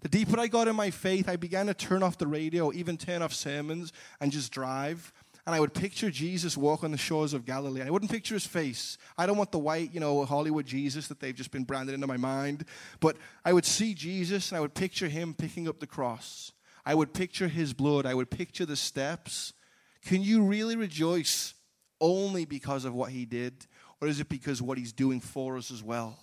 The 0.00 0.08
deeper 0.08 0.40
I 0.40 0.48
got 0.48 0.66
in 0.66 0.74
my 0.74 0.90
faith, 0.90 1.28
I 1.28 1.36
began 1.36 1.66
to 1.66 1.74
turn 1.74 2.02
off 2.02 2.18
the 2.18 2.26
radio, 2.26 2.72
even 2.72 2.96
turn 2.96 3.22
off 3.22 3.32
sermons, 3.32 3.92
and 4.20 4.32
just 4.32 4.50
drive. 4.50 5.12
And 5.44 5.54
I 5.54 5.60
would 5.60 5.74
picture 5.74 6.10
Jesus 6.10 6.56
walk 6.56 6.84
on 6.84 6.92
the 6.92 6.96
shores 6.96 7.34
of 7.34 7.44
Galilee. 7.44 7.82
I 7.82 7.90
wouldn't 7.90 8.12
picture 8.12 8.34
his 8.34 8.46
face. 8.46 8.96
I 9.18 9.26
don't 9.26 9.36
want 9.36 9.50
the 9.50 9.58
white, 9.58 9.92
you 9.92 9.98
know, 9.98 10.24
Hollywood 10.24 10.66
Jesus 10.66 11.08
that 11.08 11.18
they've 11.18 11.34
just 11.34 11.50
been 11.50 11.64
branded 11.64 11.94
into 11.94 12.06
my 12.06 12.16
mind. 12.16 12.64
But 13.00 13.16
I 13.44 13.52
would 13.52 13.64
see 13.64 13.92
Jesus 13.92 14.50
and 14.50 14.58
I 14.58 14.60
would 14.60 14.74
picture 14.74 15.08
him 15.08 15.34
picking 15.34 15.66
up 15.66 15.80
the 15.80 15.86
cross. 15.86 16.52
I 16.86 16.94
would 16.94 17.12
picture 17.12 17.48
his 17.48 17.72
blood. 17.72 18.06
I 18.06 18.14
would 18.14 18.30
picture 18.30 18.64
the 18.64 18.76
steps. 18.76 19.52
Can 20.04 20.22
you 20.22 20.44
really 20.44 20.76
rejoice 20.76 21.54
only 22.00 22.44
because 22.44 22.84
of 22.84 22.94
what 22.94 23.10
he 23.10 23.24
did, 23.24 23.66
or 24.00 24.08
is 24.08 24.18
it 24.18 24.28
because 24.28 24.60
what 24.60 24.78
he's 24.78 24.92
doing 24.92 25.20
for 25.20 25.56
us 25.56 25.70
as 25.70 25.82
well? 25.82 26.18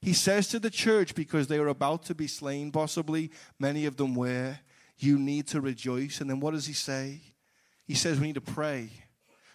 He 0.00 0.12
says 0.12 0.48
to 0.48 0.58
the 0.58 0.70
church, 0.70 1.14
because 1.14 1.48
they 1.48 1.58
are 1.58 1.68
about 1.68 2.04
to 2.04 2.14
be 2.14 2.26
slain, 2.26 2.70
possibly, 2.72 3.30
many 3.58 3.84
of 3.84 3.96
them 3.96 4.14
were, 4.14 4.58
you 4.96 5.18
need 5.18 5.46
to 5.48 5.60
rejoice. 5.60 6.20
And 6.20 6.30
then 6.30 6.40
what 6.40 6.52
does 6.52 6.66
he 6.66 6.72
say? 6.72 7.20
He 7.90 7.96
says 7.96 8.20
we 8.20 8.28
need 8.28 8.36
to 8.36 8.40
pray. 8.40 8.88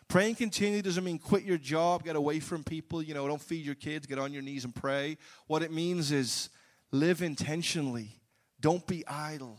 Praying 0.10 0.36
continually 0.36 0.82
doesn't 0.82 1.06
mean 1.06 1.19
quit 1.19 1.43
your 1.43 1.58
job, 1.58 2.04
get 2.04 2.17
away 2.17 2.41
from 2.41 2.65
people, 2.65 3.02
you 3.02 3.13
know, 3.13 3.26
don't 3.30 3.41
feed 3.41 3.65
your 3.65 3.76
kids, 3.76 4.08
get 4.08 4.19
on 4.19 4.34
your 4.34 4.41
knees 4.41 4.65
and 4.65 4.76
pray. 4.76 5.17
What 5.48 5.63
it 5.63 5.71
means 5.71 6.12
is 6.12 6.50
live 6.91 7.21
intentionally, 7.21 8.19
don't 8.60 8.86
be 8.86 9.08
idle. 9.08 9.58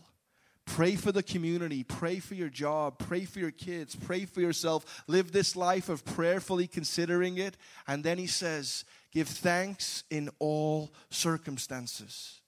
Pray 0.67 0.95
for 0.95 1.11
the 1.11 1.23
community. 1.23 1.85
Pray 1.85 2.19
for 2.19 2.35
your 2.35 2.51
job. 2.51 2.99
Pray 2.99 3.25
for 3.25 3.39
your 3.39 3.51
kids. 3.51 3.97
Pray 3.97 4.27
for 4.27 4.43
yourself. 4.43 5.05
Live 5.07 5.33
this 5.33 5.57
life 5.57 5.89
of 5.89 6.05
prayerfully 6.05 6.67
considering 6.67 7.39
it. 7.39 7.57
And 7.89 8.05
then 8.05 8.19
he 8.19 8.27
says, 8.27 8.85
Give 9.11 9.27
thanks 9.27 10.05
in 10.11 10.29
all 10.39 10.93
circumstances. 11.09 12.43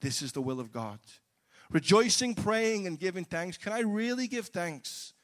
This 0.00 0.22
is 0.22 0.30
the 0.30 0.42
will 0.42 0.60
of 0.60 0.70
God. 0.70 1.00
Rejoicing, 1.70 2.36
praying, 2.36 2.86
and 2.86 3.00
giving 3.00 3.24
thanks. 3.24 3.56
Can 3.56 3.72
I 3.72 3.80
really 3.80 4.28
give 4.28 4.46
thanks? 4.46 5.14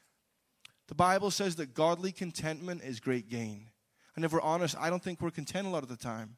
The 0.89 0.95
Bible 0.95 1.29
says 1.29 1.55
that 1.57 1.75
godly 1.75 2.11
contentment 2.11 2.81
is 2.83 2.99
great 2.99 3.29
gain. 3.29 3.67
And 4.15 4.25
if 4.25 4.33
we're 4.33 4.41
honest, 4.41 4.75
I 4.79 4.89
don't 4.89 5.03
think 5.03 5.21
we're 5.21 5.29
content 5.29 5.67
a 5.67 5.69
lot 5.69 5.83
of 5.83 5.89
the 5.89 5.95
time. 5.95 6.37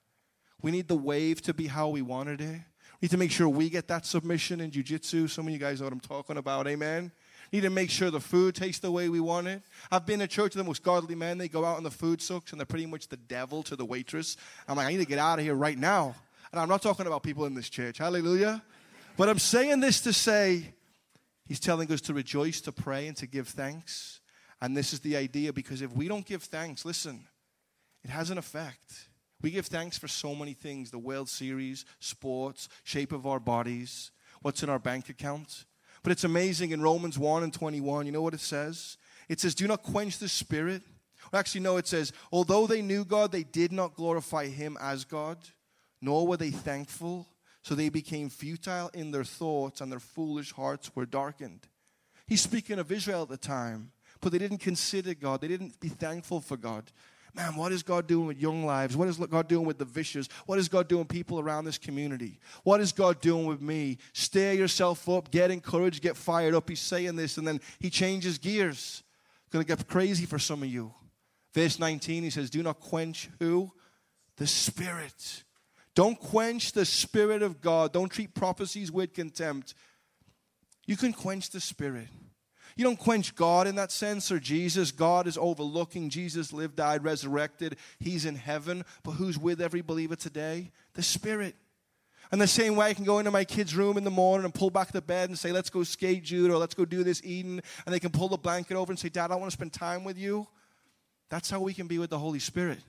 We 0.61 0.71
need 0.71 0.89
the 0.89 0.97
wave 0.97 1.41
to 1.43 1.53
be 1.53 1.67
how 1.67 1.87
we 1.87 2.01
wanted 2.01 2.41
it 2.41 2.43
eh? 2.43 2.57
We 2.99 3.05
need 3.05 3.11
to 3.11 3.17
make 3.17 3.31
sure 3.31 3.47
we 3.47 3.69
get 3.69 3.87
that 3.87 4.05
submission 4.05 4.59
in 4.59 4.69
jujitsu. 4.69 5.29
Some 5.29 5.47
of 5.47 5.53
you 5.53 5.57
guys 5.57 5.79
know 5.79 5.85
what 5.85 5.93
I'm 5.93 6.01
talking 6.01 6.35
about. 6.35 6.67
Amen. 6.67 7.13
Need 7.53 7.61
to 7.61 7.69
make 7.69 7.89
sure 7.89 8.11
the 8.11 8.19
food 8.19 8.53
tastes 8.53 8.81
the 8.81 8.91
way 8.91 9.07
we 9.07 9.21
want 9.21 9.47
it. 9.47 9.63
I've 9.89 10.05
been 10.05 10.19
to 10.19 10.27
church 10.27 10.53
with 10.55 10.63
the 10.63 10.67
most 10.67 10.83
godly 10.83 11.15
men. 11.15 11.37
They 11.37 11.47
go 11.47 11.63
out 11.63 11.77
and 11.77 11.85
the 11.85 11.91
food 11.91 12.21
sucks, 12.21 12.51
and 12.51 12.59
they're 12.59 12.65
pretty 12.65 12.85
much 12.85 13.07
the 13.07 13.17
devil 13.17 13.63
to 13.63 13.77
the 13.77 13.85
waitress. 13.85 14.35
I'm 14.67 14.75
like, 14.75 14.87
I 14.87 14.91
need 14.91 14.97
to 14.97 15.05
get 15.05 15.17
out 15.17 15.39
of 15.39 15.45
here 15.45 15.55
right 15.55 15.77
now. 15.77 16.13
And 16.51 16.59
I'm 16.59 16.69
not 16.69 16.81
talking 16.81 17.07
about 17.07 17.23
people 17.23 17.45
in 17.45 17.53
this 17.53 17.69
church. 17.69 17.97
Hallelujah. 17.97 18.61
But 19.15 19.29
I'm 19.29 19.39
saying 19.39 19.79
this 19.79 20.01
to 20.01 20.13
say, 20.13 20.73
He's 21.47 21.59
telling 21.59 21.91
us 21.91 22.01
to 22.01 22.13
rejoice, 22.13 22.61
to 22.61 22.71
pray, 22.71 23.07
and 23.07 23.17
to 23.17 23.27
give 23.27 23.47
thanks. 23.47 24.20
And 24.61 24.77
this 24.77 24.93
is 24.93 24.99
the 24.99 25.17
idea 25.17 25.51
because 25.51 25.81
if 25.81 25.91
we 25.91 26.07
don't 26.07 26.25
give 26.25 26.43
thanks, 26.43 26.85
listen, 26.85 27.25
it 28.03 28.09
has 28.09 28.29
an 28.29 28.37
effect. 28.37 29.07
We 29.41 29.51
give 29.51 29.65
thanks 29.65 29.97
for 29.97 30.07
so 30.07 30.35
many 30.35 30.53
things 30.53 30.91
the 30.91 30.99
World 30.99 31.29
Series, 31.29 31.85
sports, 31.99 32.69
shape 32.83 33.11
of 33.11 33.25
our 33.25 33.39
bodies, 33.39 34.11
what's 34.41 34.61
in 34.61 34.69
our 34.69 34.79
bank 34.79 35.09
account. 35.09 35.65
But 36.03 36.11
it's 36.11 36.23
amazing 36.23 36.71
in 36.71 36.81
Romans 36.81 37.17
1 37.17 37.43
and 37.43 37.53
21, 37.53 38.05
you 38.05 38.11
know 38.11 38.21
what 38.21 38.33
it 38.33 38.39
says? 38.39 38.97
It 39.29 39.39
says, 39.39 39.55
Do 39.55 39.67
not 39.67 39.83
quench 39.83 40.17
the 40.17 40.29
spirit. 40.29 40.83
Well, 41.31 41.39
actually, 41.39 41.61
no, 41.61 41.77
it 41.77 41.87
says, 41.87 42.11
Although 42.31 42.67
they 42.67 42.81
knew 42.81 43.05
God, 43.05 43.31
they 43.31 43.43
did 43.43 43.71
not 43.71 43.95
glorify 43.95 44.47
him 44.47 44.77
as 44.81 45.05
God, 45.05 45.37
nor 46.01 46.27
were 46.27 46.37
they 46.37 46.51
thankful. 46.51 47.27
So 47.63 47.75
they 47.75 47.89
became 47.89 48.29
futile 48.29 48.89
in 48.93 49.11
their 49.11 49.23
thoughts, 49.23 49.81
and 49.81 49.91
their 49.91 49.99
foolish 49.99 50.51
hearts 50.51 50.95
were 50.95 51.05
darkened. 51.05 51.67
He's 52.27 52.41
speaking 52.41 52.79
of 52.79 52.91
Israel 52.91 53.21
at 53.21 53.29
the 53.29 53.37
time, 53.37 53.91
but 54.21 54.31
they 54.31 54.37
didn't 54.37 54.59
consider 54.59 55.13
God. 55.13 55.41
They 55.41 55.47
didn't 55.47 55.79
be 55.79 55.89
thankful 55.89 56.39
for 56.39 56.57
God. 56.57 56.83
Man, 57.33 57.55
what 57.55 57.71
is 57.71 57.81
God 57.81 58.07
doing 58.07 58.27
with 58.27 58.41
young 58.41 58.65
lives? 58.65 58.97
What 58.97 59.07
is 59.07 59.17
God 59.17 59.47
doing 59.47 59.65
with 59.65 59.77
the 59.77 59.85
vicious? 59.85 60.27
What 60.45 60.59
is 60.59 60.67
God 60.67 60.89
doing 60.89 61.05
people 61.05 61.39
around 61.39 61.63
this 61.63 61.77
community? 61.77 62.39
What 62.63 62.81
is 62.81 62.91
God 62.91 63.21
doing 63.21 63.45
with 63.45 63.61
me? 63.61 63.99
Stir 64.11 64.51
yourself 64.53 65.07
up, 65.07 65.31
get 65.31 65.49
encouraged, 65.49 66.01
get 66.01 66.17
fired 66.17 66.53
up. 66.53 66.67
He's 66.67 66.81
saying 66.81 67.15
this, 67.15 67.37
and 67.37 67.47
then 67.47 67.61
he 67.79 67.89
changes 67.89 68.37
gears. 68.37 69.03
It's 69.43 69.53
going 69.53 69.63
to 69.63 69.75
get 69.75 69.87
crazy 69.87 70.25
for 70.25 70.39
some 70.39 70.61
of 70.61 70.69
you. 70.69 70.93
Verse 71.53 71.79
19, 71.79 72.23
he 72.23 72.29
says, 72.29 72.49
Do 72.49 72.63
not 72.63 72.79
quench 72.81 73.29
who? 73.39 73.71
The 74.35 74.47
Spirit. 74.47 75.43
Don't 75.95 76.19
quench 76.19 76.73
the 76.73 76.85
Spirit 76.85 77.41
of 77.41 77.61
God. 77.61 77.93
Don't 77.93 78.09
treat 78.09 78.33
prophecies 78.33 78.91
with 78.91 79.13
contempt. 79.13 79.73
You 80.85 80.97
can 80.97 81.13
quench 81.13 81.49
the 81.49 81.59
Spirit. 81.61 82.07
You 82.75 82.83
don't 82.85 82.99
quench 82.99 83.35
God 83.35 83.67
in 83.67 83.75
that 83.75 83.91
sense 83.91 84.31
or 84.31 84.39
Jesus. 84.39 84.91
God 84.91 85.27
is 85.27 85.37
overlooking. 85.37 86.09
Jesus 86.09 86.53
lived, 86.53 86.77
died, 86.77 87.03
resurrected. 87.03 87.77
He's 87.99 88.25
in 88.25 88.35
heaven. 88.35 88.85
But 89.03 89.11
who's 89.11 89.37
with 89.37 89.61
every 89.61 89.81
believer 89.81 90.15
today? 90.15 90.71
The 90.93 91.03
Spirit. 91.03 91.55
And 92.31 92.39
the 92.39 92.47
same 92.47 92.77
way 92.77 92.87
I 92.87 92.93
can 92.93 93.03
go 93.03 93.19
into 93.19 93.31
my 93.31 93.43
kid's 93.43 93.75
room 93.75 93.97
in 93.97 94.05
the 94.05 94.09
morning 94.09 94.45
and 94.45 94.53
pull 94.53 94.69
back 94.69 94.93
the 94.93 95.01
bed 95.01 95.29
and 95.29 95.37
say, 95.37 95.51
let's 95.51 95.69
go 95.69 95.83
skate, 95.83 96.23
Jude, 96.23 96.49
or 96.49 96.57
let's 96.57 96.73
go 96.73 96.85
do 96.85 97.03
this 97.03 97.21
Eden. 97.25 97.61
And 97.85 97.93
they 97.93 97.99
can 97.99 98.11
pull 98.11 98.29
the 98.29 98.37
blanket 98.37 98.77
over 98.77 98.91
and 98.91 98.97
say, 98.97 99.09
Dad, 99.09 99.31
I 99.31 99.35
want 99.35 99.51
to 99.51 99.57
spend 99.57 99.73
time 99.73 100.05
with 100.05 100.17
you. 100.17 100.47
That's 101.29 101.49
how 101.49 101.59
we 101.59 101.73
can 101.73 101.87
be 101.87 101.99
with 101.99 102.09
the 102.09 102.19
Holy 102.19 102.39
Spirit. 102.39 102.79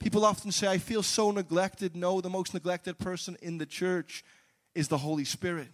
People 0.00 0.24
often 0.24 0.50
say, 0.52 0.68
I 0.68 0.78
feel 0.78 1.02
so 1.02 1.30
neglected. 1.30 1.94
No, 1.94 2.20
the 2.20 2.30
most 2.30 2.52
neglected 2.54 2.98
person 2.98 3.36
in 3.42 3.58
the 3.58 3.66
church 3.66 4.24
is 4.74 4.88
the 4.88 4.98
Holy 4.98 5.24
Spirit. 5.24 5.68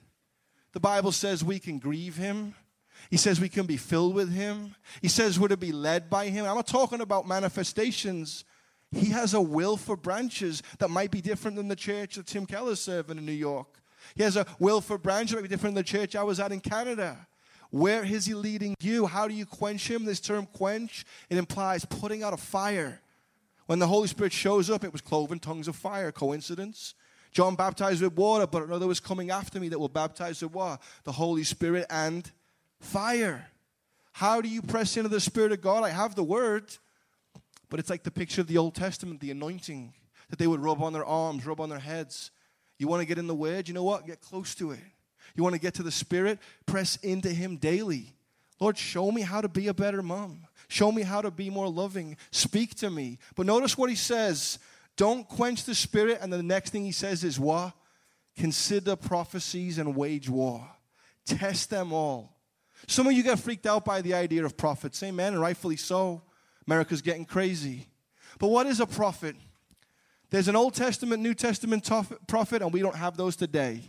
The 0.72 0.80
Bible 0.80 1.12
says 1.12 1.44
we 1.44 1.58
can 1.58 1.78
grieve 1.78 2.16
Him, 2.16 2.54
he 3.10 3.16
says 3.16 3.40
we 3.40 3.48
can 3.48 3.66
be 3.66 3.76
filled 3.76 4.14
with 4.14 4.32
Him. 4.32 4.74
He 5.02 5.08
says 5.08 5.38
we're 5.38 5.48
to 5.48 5.56
be 5.56 5.72
led 5.72 6.10
by 6.10 6.28
Him. 6.28 6.46
I'm 6.46 6.56
not 6.56 6.66
talking 6.66 7.00
about 7.00 7.26
manifestations. 7.26 8.44
He 8.92 9.06
has 9.10 9.34
a 9.34 9.40
will 9.40 9.76
for 9.76 9.96
branches 9.96 10.62
that 10.78 10.88
might 10.88 11.10
be 11.10 11.20
different 11.20 11.56
than 11.56 11.68
the 11.68 11.76
church 11.76 12.16
that 12.16 12.26
Tim 12.26 12.46
Keller's 12.46 12.80
serving 12.80 13.18
in 13.18 13.26
New 13.26 13.32
York. 13.32 13.68
He 14.14 14.22
has 14.22 14.36
a 14.36 14.46
will 14.58 14.80
for 14.80 14.98
branches 14.98 15.32
that 15.32 15.36
might 15.36 15.48
be 15.48 15.48
different 15.48 15.74
than 15.74 15.82
the 15.82 15.88
church 15.88 16.14
I 16.14 16.22
was 16.22 16.38
at 16.38 16.52
in 16.52 16.60
Canada. 16.60 17.26
Where 17.70 18.04
is 18.04 18.26
He 18.26 18.34
leading 18.34 18.76
you? 18.80 19.06
How 19.06 19.26
do 19.26 19.34
you 19.34 19.46
quench 19.46 19.90
Him? 19.90 20.04
This 20.04 20.20
term 20.20 20.46
quench, 20.46 21.04
it 21.28 21.38
implies 21.38 21.84
putting 21.84 22.22
out 22.22 22.32
a 22.32 22.36
fire. 22.36 23.00
When 23.66 23.78
the 23.78 23.86
Holy 23.86 24.08
Spirit 24.08 24.32
shows 24.32 24.70
up, 24.70 24.84
it 24.84 24.92
was 24.92 25.00
cloven 25.00 25.38
tongues 25.38 25.68
of 25.68 25.74
fire. 25.74 26.12
Coincidence? 26.12 26.94
John 27.32 27.56
baptized 27.56 28.00
with 28.00 28.12
water, 28.12 28.46
but 28.46 28.62
another 28.62 28.86
was 28.86 29.00
coming 29.00 29.30
after 29.30 29.58
me 29.58 29.68
that 29.70 29.78
will 29.78 29.88
baptize 29.88 30.40
with 30.40 30.52
what? 30.52 30.80
The 31.02 31.12
Holy 31.12 31.42
Spirit 31.42 31.86
and 31.90 32.30
fire. 32.84 33.46
How 34.12 34.40
do 34.40 34.48
you 34.48 34.62
press 34.62 34.96
into 34.96 35.08
the 35.08 35.20
Spirit 35.20 35.52
of 35.52 35.60
God? 35.60 35.82
I 35.82 35.90
have 35.90 36.14
the 36.14 36.22
word. 36.22 36.64
But 37.68 37.80
it's 37.80 37.90
like 37.90 38.04
the 38.04 38.10
picture 38.10 38.40
of 38.40 38.46
the 38.46 38.58
Old 38.58 38.74
Testament, 38.74 39.20
the 39.20 39.32
anointing 39.32 39.92
that 40.30 40.38
they 40.38 40.46
would 40.46 40.60
rub 40.60 40.82
on 40.82 40.92
their 40.92 41.04
arms, 41.04 41.44
rub 41.44 41.60
on 41.60 41.68
their 41.68 41.78
heads. 41.80 42.30
You 42.78 42.88
want 42.88 43.00
to 43.00 43.06
get 43.06 43.18
in 43.18 43.26
the 43.26 43.34
word? 43.34 43.66
You 43.66 43.74
know 43.74 43.84
what? 43.84 44.06
Get 44.06 44.20
close 44.20 44.54
to 44.56 44.70
it. 44.70 44.80
You 45.34 45.42
want 45.42 45.54
to 45.54 45.60
get 45.60 45.74
to 45.74 45.82
the 45.82 45.90
Spirit? 45.90 46.38
Press 46.66 46.96
into 46.96 47.30
Him 47.30 47.56
daily. 47.56 48.14
Lord, 48.60 48.78
show 48.78 49.10
me 49.10 49.22
how 49.22 49.40
to 49.40 49.48
be 49.48 49.68
a 49.68 49.74
better 49.74 50.02
mom. 50.02 50.46
Show 50.68 50.92
me 50.92 51.02
how 51.02 51.20
to 51.20 51.30
be 51.30 51.50
more 51.50 51.68
loving. 51.68 52.16
Speak 52.30 52.74
to 52.76 52.90
me. 52.90 53.18
But 53.34 53.46
notice 53.46 53.76
what 53.76 53.90
He 53.90 53.96
says 53.96 54.58
don't 54.96 55.26
quench 55.28 55.64
the 55.64 55.74
Spirit. 55.74 56.18
And 56.20 56.32
the 56.32 56.42
next 56.42 56.70
thing 56.70 56.84
He 56.84 56.92
says 56.92 57.24
is 57.24 57.40
what? 57.40 57.72
Consider 58.36 58.96
prophecies 58.96 59.78
and 59.78 59.96
wage 59.96 60.28
war. 60.28 60.68
Test 61.26 61.70
them 61.70 61.92
all. 61.92 62.33
Some 62.86 63.06
of 63.06 63.12
you 63.12 63.22
get 63.22 63.38
freaked 63.38 63.66
out 63.66 63.84
by 63.84 64.02
the 64.02 64.14
idea 64.14 64.44
of 64.44 64.56
prophets. 64.56 65.02
Amen, 65.02 65.32
and 65.32 65.40
rightfully 65.40 65.76
so. 65.76 66.22
America's 66.66 67.02
getting 67.02 67.24
crazy. 67.24 67.86
But 68.38 68.48
what 68.48 68.66
is 68.66 68.80
a 68.80 68.86
prophet? 68.86 69.36
There's 70.30 70.48
an 70.48 70.56
Old 70.56 70.74
Testament, 70.74 71.22
New 71.22 71.34
Testament 71.34 71.88
prophet, 72.26 72.62
and 72.62 72.72
we 72.72 72.80
don't 72.80 72.96
have 72.96 73.16
those 73.16 73.36
today. 73.36 73.82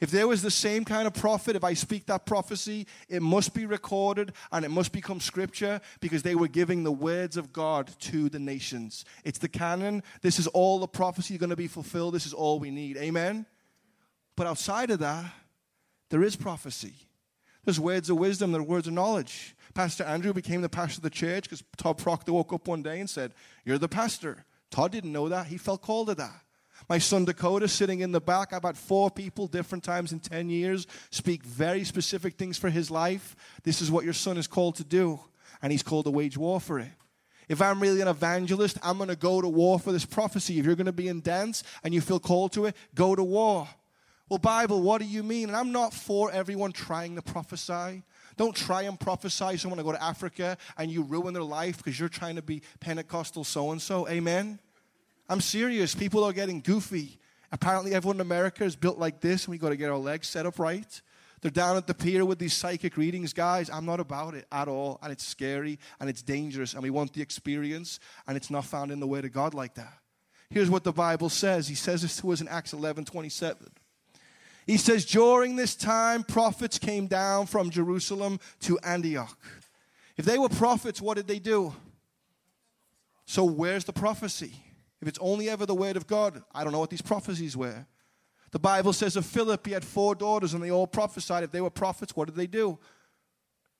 If 0.00 0.10
there 0.10 0.26
was 0.26 0.42
the 0.42 0.50
same 0.50 0.84
kind 0.84 1.06
of 1.06 1.14
prophet, 1.14 1.54
if 1.54 1.62
I 1.62 1.74
speak 1.74 2.06
that 2.06 2.26
prophecy, 2.26 2.86
it 3.08 3.22
must 3.22 3.54
be 3.54 3.64
recorded 3.64 4.32
and 4.50 4.64
it 4.64 4.70
must 4.70 4.92
become 4.92 5.20
scripture 5.20 5.80
because 6.00 6.22
they 6.22 6.34
were 6.34 6.48
giving 6.48 6.82
the 6.82 6.92
words 6.92 7.36
of 7.36 7.52
God 7.52 7.90
to 8.00 8.28
the 8.28 8.40
nations. 8.40 9.04
It's 9.24 9.38
the 9.38 9.48
canon. 9.48 10.02
This 10.20 10.38
is 10.38 10.46
all 10.48 10.80
the 10.80 10.88
prophecy 10.88 11.38
going 11.38 11.50
to 11.50 11.56
be 11.56 11.68
fulfilled. 11.68 12.14
This 12.14 12.26
is 12.26 12.34
all 12.34 12.58
we 12.58 12.70
need. 12.70 12.96
Amen? 12.96 13.46
But 14.36 14.48
outside 14.48 14.90
of 14.90 14.98
that, 14.98 15.26
there 16.10 16.22
is 16.24 16.34
prophecy. 16.34 16.94
There's 17.64 17.80
words 17.80 18.10
of 18.10 18.18
wisdom, 18.18 18.52
there 18.52 18.60
are 18.60 18.64
words 18.64 18.86
of 18.86 18.92
knowledge. 18.92 19.54
Pastor 19.74 20.04
Andrew 20.04 20.32
became 20.32 20.62
the 20.62 20.68
pastor 20.68 20.98
of 20.98 21.02
the 21.02 21.10
church 21.10 21.44
because 21.44 21.64
Todd 21.76 21.98
Proctor 21.98 22.32
woke 22.32 22.52
up 22.52 22.68
one 22.68 22.82
day 22.82 23.00
and 23.00 23.10
said, 23.10 23.32
You're 23.64 23.78
the 23.78 23.88
pastor. 23.88 24.44
Todd 24.70 24.92
didn't 24.92 25.12
know 25.12 25.28
that. 25.28 25.46
He 25.46 25.56
felt 25.56 25.82
called 25.82 26.08
to 26.08 26.14
that. 26.16 26.44
My 26.88 26.98
son 26.98 27.24
Dakota 27.24 27.68
sitting 27.68 28.00
in 28.00 28.12
the 28.12 28.20
back. 28.20 28.52
I've 28.52 28.62
had 28.62 28.76
four 28.76 29.10
people, 29.10 29.46
different 29.46 29.84
times 29.84 30.12
in 30.12 30.20
10 30.20 30.50
years, 30.50 30.86
speak 31.10 31.42
very 31.42 31.84
specific 31.84 32.34
things 32.34 32.58
for 32.58 32.70
his 32.70 32.90
life. 32.90 33.36
This 33.62 33.80
is 33.80 33.90
what 33.90 34.04
your 34.04 34.12
son 34.12 34.36
is 34.36 34.46
called 34.46 34.76
to 34.76 34.84
do, 34.84 35.18
and 35.62 35.72
he's 35.72 35.82
called 35.82 36.04
to 36.04 36.10
wage 36.10 36.36
war 36.36 36.60
for 36.60 36.78
it. 36.78 36.90
If 37.48 37.60
I'm 37.60 37.80
really 37.80 38.00
an 38.00 38.08
evangelist, 38.08 38.78
I'm 38.82 38.96
going 38.96 39.10
to 39.10 39.16
go 39.16 39.40
to 39.40 39.48
war 39.48 39.78
for 39.78 39.92
this 39.92 40.06
prophecy. 40.06 40.58
If 40.58 40.66
you're 40.66 40.76
going 40.76 40.86
to 40.86 40.92
be 40.92 41.08
in 41.08 41.20
dance 41.20 41.62
and 41.82 41.92
you 41.92 42.00
feel 42.00 42.20
called 42.20 42.52
to 42.52 42.66
it, 42.66 42.76
go 42.94 43.14
to 43.14 43.22
war. 43.22 43.68
Well, 44.34 44.40
Bible, 44.40 44.82
what 44.82 45.00
do 45.00 45.06
you 45.06 45.22
mean? 45.22 45.46
And 45.46 45.56
I'm 45.56 45.70
not 45.70 45.94
for 45.94 46.28
everyone 46.32 46.72
trying 46.72 47.14
to 47.14 47.22
prophesy. 47.22 48.02
Don't 48.36 48.56
try 48.56 48.82
and 48.82 48.98
prophesy 48.98 49.56
someone 49.58 49.78
to 49.78 49.84
go 49.84 49.92
to 49.92 50.02
Africa 50.02 50.58
and 50.76 50.90
you 50.90 51.04
ruin 51.04 51.34
their 51.34 51.44
life 51.44 51.76
because 51.76 52.00
you're 52.00 52.08
trying 52.08 52.34
to 52.34 52.42
be 52.42 52.60
Pentecostal 52.80 53.44
so 53.44 53.70
and 53.70 53.80
so. 53.80 54.08
Amen? 54.08 54.58
I'm 55.28 55.40
serious. 55.40 55.94
People 55.94 56.24
are 56.24 56.32
getting 56.32 56.62
goofy. 56.62 57.20
Apparently, 57.52 57.94
everyone 57.94 58.16
in 58.16 58.22
America 58.22 58.64
is 58.64 58.74
built 58.74 58.98
like 58.98 59.20
this, 59.20 59.44
and 59.44 59.52
we 59.52 59.58
got 59.58 59.68
to 59.68 59.76
get 59.76 59.88
our 59.88 59.98
legs 59.98 60.26
set 60.26 60.46
up 60.46 60.58
right. 60.58 61.00
They're 61.40 61.52
down 61.52 61.76
at 61.76 61.86
the 61.86 61.94
pier 61.94 62.24
with 62.24 62.40
these 62.40 62.54
psychic 62.54 62.96
readings, 62.96 63.32
guys. 63.32 63.70
I'm 63.70 63.86
not 63.86 64.00
about 64.00 64.34
it 64.34 64.48
at 64.50 64.66
all, 64.66 64.98
and 65.00 65.12
it's 65.12 65.24
scary 65.24 65.78
and 66.00 66.10
it's 66.10 66.22
dangerous, 66.22 66.74
and 66.74 66.82
we 66.82 66.90
want 66.90 67.12
the 67.12 67.22
experience, 67.22 68.00
and 68.26 68.36
it's 68.36 68.50
not 68.50 68.64
found 68.64 68.90
in 68.90 68.98
the 68.98 69.06
Word 69.06 69.26
of 69.26 69.30
God 69.30 69.54
like 69.54 69.74
that. 69.74 69.96
Here's 70.50 70.70
what 70.70 70.82
the 70.82 70.92
Bible 70.92 71.28
says. 71.28 71.68
He 71.68 71.76
says 71.76 72.02
this 72.02 72.16
to 72.16 72.32
us 72.32 72.40
in 72.40 72.48
Acts 72.48 72.72
11 72.72 73.04
27. 73.04 73.70
He 74.66 74.76
says, 74.76 75.04
During 75.04 75.56
this 75.56 75.74
time, 75.74 76.24
prophets 76.24 76.78
came 76.78 77.06
down 77.06 77.46
from 77.46 77.70
Jerusalem 77.70 78.40
to 78.60 78.78
Antioch. 78.80 79.38
If 80.16 80.24
they 80.24 80.38
were 80.38 80.48
prophets, 80.48 81.00
what 81.00 81.16
did 81.16 81.26
they 81.26 81.38
do? 81.38 81.74
So, 83.26 83.44
where's 83.44 83.84
the 83.84 83.92
prophecy? 83.92 84.52
If 85.00 85.08
it's 85.08 85.18
only 85.20 85.50
ever 85.50 85.66
the 85.66 85.74
word 85.74 85.96
of 85.96 86.06
God, 86.06 86.42
I 86.54 86.64
don't 86.64 86.72
know 86.72 86.78
what 86.78 86.90
these 86.90 87.02
prophecies 87.02 87.56
were. 87.56 87.86
The 88.52 88.58
Bible 88.58 88.92
says 88.92 89.16
of 89.16 89.26
Philip, 89.26 89.66
he 89.66 89.72
had 89.72 89.84
four 89.84 90.14
daughters 90.14 90.54
and 90.54 90.62
they 90.62 90.70
all 90.70 90.86
prophesied. 90.86 91.42
If 91.42 91.50
they 91.50 91.60
were 91.60 91.70
prophets, 91.70 92.14
what 92.14 92.26
did 92.26 92.36
they 92.36 92.46
do? 92.46 92.78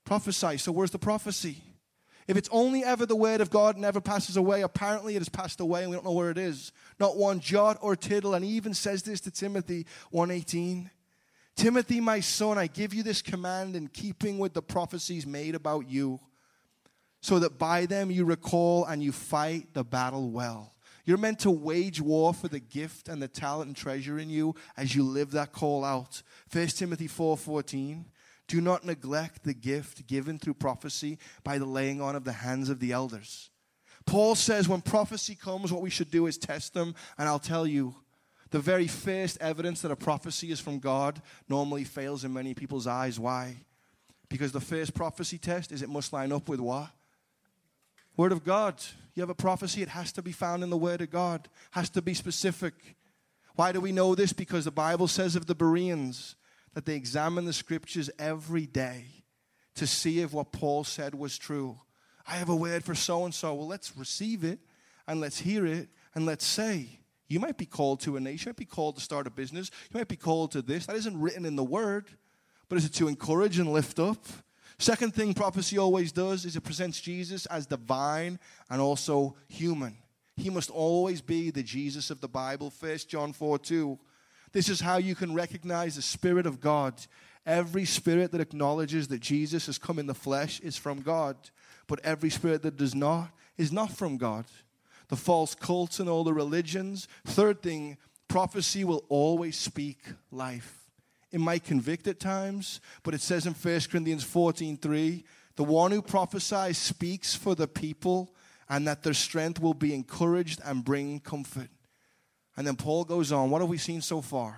Prophesy. 0.03 0.57
So, 0.57 0.71
where's 0.71 0.91
the 0.91 0.99
prophecy? 0.99 1.63
If 2.27 2.37
it's 2.37 2.49
only 2.51 2.83
ever 2.83 3.05
the 3.05 3.15
word 3.15 3.39
of 3.39 3.51
God 3.51 3.77
never 3.77 4.01
passes 4.01 4.35
away, 4.35 4.63
apparently 4.63 5.15
it 5.15 5.19
has 5.19 5.29
passed 5.29 5.59
away 5.59 5.81
and 5.81 5.91
we 5.91 5.95
don't 5.95 6.05
know 6.05 6.11
where 6.11 6.31
it 6.31 6.39
is. 6.39 6.71
Not 6.99 7.17
one 7.17 7.39
jot 7.39 7.77
or 7.81 7.95
tittle. 7.95 8.33
And 8.33 8.43
he 8.43 8.51
even 8.51 8.73
says 8.73 9.03
this 9.03 9.21
to 9.21 9.31
Timothy 9.31 9.85
118. 10.09 10.89
Timothy, 11.55 12.01
my 12.01 12.19
son, 12.19 12.57
I 12.57 12.67
give 12.67 12.93
you 12.93 13.03
this 13.03 13.21
command 13.21 13.75
in 13.75 13.87
keeping 13.87 14.39
with 14.39 14.53
the 14.53 14.61
prophecies 14.61 15.25
made 15.25 15.55
about 15.55 15.87
you, 15.87 16.19
so 17.21 17.39
that 17.39 17.57
by 17.57 17.85
them 17.85 18.11
you 18.11 18.25
recall 18.25 18.85
and 18.85 19.01
you 19.01 19.11
fight 19.11 19.73
the 19.73 19.83
battle 19.83 20.31
well. 20.31 20.73
You're 21.05 21.17
meant 21.17 21.39
to 21.39 21.51
wage 21.51 22.01
war 22.01 22.33
for 22.33 22.47
the 22.47 22.59
gift 22.59 23.07
and 23.07 23.21
the 23.21 23.27
talent 23.27 23.67
and 23.67 23.75
treasure 23.75 24.17
in 24.17 24.29
you 24.29 24.55
as 24.75 24.95
you 24.95 25.03
live 25.03 25.31
that 25.31 25.53
call 25.53 25.85
out. 25.85 26.23
1 26.51 26.67
Timothy 26.77 27.07
4:14. 27.07 28.05
Do 28.47 28.61
not 28.61 28.85
neglect 28.85 29.43
the 29.43 29.53
gift 29.53 30.07
given 30.07 30.37
through 30.37 30.55
prophecy 30.55 31.17
by 31.43 31.57
the 31.57 31.65
laying 31.65 32.01
on 32.01 32.15
of 32.15 32.23
the 32.23 32.31
hands 32.33 32.69
of 32.69 32.79
the 32.79 32.91
elders. 32.91 33.49
Paul 34.05 34.35
says 34.35 34.69
when 34.69 34.81
prophecy 34.81 35.35
comes, 35.35 35.71
what 35.71 35.81
we 35.81 35.89
should 35.89 36.11
do 36.11 36.27
is 36.27 36.37
test 36.37 36.73
them. 36.73 36.93
And 37.17 37.27
I'll 37.27 37.39
tell 37.39 37.65
you, 37.65 37.95
the 38.51 38.59
very 38.59 38.87
first 38.87 39.37
evidence 39.41 39.81
that 39.81 39.91
a 39.91 39.95
prophecy 39.95 40.51
is 40.51 40.59
from 40.59 40.79
God 40.79 41.21
normally 41.49 41.83
fails 41.83 42.23
in 42.23 42.31
many 42.31 42.53
people's 42.53 42.87
eyes. 42.87 43.19
Why? 43.19 43.55
Because 44.29 44.51
the 44.51 44.61
first 44.61 44.93
prophecy 44.93 45.37
test 45.37 45.71
is 45.71 45.81
it 45.81 45.89
must 45.89 46.13
line 46.13 46.31
up 46.31 46.47
with 46.47 46.59
what? 46.59 46.89
Word 48.15 48.31
of 48.31 48.43
God. 48.43 48.81
You 49.13 49.21
have 49.21 49.29
a 49.29 49.35
prophecy, 49.35 49.81
it 49.81 49.89
has 49.89 50.11
to 50.13 50.21
be 50.21 50.31
found 50.31 50.63
in 50.63 50.69
the 50.69 50.77
Word 50.77 51.01
of 51.01 51.09
God, 51.09 51.47
has 51.71 51.89
to 51.91 52.01
be 52.01 52.13
specific. 52.13 52.73
Why 53.55 53.71
do 53.71 53.79
we 53.79 53.91
know 53.91 54.13
this? 54.13 54.33
Because 54.33 54.65
the 54.65 54.71
Bible 54.71 55.07
says 55.07 55.35
of 55.35 55.45
the 55.45 55.55
Bereans, 55.55 56.35
that 56.75 56.85
they 56.85 56.95
examine 56.95 57.45
the 57.45 57.53
scriptures 57.53 58.11
every 58.19 58.67
day 58.67 59.05
to 59.75 59.87
see 59.87 60.19
if 60.19 60.33
what 60.33 60.51
Paul 60.51 60.83
said 60.83 61.15
was 61.15 61.37
true. 61.37 61.79
I 62.27 62.33
have 62.33 62.49
a 62.49 62.55
word 62.55 62.83
for 62.83 62.93
so 62.93 63.23
and 63.25 63.33
so. 63.33 63.53
Well, 63.53 63.67
let's 63.67 63.97
receive 63.97 64.43
it 64.43 64.59
and 65.07 65.19
let's 65.19 65.39
hear 65.39 65.65
it 65.65 65.89
and 66.13 66.25
let's 66.25 66.45
say. 66.45 66.99
You 67.27 67.39
might 67.39 67.57
be 67.57 67.65
called 67.65 68.01
to 68.01 68.17
a 68.17 68.19
nation, 68.19 68.47
you 68.47 68.49
might 68.51 68.57
be 68.57 68.65
called 68.65 68.95
to 68.95 69.01
start 69.01 69.25
a 69.25 69.31
business, 69.31 69.71
you 69.91 69.97
might 69.97 70.07
be 70.07 70.15
called 70.15 70.51
to 70.51 70.61
this. 70.61 70.85
That 70.85 70.95
isn't 70.97 71.19
written 71.19 71.45
in 71.45 71.55
the 71.55 71.63
word, 71.63 72.05
but 72.69 72.77
is 72.77 72.85
it 72.85 72.93
to 72.95 73.07
encourage 73.07 73.57
and 73.57 73.71
lift 73.71 73.97
up? 73.97 74.23
Second 74.77 75.15
thing 75.15 75.33
prophecy 75.33 75.77
always 75.77 76.11
does 76.11 76.45
is 76.45 76.55
it 76.55 76.61
presents 76.61 76.99
Jesus 76.99 77.45
as 77.45 77.65
divine 77.65 78.37
and 78.69 78.81
also 78.81 79.37
human. 79.47 79.97
He 80.35 80.49
must 80.49 80.69
always 80.69 81.21
be 81.21 81.49
the 81.49 81.63
Jesus 81.63 82.11
of 82.11 82.19
the 82.19 82.27
Bible. 82.27 82.69
First 82.69 83.07
John 83.09 83.31
4 83.31 83.57
2 83.59 83.97
this 84.55 84.69
is 84.69 84.79
how 84.79 84.95
you 84.95 85.15
can 85.15 85.33
recognize 85.33 85.97
the 85.97 86.01
Spirit 86.01 86.45
of 86.45 86.61
God. 86.61 86.93
Every 87.45 87.83
spirit 87.83 88.31
that 88.31 88.39
acknowledges 88.39 89.09
that 89.09 89.19
Jesus 89.19 89.65
has 89.65 89.77
come 89.77 89.99
in 89.99 90.07
the 90.07 90.13
flesh 90.13 90.61
is 90.61 90.77
from 90.77 91.01
God, 91.01 91.35
but 91.87 91.99
every 92.05 92.29
spirit 92.29 92.61
that 92.61 92.77
does 92.77 92.95
not 92.95 93.31
is 93.57 93.73
not 93.73 93.91
from 93.91 94.15
God. 94.15 94.45
The 95.09 95.17
false 95.17 95.55
cults 95.55 95.99
and 95.99 96.07
all 96.07 96.23
the 96.23 96.33
religions. 96.33 97.09
Third 97.25 97.61
thing, 97.61 97.97
prophecy 98.29 98.85
will 98.85 99.03
always 99.09 99.57
speak 99.57 99.99
life. 100.31 100.87
It 101.31 101.41
might 101.41 101.65
convict 101.65 102.07
at 102.07 102.21
times, 102.21 102.79
but 103.03 103.13
it 103.13 103.19
says 103.19 103.45
in 103.45 103.53
1 103.53 103.81
Corinthians 103.91 104.23
14 104.23 104.77
3, 104.77 105.25
the 105.57 105.65
one 105.65 105.91
who 105.91 106.01
prophesies 106.01 106.77
speaks 106.77 107.35
for 107.35 107.55
the 107.55 107.67
people, 107.67 108.33
and 108.69 108.87
that 108.87 109.03
their 109.03 109.13
strength 109.13 109.59
will 109.59 109.73
be 109.73 109.93
encouraged 109.93 110.61
and 110.63 110.85
bring 110.85 111.19
comfort. 111.19 111.67
And 112.57 112.65
then 112.65 112.75
Paul 112.75 113.03
goes 113.03 113.31
on. 113.31 113.49
What 113.49 113.61
have 113.61 113.69
we 113.69 113.77
seen 113.77 114.01
so 114.01 114.21
far? 114.21 114.57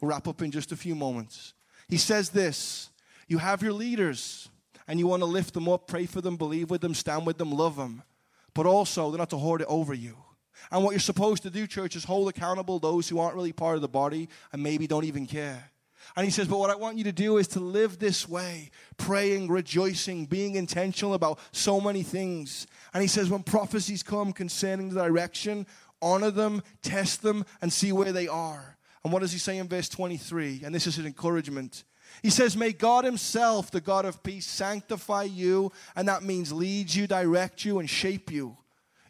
We'll 0.00 0.10
wrap 0.10 0.28
up 0.28 0.42
in 0.42 0.50
just 0.50 0.72
a 0.72 0.76
few 0.76 0.94
moments. 0.94 1.54
He 1.88 1.96
says 1.96 2.30
this 2.30 2.90
You 3.26 3.38
have 3.38 3.62
your 3.62 3.72
leaders, 3.72 4.48
and 4.86 4.98
you 4.98 5.06
want 5.06 5.22
to 5.22 5.26
lift 5.26 5.54
them 5.54 5.68
up, 5.68 5.86
pray 5.86 6.06
for 6.06 6.20
them, 6.20 6.36
believe 6.36 6.70
with 6.70 6.80
them, 6.80 6.94
stand 6.94 7.26
with 7.26 7.38
them, 7.38 7.52
love 7.52 7.76
them. 7.76 8.02
But 8.54 8.66
also, 8.66 9.10
they're 9.10 9.18
not 9.18 9.30
to 9.30 9.36
hoard 9.36 9.60
it 9.60 9.68
over 9.68 9.94
you. 9.94 10.16
And 10.70 10.82
what 10.82 10.90
you're 10.90 11.00
supposed 11.00 11.44
to 11.44 11.50
do, 11.50 11.66
church, 11.66 11.94
is 11.94 12.04
hold 12.04 12.28
accountable 12.28 12.78
those 12.78 13.08
who 13.08 13.20
aren't 13.20 13.36
really 13.36 13.52
part 13.52 13.76
of 13.76 13.82
the 13.82 13.88
body 13.88 14.28
and 14.52 14.62
maybe 14.62 14.86
don't 14.86 15.04
even 15.04 15.26
care. 15.26 15.70
And 16.16 16.24
he 16.24 16.30
says, 16.30 16.48
But 16.48 16.58
what 16.58 16.70
I 16.70 16.74
want 16.74 16.96
you 16.96 17.04
to 17.04 17.12
do 17.12 17.36
is 17.36 17.48
to 17.48 17.60
live 17.60 17.98
this 17.98 18.28
way, 18.28 18.70
praying, 18.96 19.48
rejoicing, 19.48 20.26
being 20.26 20.54
intentional 20.54 21.14
about 21.14 21.38
so 21.52 21.80
many 21.80 22.02
things. 22.02 22.66
And 22.94 23.02
he 23.02 23.08
says, 23.08 23.30
When 23.30 23.42
prophecies 23.42 24.02
come 24.02 24.32
concerning 24.32 24.90
the 24.90 25.02
direction 25.04 25.66
honor 26.00 26.30
them, 26.30 26.62
test 26.82 27.22
them, 27.22 27.44
and 27.60 27.72
see 27.72 27.92
where 27.92 28.12
they 28.12 28.28
are. 28.28 28.76
And 29.04 29.12
what 29.12 29.20
does 29.20 29.32
he 29.32 29.38
say 29.38 29.58
in 29.58 29.68
verse 29.68 29.88
23? 29.88 30.62
And 30.64 30.74
this 30.74 30.86
is 30.86 30.98
an 30.98 31.06
encouragement. 31.06 31.84
He 32.22 32.30
says, 32.30 32.56
May 32.56 32.72
God 32.72 33.04
Himself, 33.04 33.70
the 33.70 33.80
God 33.80 34.04
of 34.04 34.22
peace, 34.22 34.46
sanctify 34.46 35.24
you. 35.24 35.72
And 35.94 36.08
that 36.08 36.22
means 36.22 36.52
lead 36.52 36.92
you, 36.92 37.06
direct 37.06 37.64
you, 37.64 37.78
and 37.78 37.88
shape 37.88 38.30
you. 38.30 38.56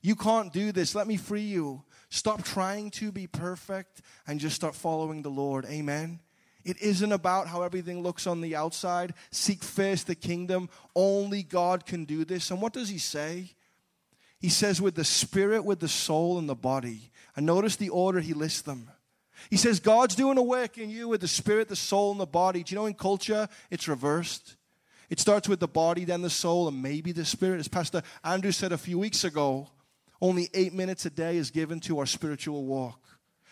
You 0.03 0.16
can't 0.16 0.53
do 0.53 0.72
this. 0.72 0.95
Let 0.95 1.07
me 1.07 1.16
free 1.16 1.43
you. 1.43 1.82
Stop 2.11 2.43
trying 2.43 2.91
to 2.93 3.12
be 3.12 3.26
perfect 3.26 4.01
and 4.26 4.41
just 4.41 4.57
start 4.57 4.74
following 4.74 5.22
the 5.22 5.30
Lord. 5.30 5.66
Amen. 5.66 6.20
It 6.64 6.80
isn't 6.80 7.12
about 7.12 7.49
how 7.49 7.62
everything 7.62 8.03
looks 8.03 8.26
on 8.26 8.41
the 8.41 8.57
outside. 8.57 9.14
Seek 9.30 9.62
first 9.62 10.07
the 10.07 10.14
kingdom. 10.14 10.68
Only 10.95 11.43
God 11.43 11.86
can 11.86 12.05
do 12.05 12.24
this. 12.24 12.51
And 12.51 12.61
what 12.61 12.72
does 12.72 12.89
He 12.89 12.99
say? 12.99 13.53
He 14.41 14.49
says, 14.49 14.80
with 14.80 14.95
the 14.95 15.05
spirit, 15.05 15.64
with 15.64 15.80
the 15.80 15.89
soul, 15.89 16.39
and 16.39 16.49
the 16.49 16.55
body. 16.55 17.11
And 17.34 17.45
notice 17.47 17.76
the 17.76 17.89
order 17.89 18.20
he 18.20 18.34
lists 18.34 18.62
them. 18.62 18.91
He 19.51 19.57
says, 19.57 19.80
God's 19.80 20.14
doing 20.14 20.39
a 20.39 20.43
work 20.43 20.78
in 20.78 20.91
you 20.91 21.09
with 21.09 21.20
the 21.20 21.28
spirit, 21.28 21.68
the 21.68 21.76
soul, 21.76 22.12
and 22.12 22.20
the 22.20 22.26
body. 22.26 22.62
Do 22.62 22.74
you 22.74 22.80
know 22.80 22.86
in 22.86 22.95
culture 22.95 23.49
it's 23.70 23.89
reversed? 23.89 24.57
It 25.11 25.20
starts 25.20 25.49
with 25.49 25.61
the 25.61 25.68
body, 25.68 26.05
then 26.05 26.22
the 26.22 26.30
soul, 26.30 26.68
and 26.68 26.82
maybe 26.82 27.12
the 27.12 27.24
spirit. 27.24 27.61
As 27.61 27.68
Pastor 27.68 28.03
Andrew 28.22 28.53
said 28.53 28.72
a 28.72 28.78
few 28.78 28.99
weeks 28.99 29.24
ago, 29.24 29.68
only 30.20 30.51
eight 30.53 30.74
minutes 30.74 31.07
a 31.07 31.11
day 31.11 31.36
is 31.36 31.51
given 31.51 31.80
to 31.80 31.99
our 31.99 32.07
spiritual 32.07 32.64
walk. 32.64 33.01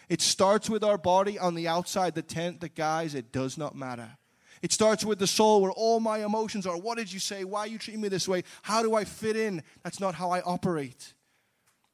It 0.09 0.21
starts 0.21 0.69
with 0.69 0.85
our 0.85 0.99
body 0.99 1.39
on 1.39 1.55
the 1.55 1.69
outside, 1.69 2.15
the 2.15 2.23
tent, 2.23 2.61
the 2.61 2.69
guys, 2.69 3.15
it 3.15 3.33
does 3.33 3.57
not 3.57 3.75
matter. 3.75 4.19
It 4.63 4.73
starts 4.73 5.05
with 5.05 5.19
the 5.19 5.27
soul 5.27 5.61
where 5.63 5.73
all 5.73 6.01
my 6.01 6.25
emotions 6.25 6.67
are. 6.67 6.77
What 6.77 6.99
did 6.99 7.13
you 7.13 7.21
say? 7.21 7.45
Why 7.45 7.67
you 7.67 7.79
treating 7.79 8.01
me 8.01 8.09
this 8.09 8.29
way? 8.29 8.45
How 8.63 8.83
do 8.83 8.95
I 8.95 9.05
fit 9.05 9.37
in? 9.37 9.63
That's 9.83 10.01
not 10.01 10.15
how 10.15 10.31
I 10.31 10.41
operate. 10.41 11.15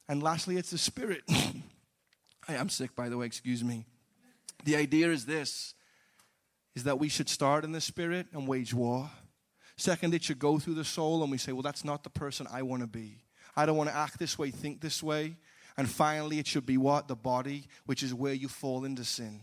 And 0.09 0.23
lastly, 0.23 0.57
it's 0.57 0.71
the 0.71 0.79
spirit. 0.79 1.23
I 2.49 2.55
am 2.55 2.69
sick, 2.69 2.95
by 2.95 3.09
the 3.09 3.17
way, 3.17 3.27
excuse 3.27 3.63
me. 3.63 3.87
The 4.65 4.77
idea 4.77 5.11
is 5.11 5.27
this 5.27 5.75
is 6.75 6.85
that 6.85 6.99
we 6.99 7.09
should 7.09 7.29
start 7.29 7.65
in 7.65 7.73
the 7.73 7.81
spirit 7.81 8.27
and 8.33 8.49
wage 8.49 8.73
war. 8.73 9.11
Second, 9.77 10.15
it 10.15 10.25
should 10.25 10.39
go 10.39 10.59
through 10.59 10.75
the 10.75 10.85
soul, 10.85 11.23
and 11.23 11.31
we 11.31 11.37
say, 11.37 11.53
well, 11.53 11.63
that's 11.63 11.85
not 11.85 12.03
the 12.03 12.11
person 12.11 12.47
I 12.51 12.63
want 12.63 12.83
to 12.83 12.87
be. 12.87 13.25
I 13.55 13.67
don't 13.67 13.77
want 13.77 13.91
to 13.91 13.97
act 13.97 14.19
this 14.19 14.39
way, 14.39 14.51
think 14.51 14.81
this 14.81 15.03
way. 15.03 15.37
And 15.77 15.89
finally, 15.89 16.39
it 16.39 16.47
should 16.47 16.67
be 16.67 16.79
what? 16.79 17.09
The 17.09 17.17
body, 17.17 17.67
which 17.87 18.03
is 18.03 18.15
where 18.15 18.33
you 18.33 18.49
fall 18.49 18.85
into 18.85 19.05
sin. 19.05 19.41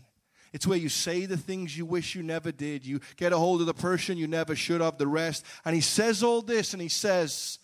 It's 0.52 0.66
where 0.66 0.78
you 0.78 0.88
say 0.88 1.26
the 1.26 1.36
things 1.36 1.76
you 1.76 1.86
wish 1.86 2.14
you 2.14 2.22
never 2.22 2.50
did. 2.50 2.84
You 2.84 3.00
get 3.16 3.32
a 3.32 3.38
hold 3.38 3.60
of 3.60 3.66
the 3.66 3.74
person 3.74 4.18
you 4.18 4.26
never 4.26 4.56
should 4.56 4.80
have, 4.80 4.98
the 4.98 5.06
rest. 5.06 5.44
And 5.64 5.74
he 5.74 5.80
says 5.80 6.22
all 6.22 6.42
this, 6.42 6.72
and 6.72 6.82
he 6.82 6.88
says, 6.88 7.58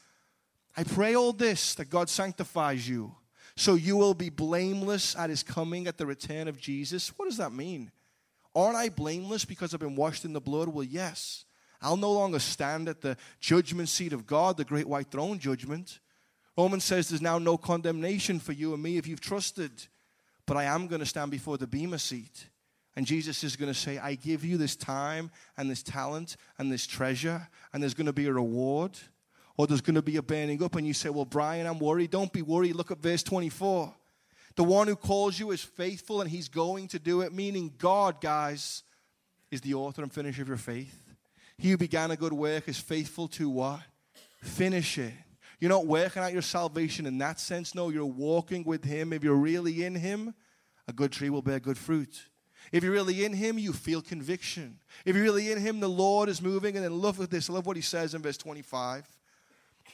I 0.76 0.84
pray 0.84 1.14
all 1.14 1.32
this 1.32 1.74
that 1.76 1.90
God 1.90 2.08
sanctifies 2.08 2.88
you 2.88 3.14
so 3.56 3.74
you 3.74 3.96
will 3.96 4.14
be 4.14 4.28
blameless 4.28 5.16
at 5.16 5.30
his 5.30 5.42
coming 5.42 5.86
at 5.86 5.96
the 5.96 6.06
return 6.06 6.46
of 6.46 6.60
Jesus. 6.60 7.08
What 7.16 7.28
does 7.28 7.38
that 7.38 7.52
mean? 7.52 7.90
Aren't 8.54 8.76
I 8.76 8.90
blameless 8.90 9.44
because 9.44 9.72
I've 9.72 9.80
been 9.80 9.96
washed 9.96 10.24
in 10.24 10.34
the 10.34 10.40
blood? 10.40 10.68
Well, 10.68 10.84
yes. 10.84 11.44
I'll 11.80 11.96
no 11.96 12.12
longer 12.12 12.38
stand 12.38 12.88
at 12.88 13.00
the 13.00 13.16
judgment 13.40 13.88
seat 13.88 14.12
of 14.12 14.26
God, 14.26 14.56
the 14.56 14.64
great 14.64 14.88
white 14.88 15.10
throne 15.10 15.38
judgment. 15.38 16.00
Romans 16.56 16.84
says 16.84 17.08
there's 17.08 17.22
now 17.22 17.38
no 17.38 17.56
condemnation 17.56 18.38
for 18.38 18.52
you 18.52 18.72
and 18.74 18.82
me 18.82 18.96
if 18.96 19.06
you've 19.06 19.20
trusted. 19.20 19.70
But 20.46 20.56
I 20.56 20.64
am 20.64 20.86
going 20.86 21.00
to 21.00 21.06
stand 21.06 21.30
before 21.30 21.58
the 21.58 21.66
Bema 21.66 21.98
seat. 21.98 22.46
And 22.96 23.06
Jesus 23.06 23.44
is 23.44 23.56
going 23.56 23.70
to 23.70 23.78
say, 23.78 23.98
I 23.98 24.14
give 24.14 24.42
you 24.44 24.56
this 24.56 24.74
time 24.74 25.30
and 25.58 25.70
this 25.70 25.82
talent 25.82 26.36
and 26.58 26.72
this 26.72 26.86
treasure, 26.86 27.46
and 27.72 27.82
there's 27.82 27.94
going 27.94 28.06
to 28.06 28.12
be 28.12 28.26
a 28.26 28.32
reward, 28.32 28.98
or 29.58 29.66
there's 29.66 29.82
going 29.82 29.96
to 29.96 30.02
be 30.02 30.16
a 30.16 30.22
burning 30.22 30.62
up. 30.62 30.76
And 30.76 30.86
you 30.86 30.94
say, 30.94 31.10
Well, 31.10 31.26
Brian, 31.26 31.66
I'm 31.66 31.78
worried. 31.78 32.10
Don't 32.10 32.32
be 32.32 32.42
worried. 32.42 32.74
Look 32.74 32.90
at 32.90 32.98
verse 32.98 33.22
24. 33.22 33.94
The 34.56 34.64
one 34.64 34.88
who 34.88 34.96
calls 34.96 35.38
you 35.38 35.50
is 35.50 35.62
faithful, 35.62 36.22
and 36.22 36.30
he's 36.30 36.48
going 36.48 36.88
to 36.88 36.98
do 36.98 37.20
it, 37.20 37.34
meaning 37.34 37.74
God, 37.76 38.22
guys, 38.22 38.82
is 39.50 39.60
the 39.60 39.74
author 39.74 40.02
and 40.02 40.10
finisher 40.10 40.40
of 40.40 40.48
your 40.48 40.56
faith. 40.56 40.98
He 41.58 41.70
who 41.70 41.76
began 41.76 42.10
a 42.10 42.16
good 42.16 42.32
work 42.32 42.66
is 42.66 42.78
faithful 42.78 43.28
to 43.28 43.50
what? 43.50 43.80
Finish 44.42 44.96
it. 44.96 45.12
You're 45.60 45.70
not 45.70 45.86
working 45.86 46.22
out 46.22 46.32
your 46.32 46.42
salvation 46.42 47.06
in 47.06 47.18
that 47.18 47.40
sense. 47.40 47.74
No, 47.74 47.90
you're 47.90 48.04
walking 48.04 48.64
with 48.64 48.84
Him. 48.84 49.12
If 49.12 49.22
you're 49.22 49.34
really 49.34 49.84
in 49.84 49.94
Him, 49.94 50.34
a 50.88 50.92
good 50.92 51.12
tree 51.12 51.30
will 51.30 51.42
bear 51.42 51.60
good 51.60 51.78
fruit. 51.78 52.28
If 52.72 52.82
you're 52.82 52.92
really 52.92 53.24
in 53.24 53.32
Him, 53.32 53.58
you 53.58 53.72
feel 53.72 54.02
conviction. 54.02 54.78
If 55.04 55.14
you're 55.14 55.24
really 55.24 55.50
in 55.50 55.60
Him, 55.60 55.80
the 55.80 55.88
Lord 55.88 56.28
is 56.28 56.42
moving. 56.42 56.76
And 56.76 56.84
then 56.84 56.94
look 56.94 57.20
at 57.20 57.30
this. 57.30 57.48
I 57.48 57.52
love 57.52 57.66
what 57.66 57.76
He 57.76 57.82
says 57.82 58.14
in 58.14 58.22
verse 58.22 58.36
25. 58.36 59.06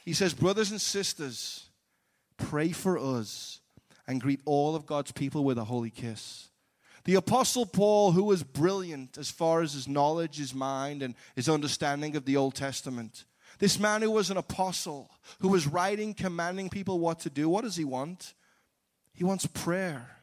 He 0.05 0.13
says, 0.13 0.33
Brothers 0.33 0.71
and 0.71 0.81
sisters, 0.81 1.69
pray 2.37 2.71
for 2.71 2.97
us 2.97 3.61
and 4.07 4.21
greet 4.21 4.41
all 4.45 4.75
of 4.75 4.85
God's 4.85 5.11
people 5.11 5.43
with 5.43 5.57
a 5.57 5.63
holy 5.63 5.89
kiss. 5.89 6.49
The 7.05 7.15
Apostle 7.15 7.65
Paul, 7.65 8.13
who 8.13 8.23
was 8.23 8.43
brilliant 8.43 9.17
as 9.17 9.29
far 9.29 9.61
as 9.61 9.73
his 9.73 9.87
knowledge, 9.87 10.37
his 10.37 10.53
mind, 10.53 11.03
and 11.03 11.15
his 11.35 11.49
understanding 11.49 12.15
of 12.15 12.25
the 12.25 12.37
Old 12.37 12.55
Testament, 12.55 13.25
this 13.59 13.79
man 13.79 14.01
who 14.01 14.11
was 14.11 14.29
an 14.29 14.37
apostle, 14.37 15.11
who 15.39 15.49
was 15.49 15.67
writing, 15.67 16.13
commanding 16.13 16.69
people 16.69 16.99
what 16.99 17.19
to 17.21 17.29
do, 17.29 17.49
what 17.49 17.63
does 17.63 17.75
he 17.75 17.83
want? 17.83 18.33
He 19.13 19.23
wants 19.23 19.45
prayer. 19.45 20.22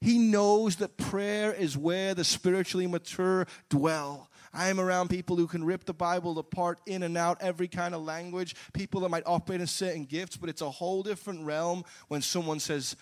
He 0.00 0.18
knows 0.18 0.76
that 0.76 0.96
prayer 0.96 1.52
is 1.52 1.76
where 1.76 2.14
the 2.14 2.24
spiritually 2.24 2.86
mature 2.86 3.46
dwell. 3.68 4.30
I 4.52 4.68
am 4.68 4.80
around 4.80 5.08
people 5.08 5.36
who 5.36 5.46
can 5.46 5.64
rip 5.64 5.84
the 5.84 5.92
Bible 5.92 6.38
apart 6.38 6.80
in 6.86 7.02
and 7.02 7.18
out, 7.18 7.38
every 7.40 7.68
kind 7.68 7.94
of 7.94 8.02
language, 8.02 8.54
people 8.72 9.00
that 9.00 9.08
might 9.08 9.24
operate 9.26 9.60
in 9.60 9.66
certain 9.66 10.04
gifts, 10.04 10.36
but 10.36 10.48
it's 10.48 10.62
a 10.62 10.70
whole 10.70 11.02
different 11.02 11.44
realm 11.44 11.84
when 12.08 12.22
someone 12.22 12.60
says, 12.60 12.96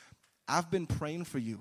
I've 0.49 0.70
been 0.70 0.86
praying 0.86 1.24
for 1.24 1.38
you. 1.38 1.61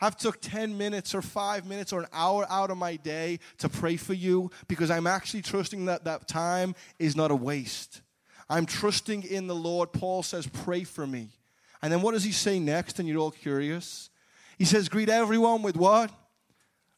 I've 0.00 0.16
took 0.16 0.40
10 0.40 0.76
minutes 0.76 1.14
or 1.14 1.22
5 1.22 1.66
minutes 1.66 1.92
or 1.92 2.00
an 2.00 2.08
hour 2.12 2.44
out 2.50 2.70
of 2.70 2.76
my 2.76 2.96
day 2.96 3.38
to 3.58 3.68
pray 3.68 3.96
for 3.96 4.14
you 4.14 4.50
because 4.66 4.90
I'm 4.90 5.06
actually 5.06 5.42
trusting 5.42 5.84
that 5.86 6.04
that 6.04 6.26
time 6.28 6.74
is 6.98 7.16
not 7.16 7.30
a 7.30 7.36
waste. 7.36 8.02
I'm 8.50 8.66
trusting 8.66 9.22
in 9.22 9.46
the 9.46 9.54
Lord. 9.54 9.92
Paul 9.92 10.22
says, 10.22 10.46
"Pray 10.46 10.84
for 10.84 11.06
me." 11.06 11.30
And 11.80 11.92
then 11.92 12.02
what 12.02 12.12
does 12.12 12.24
he 12.24 12.32
say 12.32 12.58
next? 12.58 12.98
And 12.98 13.08
you're 13.08 13.20
all 13.20 13.30
curious. 13.30 14.10
He 14.62 14.66
says, 14.66 14.88
"Greet 14.88 15.08
everyone 15.08 15.62
with 15.62 15.76
what? 15.76 16.12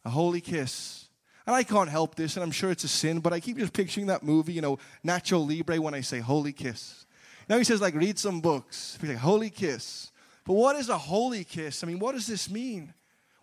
A 0.05 0.11
holy 0.11 0.43
kiss." 0.43 1.09
And 1.47 1.57
I 1.57 1.63
can't 1.63 1.89
help 1.89 2.15
this, 2.15 2.37
and 2.37 2.43
I'm 2.43 2.51
sure 2.51 2.71
it's 2.71 2.85
a 2.85 2.89
sin, 2.89 3.21
but 3.21 3.33
I 3.33 3.41
keep 3.41 3.57
just 3.57 3.73
picturing 3.73 4.09
that 4.09 4.23
movie, 4.23 4.53
you 4.53 4.61
know, 4.61 4.79
Nacho 5.03 5.49
Libre 5.49 5.81
when 5.81 5.95
I 5.95 6.03
say 6.03 6.21
holy 6.21 6.53
kiss. 6.53 7.07
Now 7.49 7.57
he 7.57 7.65
says, 7.65 7.81
like, 7.81 7.95
read 7.95 8.19
some 8.19 8.43
books. 8.43 8.99
He's 9.01 9.09
like, 9.09 9.17
holy 9.17 9.49
kiss. 9.49 10.13
But 10.45 10.53
what 10.53 10.77
is 10.77 10.91
a 10.91 10.99
holy 10.99 11.43
kiss? 11.43 11.83
I 11.83 11.87
mean, 11.87 11.99
what 11.99 12.13
does 12.13 12.27
this 12.27 12.51
mean? 12.51 12.93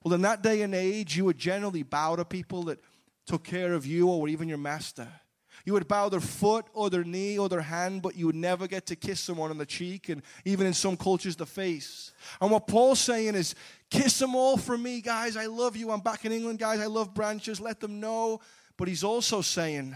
Well, 0.03 0.13
in 0.13 0.21
that 0.21 0.43
day 0.43 0.61
and 0.61 0.75
age, 0.75 1.17
you 1.17 1.25
would 1.25 1.39
generally 1.39 1.81
bow 1.81 2.15
to 2.15 2.23
people 2.23 2.61
that 2.65 2.79
took 3.25 3.43
care 3.43 3.73
of 3.73 3.87
you 3.87 4.07
or 4.07 4.27
even 4.27 4.47
your 4.47 4.59
master. 4.59 5.07
You 5.65 5.73
would 5.73 5.87
bow 5.87 6.09
their 6.09 6.19
foot 6.19 6.65
or 6.73 6.89
their 6.89 7.03
knee 7.03 7.37
or 7.37 7.49
their 7.49 7.61
hand, 7.61 8.01
but 8.01 8.15
you 8.15 8.25
would 8.25 8.35
never 8.35 8.67
get 8.67 8.85
to 8.87 8.95
kiss 8.95 9.19
someone 9.19 9.51
on 9.51 9.57
the 9.57 9.65
cheek 9.65 10.09
and 10.09 10.21
even 10.45 10.65
in 10.65 10.73
some 10.73 10.97
cultures, 10.97 11.35
the 11.35 11.45
face. 11.45 12.13
And 12.39 12.51
what 12.51 12.67
Paul's 12.67 12.99
saying 12.99 13.35
is, 13.35 13.55
kiss 13.89 14.19
them 14.19 14.35
all 14.35 14.57
for 14.57 14.77
me, 14.77 15.01
guys. 15.01 15.37
I 15.37 15.45
love 15.45 15.75
you. 15.75 15.91
I'm 15.91 15.99
back 15.99 16.25
in 16.25 16.31
England, 16.31 16.59
guys. 16.59 16.79
I 16.79 16.87
love 16.87 17.13
branches. 17.13 17.61
Let 17.61 17.79
them 17.79 17.99
know. 17.99 18.39
But 18.77 18.87
he's 18.87 19.03
also 19.03 19.41
saying, 19.41 19.95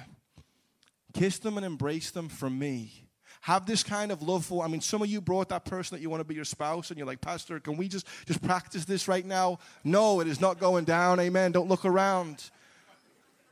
kiss 1.14 1.40
them 1.40 1.58
and 1.58 1.66
embrace 1.66 2.12
them 2.12 2.30
for 2.30 2.50
me 2.50 3.06
have 3.46 3.68
this 3.68 3.84
kind 3.84 4.12
of 4.12 4.24
love 4.24 4.44
for. 4.44 4.66
I 4.66 4.68
mean, 4.68 4.82
some 4.82 5.04
of 5.04 5.08
you 5.08 5.22
brought 5.22 5.50
that 5.50 5.66
person 5.66 5.96
that 5.96 6.02
you 6.02 6.10
want 6.10 6.20
to 6.20 6.24
be 6.24 6.34
your 6.34 6.46
spouse, 6.46 6.90
and 6.90 6.98
you're 6.98 7.06
like, 7.06 7.22
Pastor, 7.22 7.60
can 7.60 7.78
we 7.78 7.88
just 7.88 8.08
just 8.26 8.42
practice 8.42 8.86
this 8.86 9.08
right 9.08 9.24
now? 9.24 9.60
No, 9.84 10.20
it 10.20 10.28
is 10.28 10.42
not 10.42 10.60
going 10.60 10.84
down. 10.84 11.20
Amen. 11.20 11.52
Don't 11.52 11.70
look 11.70 11.86
around. 11.86 12.50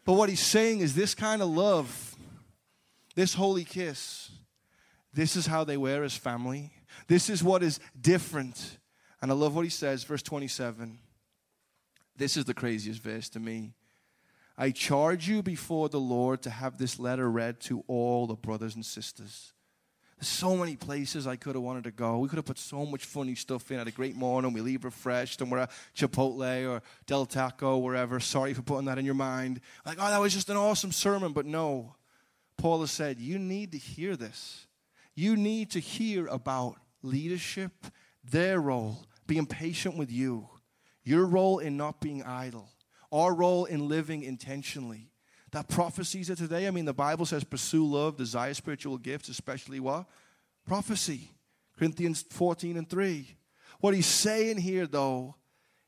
But 0.06 0.14
what 0.14 0.30
he's 0.30 0.40
saying 0.40 0.80
is 0.80 0.96
this 0.96 1.16
kind 1.16 1.42
of 1.42 1.50
love, 1.50 2.16
this 3.16 3.34
holy 3.34 3.64
kiss, 3.64 4.32
this 5.14 5.36
is 5.36 5.46
how 5.46 5.64
they 5.64 5.78
were 5.78 6.04
as 6.04 6.16
family. 6.16 6.72
This 7.08 7.30
is 7.30 7.44
what 7.44 7.64
is 7.64 7.80
different. 8.00 8.78
And 9.22 9.32
I 9.32 9.36
love 9.36 9.56
what 9.56 9.64
he 9.64 9.70
says, 9.70 10.04
verse 10.04 10.24
27. 10.24 10.98
This 12.18 12.36
is 12.36 12.46
the 12.46 12.54
craziest 12.54 13.02
verse 13.02 13.30
to 13.30 13.40
me. 13.40 13.74
I 14.58 14.72
charge 14.72 15.28
you 15.28 15.42
before 15.42 15.90
the 15.90 16.00
Lord 16.00 16.42
to 16.44 16.50
have 16.50 16.78
this 16.78 17.00
letter 17.00 17.30
read 17.30 17.60
to 17.62 17.84
all 17.88 18.28
the 18.28 18.36
brothers 18.36 18.76
and 18.76 18.86
sisters 18.86 19.53
so 20.28 20.56
many 20.56 20.76
places 20.76 21.28
I 21.28 21.36
could 21.36 21.56
have 21.56 21.64
wanted 21.64 21.86
to 21.86 21.92
go. 21.92 22.20
We 22.20 22.28
could 22.28 22.38
have 22.38 22.46
put 22.46 22.58
so 22.58 22.86
much 22.86 23.06
funny 23.06 23.36
stuff 23.36 23.70
in. 23.72 23.78
Had 23.78 23.88
a 23.88 23.92
great 23.92 24.16
morning. 24.16 24.54
We 24.54 24.62
leave 24.62 24.84
refreshed, 24.84 25.42
and 25.42 25.52
we're 25.52 25.60
at 25.60 25.72
Chipotle 25.96 26.70
or 26.70 26.82
Del 27.06 27.26
Taco, 27.26 27.78
wherever. 27.78 28.20
Sorry 28.20 28.54
for 28.54 28.62
putting 28.62 28.86
that 28.86 28.98
in 28.98 29.06
your 29.06 29.16
mind. 29.16 29.62
Like, 29.86 29.98
oh, 30.00 30.10
that 30.10 30.20
was 30.20 30.34
just 30.34 30.50
an 30.50 30.58
awesome 30.58 30.92
sermon. 30.92 31.34
But 31.34 31.46
no, 31.46 31.96
Paul 32.58 32.82
has 32.82 32.92
said, 32.92 33.20
you 33.20 33.40
need 33.40 33.72
to 33.72 33.78
hear 33.78 34.16
this. 34.16 34.68
You 35.16 35.36
need 35.36 35.72
to 35.72 35.80
hear 35.80 36.28
about 36.28 36.78
leadership, 37.02 37.72
their 38.24 38.60
role, 38.60 39.06
being 39.28 39.46
patient 39.46 39.98
with 39.98 40.12
you, 40.12 40.50
your 41.04 41.26
role 41.26 41.60
in 41.60 41.78
not 41.78 42.02
being 42.02 42.24
idle, 42.24 42.70
our 43.12 43.34
role 43.34 43.66
in 43.66 43.88
living 43.88 44.24
intentionally 44.24 45.13
that 45.54 45.70
prophecies 45.70 46.30
of 46.30 46.38
today. 46.38 46.68
I 46.68 46.72
mean, 46.72 46.86
the 46.86 46.94
Bible 46.94 47.26
says 47.26 47.44
pursue 47.44 47.86
love, 47.86 48.18
desire 48.18 48.54
spiritual 48.54 48.98
gifts, 48.98 49.30
especially 49.30 49.80
what? 49.80 50.06
Prophecy. 50.68 51.30
Corinthians 51.78 52.24
14 52.30 52.78
and 52.78 52.90
3. 52.90 53.28
What 53.80 53.94
he's 53.94 54.06
saying 54.06 54.58
here, 54.58 54.86
though, 54.86 55.36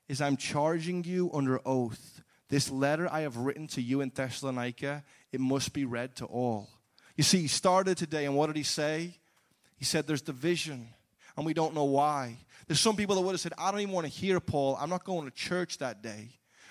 is 0.08 0.22
I'm 0.22 0.38
charging 0.38 1.04
you 1.04 1.30
under 1.34 1.60
oath. 1.66 2.22
This 2.50 2.70
letter 2.70 3.08
I 3.12 3.22
have 3.22 3.38
written 3.38 3.68
to 3.70 3.82
you 3.82 4.02
in 4.02 4.12
Thessalonica, 4.14 5.04
it 5.32 5.40
must 5.40 5.74
be 5.74 5.86
read 5.86 6.16
to 6.18 6.26
all. 6.26 6.70
You 7.16 7.24
see, 7.24 7.42
he 7.42 7.48
started 7.48 7.98
today, 7.98 8.26
and 8.26 8.36
what 8.36 8.48
did 8.48 8.56
he 8.56 8.64
say? 8.64 9.18
He 9.78 9.86
said 9.86 10.06
there's 10.06 10.22
division, 10.22 10.90
and 11.36 11.46
we 11.46 11.54
don't 11.54 11.74
know 11.74 11.86
why. 11.86 12.38
There's 12.68 12.80
some 12.80 12.96
people 12.96 13.16
that 13.16 13.22
would 13.22 13.32
have 13.32 13.40
said, 13.40 13.54
I 13.58 13.72
don't 13.72 13.80
even 13.80 13.94
want 13.94 14.06
to 14.06 14.12
hear 14.12 14.40
Paul. 14.40 14.78
I'm 14.80 14.90
not 14.90 15.04
going 15.04 15.26
to 15.26 15.32
church 15.32 15.80
that 15.80 16.02
day. 16.02 16.30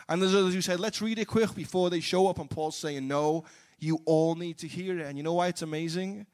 And 0.08 0.20
there's 0.20 0.34
others 0.34 0.54
who 0.54 0.60
said, 0.60 0.80
let's 0.80 1.00
read 1.00 1.18
it 1.18 1.26
quick 1.26 1.54
before 1.54 1.90
they 1.90 2.00
show 2.00 2.26
up. 2.28 2.38
And 2.38 2.50
Paul's 2.50 2.76
saying, 2.76 3.06
no, 3.08 3.44
you 3.78 4.00
all 4.04 4.34
need 4.34 4.58
to 4.58 4.68
hear 4.68 4.98
it. 4.98 5.06
And 5.06 5.16
you 5.16 5.24
know 5.24 5.34
why 5.34 5.48
it's 5.48 5.62
amazing? 5.62 6.26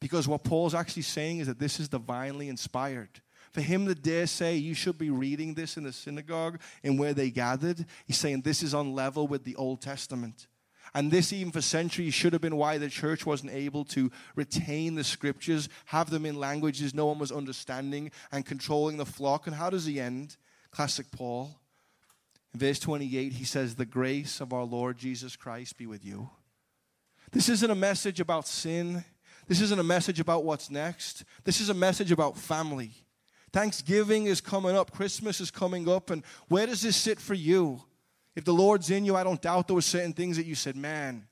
Because 0.00 0.26
what 0.26 0.44
Paul's 0.44 0.74
actually 0.74 1.02
saying 1.02 1.38
is 1.38 1.46
that 1.46 1.58
this 1.58 1.78
is 1.78 1.88
divinely 1.88 2.48
inspired. 2.48 3.20
For 3.52 3.60
him 3.60 3.86
to 3.86 3.94
dare 3.94 4.26
say 4.26 4.56
you 4.56 4.74
should 4.74 4.96
be 4.96 5.10
reading 5.10 5.54
this 5.54 5.76
in 5.76 5.84
the 5.84 5.92
synagogue 5.92 6.58
and 6.82 6.98
where 6.98 7.12
they 7.12 7.30
gathered, 7.30 7.84
he's 8.06 8.16
saying 8.16 8.40
this 8.40 8.62
is 8.62 8.72
on 8.72 8.94
level 8.94 9.28
with 9.28 9.44
the 9.44 9.56
Old 9.56 9.82
Testament. 9.82 10.46
And 10.94 11.10
this, 11.10 11.32
even 11.32 11.52
for 11.52 11.62
centuries, 11.62 12.14
should 12.14 12.32
have 12.32 12.42
been 12.42 12.56
why 12.56 12.78
the 12.78 12.88
church 12.88 13.24
wasn't 13.24 13.52
able 13.52 13.84
to 13.86 14.10
retain 14.34 14.94
the 14.94 15.04
scriptures, 15.04 15.68
have 15.86 16.10
them 16.10 16.26
in 16.26 16.34
languages 16.34 16.94
no 16.94 17.06
one 17.06 17.18
was 17.18 17.32
understanding, 17.32 18.10
and 18.30 18.44
controlling 18.44 18.98
the 18.98 19.06
flock. 19.06 19.46
And 19.46 19.56
how 19.56 19.70
does 19.70 19.86
he 19.86 20.00
end? 20.00 20.36
Classic 20.70 21.10
Paul. 21.10 21.58
In 22.54 22.60
verse 22.60 22.78
28, 22.78 23.32
he 23.32 23.44
says, 23.44 23.74
The 23.74 23.86
grace 23.86 24.40
of 24.40 24.52
our 24.52 24.64
Lord 24.64 24.98
Jesus 24.98 25.36
Christ 25.36 25.78
be 25.78 25.86
with 25.86 26.04
you. 26.04 26.30
This 27.30 27.48
isn't 27.48 27.70
a 27.70 27.74
message 27.74 28.20
about 28.20 28.46
sin. 28.46 29.04
This 29.48 29.60
isn't 29.60 29.80
a 29.80 29.84
message 29.84 30.20
about 30.20 30.44
what's 30.44 30.70
next. 30.70 31.24
This 31.44 31.60
is 31.60 31.68
a 31.68 31.74
message 31.74 32.12
about 32.12 32.36
family. 32.36 32.92
Thanksgiving 33.52 34.26
is 34.26 34.40
coming 34.40 34.76
up, 34.76 34.92
Christmas 34.92 35.40
is 35.40 35.50
coming 35.50 35.88
up, 35.88 36.10
and 36.10 36.22
where 36.48 36.66
does 36.66 36.80
this 36.82 36.96
sit 36.96 37.20
for 37.20 37.34
you? 37.34 37.82
If 38.34 38.44
the 38.44 38.54
Lord's 38.54 38.90
in 38.90 39.04
you, 39.04 39.14
I 39.14 39.24
don't 39.24 39.42
doubt 39.42 39.66
there 39.66 39.74
were 39.74 39.82
certain 39.82 40.14
things 40.14 40.38
that 40.38 40.46
you 40.46 40.54
said, 40.54 40.74
man, 40.74 41.26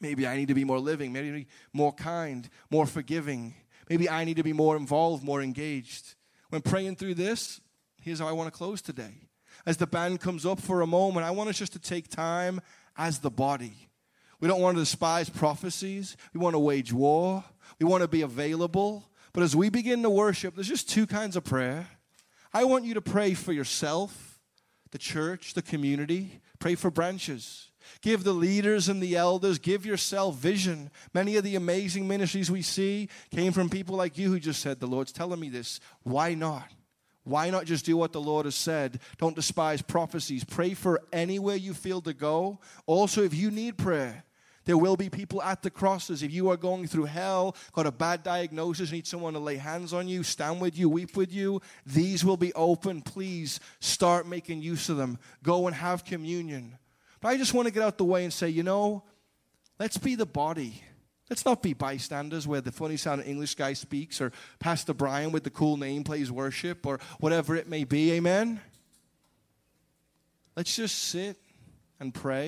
maybe 0.00 0.28
I 0.28 0.36
need 0.36 0.46
to 0.48 0.54
be 0.54 0.64
more 0.64 0.78
living, 0.78 1.12
maybe 1.12 1.48
more 1.72 1.92
kind, 1.92 2.48
more 2.70 2.86
forgiving. 2.86 3.54
Maybe 3.88 4.08
I 4.08 4.24
need 4.24 4.36
to 4.36 4.44
be 4.44 4.52
more 4.52 4.76
involved, 4.76 5.24
more 5.24 5.42
engaged. 5.42 6.14
When 6.50 6.62
praying 6.62 6.96
through 6.96 7.14
this, 7.14 7.60
here's 8.00 8.20
how 8.20 8.28
I 8.28 8.32
want 8.32 8.52
to 8.52 8.56
close 8.56 8.80
today. 8.80 9.29
As 9.66 9.76
the 9.76 9.86
band 9.86 10.20
comes 10.20 10.46
up 10.46 10.60
for 10.60 10.80
a 10.80 10.86
moment, 10.86 11.26
I 11.26 11.30
want 11.30 11.50
us 11.50 11.58
just 11.58 11.72
to 11.74 11.78
take 11.78 12.08
time 12.08 12.60
as 12.96 13.18
the 13.18 13.30
body. 13.30 13.88
We 14.40 14.48
don't 14.48 14.60
want 14.60 14.76
to 14.76 14.82
despise 14.82 15.28
prophecies. 15.28 16.16
We 16.32 16.40
want 16.40 16.54
to 16.54 16.58
wage 16.58 16.92
war. 16.92 17.44
We 17.78 17.86
want 17.86 18.02
to 18.02 18.08
be 18.08 18.22
available. 18.22 19.04
But 19.32 19.42
as 19.42 19.54
we 19.54 19.68
begin 19.68 20.02
to 20.02 20.10
worship, 20.10 20.54
there's 20.54 20.68
just 20.68 20.88
two 20.88 21.06
kinds 21.06 21.36
of 21.36 21.44
prayer. 21.44 21.88
I 22.52 22.64
want 22.64 22.84
you 22.84 22.94
to 22.94 23.02
pray 23.02 23.34
for 23.34 23.52
yourself 23.52 24.38
the 24.90 24.98
church, 24.98 25.54
the 25.54 25.62
community. 25.62 26.40
Pray 26.58 26.74
for 26.74 26.90
branches. 26.90 27.68
Give 28.02 28.24
the 28.24 28.32
leaders 28.32 28.88
and 28.88 29.02
the 29.02 29.16
elders, 29.16 29.58
give 29.58 29.86
yourself 29.86 30.36
vision. 30.36 30.90
Many 31.14 31.36
of 31.36 31.44
the 31.44 31.56
amazing 31.56 32.08
ministries 32.08 32.50
we 32.50 32.62
see 32.62 33.08
came 33.30 33.52
from 33.52 33.68
people 33.68 33.96
like 33.96 34.18
you 34.18 34.30
who 34.30 34.40
just 34.40 34.60
said, 34.60 34.80
The 34.80 34.86
Lord's 34.86 35.12
telling 35.12 35.40
me 35.40 35.48
this. 35.48 35.80
Why 36.02 36.34
not? 36.34 36.68
Why 37.30 37.48
not 37.50 37.64
just 37.64 37.84
do 37.84 37.96
what 37.96 38.12
the 38.12 38.20
Lord 38.20 38.44
has 38.44 38.56
said? 38.56 39.00
Don't 39.18 39.36
despise 39.36 39.80
prophecies. 39.80 40.44
Pray 40.44 40.74
for 40.74 41.00
anywhere 41.12 41.56
you 41.56 41.74
feel 41.74 42.00
to 42.02 42.12
go. 42.12 42.58
Also, 42.86 43.22
if 43.22 43.32
you 43.32 43.50
need 43.50 43.78
prayer, 43.78 44.24
there 44.64 44.76
will 44.76 44.96
be 44.96 45.08
people 45.08 45.42
at 45.42 45.62
the 45.62 45.70
crosses. 45.70 46.22
If 46.22 46.32
you 46.32 46.50
are 46.50 46.56
going 46.56 46.86
through 46.86 47.04
hell, 47.04 47.56
got 47.72 47.86
a 47.86 47.92
bad 47.92 48.22
diagnosis, 48.22 48.92
need 48.92 49.06
someone 49.06 49.32
to 49.34 49.38
lay 49.38 49.56
hands 49.56 49.92
on 49.92 50.08
you, 50.08 50.22
stand 50.22 50.60
with 50.60 50.76
you, 50.76 50.88
weep 50.88 51.16
with 51.16 51.32
you, 51.32 51.62
these 51.86 52.24
will 52.24 52.36
be 52.36 52.52
open. 52.54 53.00
Please 53.00 53.60
start 53.78 54.26
making 54.26 54.62
use 54.62 54.88
of 54.88 54.96
them. 54.96 55.18
Go 55.42 55.66
and 55.66 55.76
have 55.76 56.04
communion. 56.04 56.78
But 57.20 57.28
I 57.28 57.36
just 57.36 57.54
want 57.54 57.68
to 57.68 57.74
get 57.74 57.82
out 57.82 57.96
the 57.96 58.04
way 58.04 58.24
and 58.24 58.32
say, 58.32 58.48
you 58.48 58.62
know, 58.62 59.04
let's 59.78 59.96
be 59.96 60.14
the 60.14 60.26
body. 60.26 60.82
Let's 61.30 61.44
not 61.44 61.62
be 61.62 61.74
bystanders 61.74 62.48
where 62.48 62.60
the 62.60 62.72
funny 62.72 62.96
sounding 62.96 63.28
English 63.28 63.54
guy 63.54 63.72
speaks 63.72 64.20
or 64.20 64.32
Pastor 64.58 64.92
Brian 64.92 65.30
with 65.30 65.44
the 65.44 65.50
cool 65.50 65.76
name 65.76 66.02
plays 66.02 66.30
worship 66.32 66.84
or 66.84 66.98
whatever 67.20 67.54
it 67.54 67.68
may 67.68 67.84
be. 67.84 68.10
Amen? 68.12 68.60
Let's 70.56 70.74
just 70.74 70.98
sit 70.98 71.38
and 72.00 72.12
pray. 72.12 72.46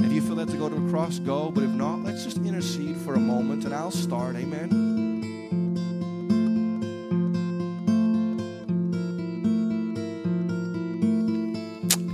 If 0.00 0.12
you 0.12 0.20
feel 0.20 0.34
led 0.34 0.48
to 0.48 0.56
go 0.58 0.68
to 0.68 0.76
a 0.76 0.90
cross, 0.90 1.18
go. 1.18 1.50
But 1.50 1.64
if 1.64 1.70
not, 1.70 2.00
let's 2.00 2.24
just 2.24 2.36
intercede 2.36 2.98
for 2.98 3.14
a 3.14 3.20
moment 3.20 3.64
and 3.64 3.74
I'll 3.74 3.90
start. 3.90 4.36
Amen. 4.36 4.93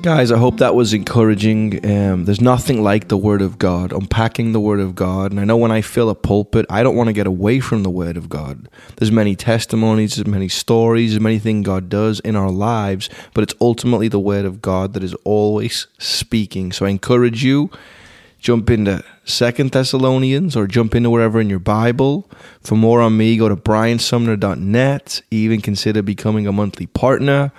Guys, 0.03 0.33
I 0.33 0.39
hope 0.39 0.57
that 0.59 0.75
was 0.75 0.95
encouraging. 0.95 1.85
Um, 1.85 2.25
there's 2.25 2.41
nothing 2.41 2.83
like 2.83 3.09
the 3.09 3.19
Word 3.19 3.43
of 3.43 3.59
God, 3.59 3.93
unpacking 3.93 4.53
the 4.53 4.61
Word 4.61 4.81
of 4.81 4.95
God. 4.95 5.31
And 5.31 5.39
I 5.39 5.45
know 5.45 5.59
when 5.59 5.71
I 5.71 5.83
fill 5.83 6.09
a 6.09 6.15
pulpit, 6.15 6.65
I 6.71 6.83
don't 6.83 6.97
want 6.97 7.09
to 7.09 7.13
get 7.13 7.27
away 7.27 7.61
from 7.61 7.83
the 7.83 7.91
Word 7.91 8.17
of 8.17 8.31
God. 8.31 8.71
There's 8.97 9.13
many 9.13 9.37
testimonies, 9.37 10.17
there's 10.17 10.27
many 10.27 10.49
stories, 10.49 11.11
there's 11.11 11.21
many 11.21 11.39
things 11.39 11.67
God 11.67 11.91
does 11.91 12.19
in 12.21 12.35
our 12.35 12.51
lives, 12.51 13.11
but 13.35 13.43
it's 13.43 13.53
ultimately 13.61 14.09
the 14.09 14.19
Word 14.19 14.47
of 14.47 14.63
God 14.63 14.95
that 14.95 15.05
is 15.05 15.13
always 15.25 15.87
speaking. 15.99 16.73
So 16.73 16.87
I 16.87 16.89
encourage 16.89 17.45
you, 17.45 17.69
jump 18.39 18.71
into 18.71 19.05
Second 19.27 19.73
Thessalonians 19.73 20.57
or 20.57 20.67
jump 20.67 20.95
into 20.95 21.11
wherever 21.11 21.43
in 21.43 21.51
your 21.51 21.59
Bible. 21.59 22.27
For 22.63 22.75
more 22.75 23.03
on 23.03 23.19
me, 23.19 23.37
go 23.37 23.51
to 23.51 23.57
briansumner.net. 23.57 25.21
Even 25.31 25.61
consider 25.61 26.01
becoming 26.01 26.47
a 26.47 26.53
monthly 26.53 26.87
partner. 26.87 27.53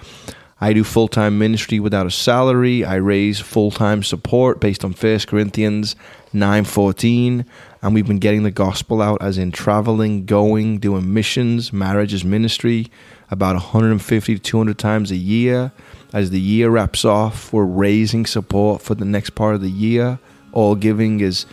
I 0.63 0.73
do 0.73 0.83
full 0.83 1.07
time 1.07 1.39
ministry 1.39 1.79
without 1.79 2.05
a 2.05 2.11
salary. 2.11 2.85
I 2.85 2.95
raise 2.95 3.39
full 3.39 3.71
time 3.71 4.03
support 4.03 4.59
based 4.59 4.85
on 4.85 4.93
1 4.93 5.27
Corinthians 5.27 5.95
9:14, 6.33 7.45
and 7.81 7.93
we've 7.95 8.07
been 8.07 8.19
getting 8.19 8.43
the 8.43 8.51
gospel 8.51 9.01
out 9.01 9.21
as 9.23 9.39
in 9.39 9.51
traveling, 9.51 10.25
going, 10.25 10.77
doing 10.77 11.11
missions, 11.11 11.73
marriages, 11.73 12.23
ministry 12.23 12.91
about 13.31 13.55
150 13.55 14.35
to 14.35 14.39
200 14.39 14.77
times 14.77 15.09
a 15.09 15.15
year. 15.15 15.71
As 16.13 16.29
the 16.29 16.39
year 16.39 16.69
wraps 16.69 17.05
off, 17.05 17.51
we're 17.51 17.63
raising 17.63 18.25
support 18.25 18.81
for 18.81 18.93
the 18.93 19.05
next 19.05 19.31
part 19.31 19.55
of 19.55 19.61
the 19.61 19.71
year. 19.71 20.19
All 20.51 20.75
giving 20.75 21.21
is 21.21 21.45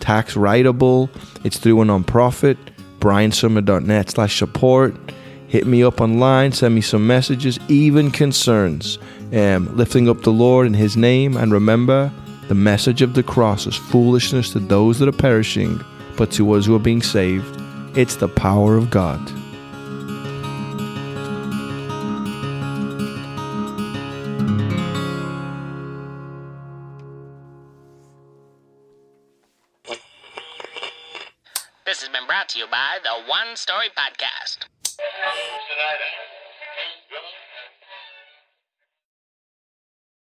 tax 0.00 0.34
writable. 0.34 1.10
It's 1.44 1.58
through 1.58 1.82
a 1.82 1.84
nonprofit, 1.84 2.56
briansumner.net 2.98 4.10
slash 4.10 4.38
support 4.38 4.94
hit 5.56 5.66
me 5.66 5.82
up 5.82 6.02
online, 6.02 6.52
send 6.52 6.74
me 6.74 6.82
some 6.82 7.06
messages, 7.06 7.58
even 7.68 8.10
concerns, 8.10 8.98
um, 9.32 9.74
lifting 9.74 10.06
up 10.06 10.20
the 10.20 10.30
Lord 10.30 10.66
in 10.66 10.74
His 10.74 10.98
name. 10.98 11.34
And 11.34 11.50
remember, 11.50 12.12
the 12.48 12.54
message 12.54 13.00
of 13.00 13.14
the 13.14 13.22
cross 13.22 13.66
is 13.66 13.74
foolishness 13.74 14.52
to 14.52 14.58
those 14.58 14.98
that 14.98 15.08
are 15.08 15.12
perishing, 15.12 15.82
but 16.18 16.30
to 16.32 16.52
us 16.52 16.66
who 16.66 16.76
are 16.76 16.78
being 16.78 17.00
saved, 17.00 17.58
it's 17.96 18.16
the 18.16 18.28
power 18.28 18.76
of 18.76 18.90
God. 18.90 19.18
This 31.86 32.02
has 32.02 32.10
been 32.10 32.26
brought 32.26 32.50
to 32.50 32.58
you 32.58 32.66
by 32.66 32.98
the 33.02 33.26
One 33.26 33.56
Story 33.56 33.88
Podcast. 33.96 34.66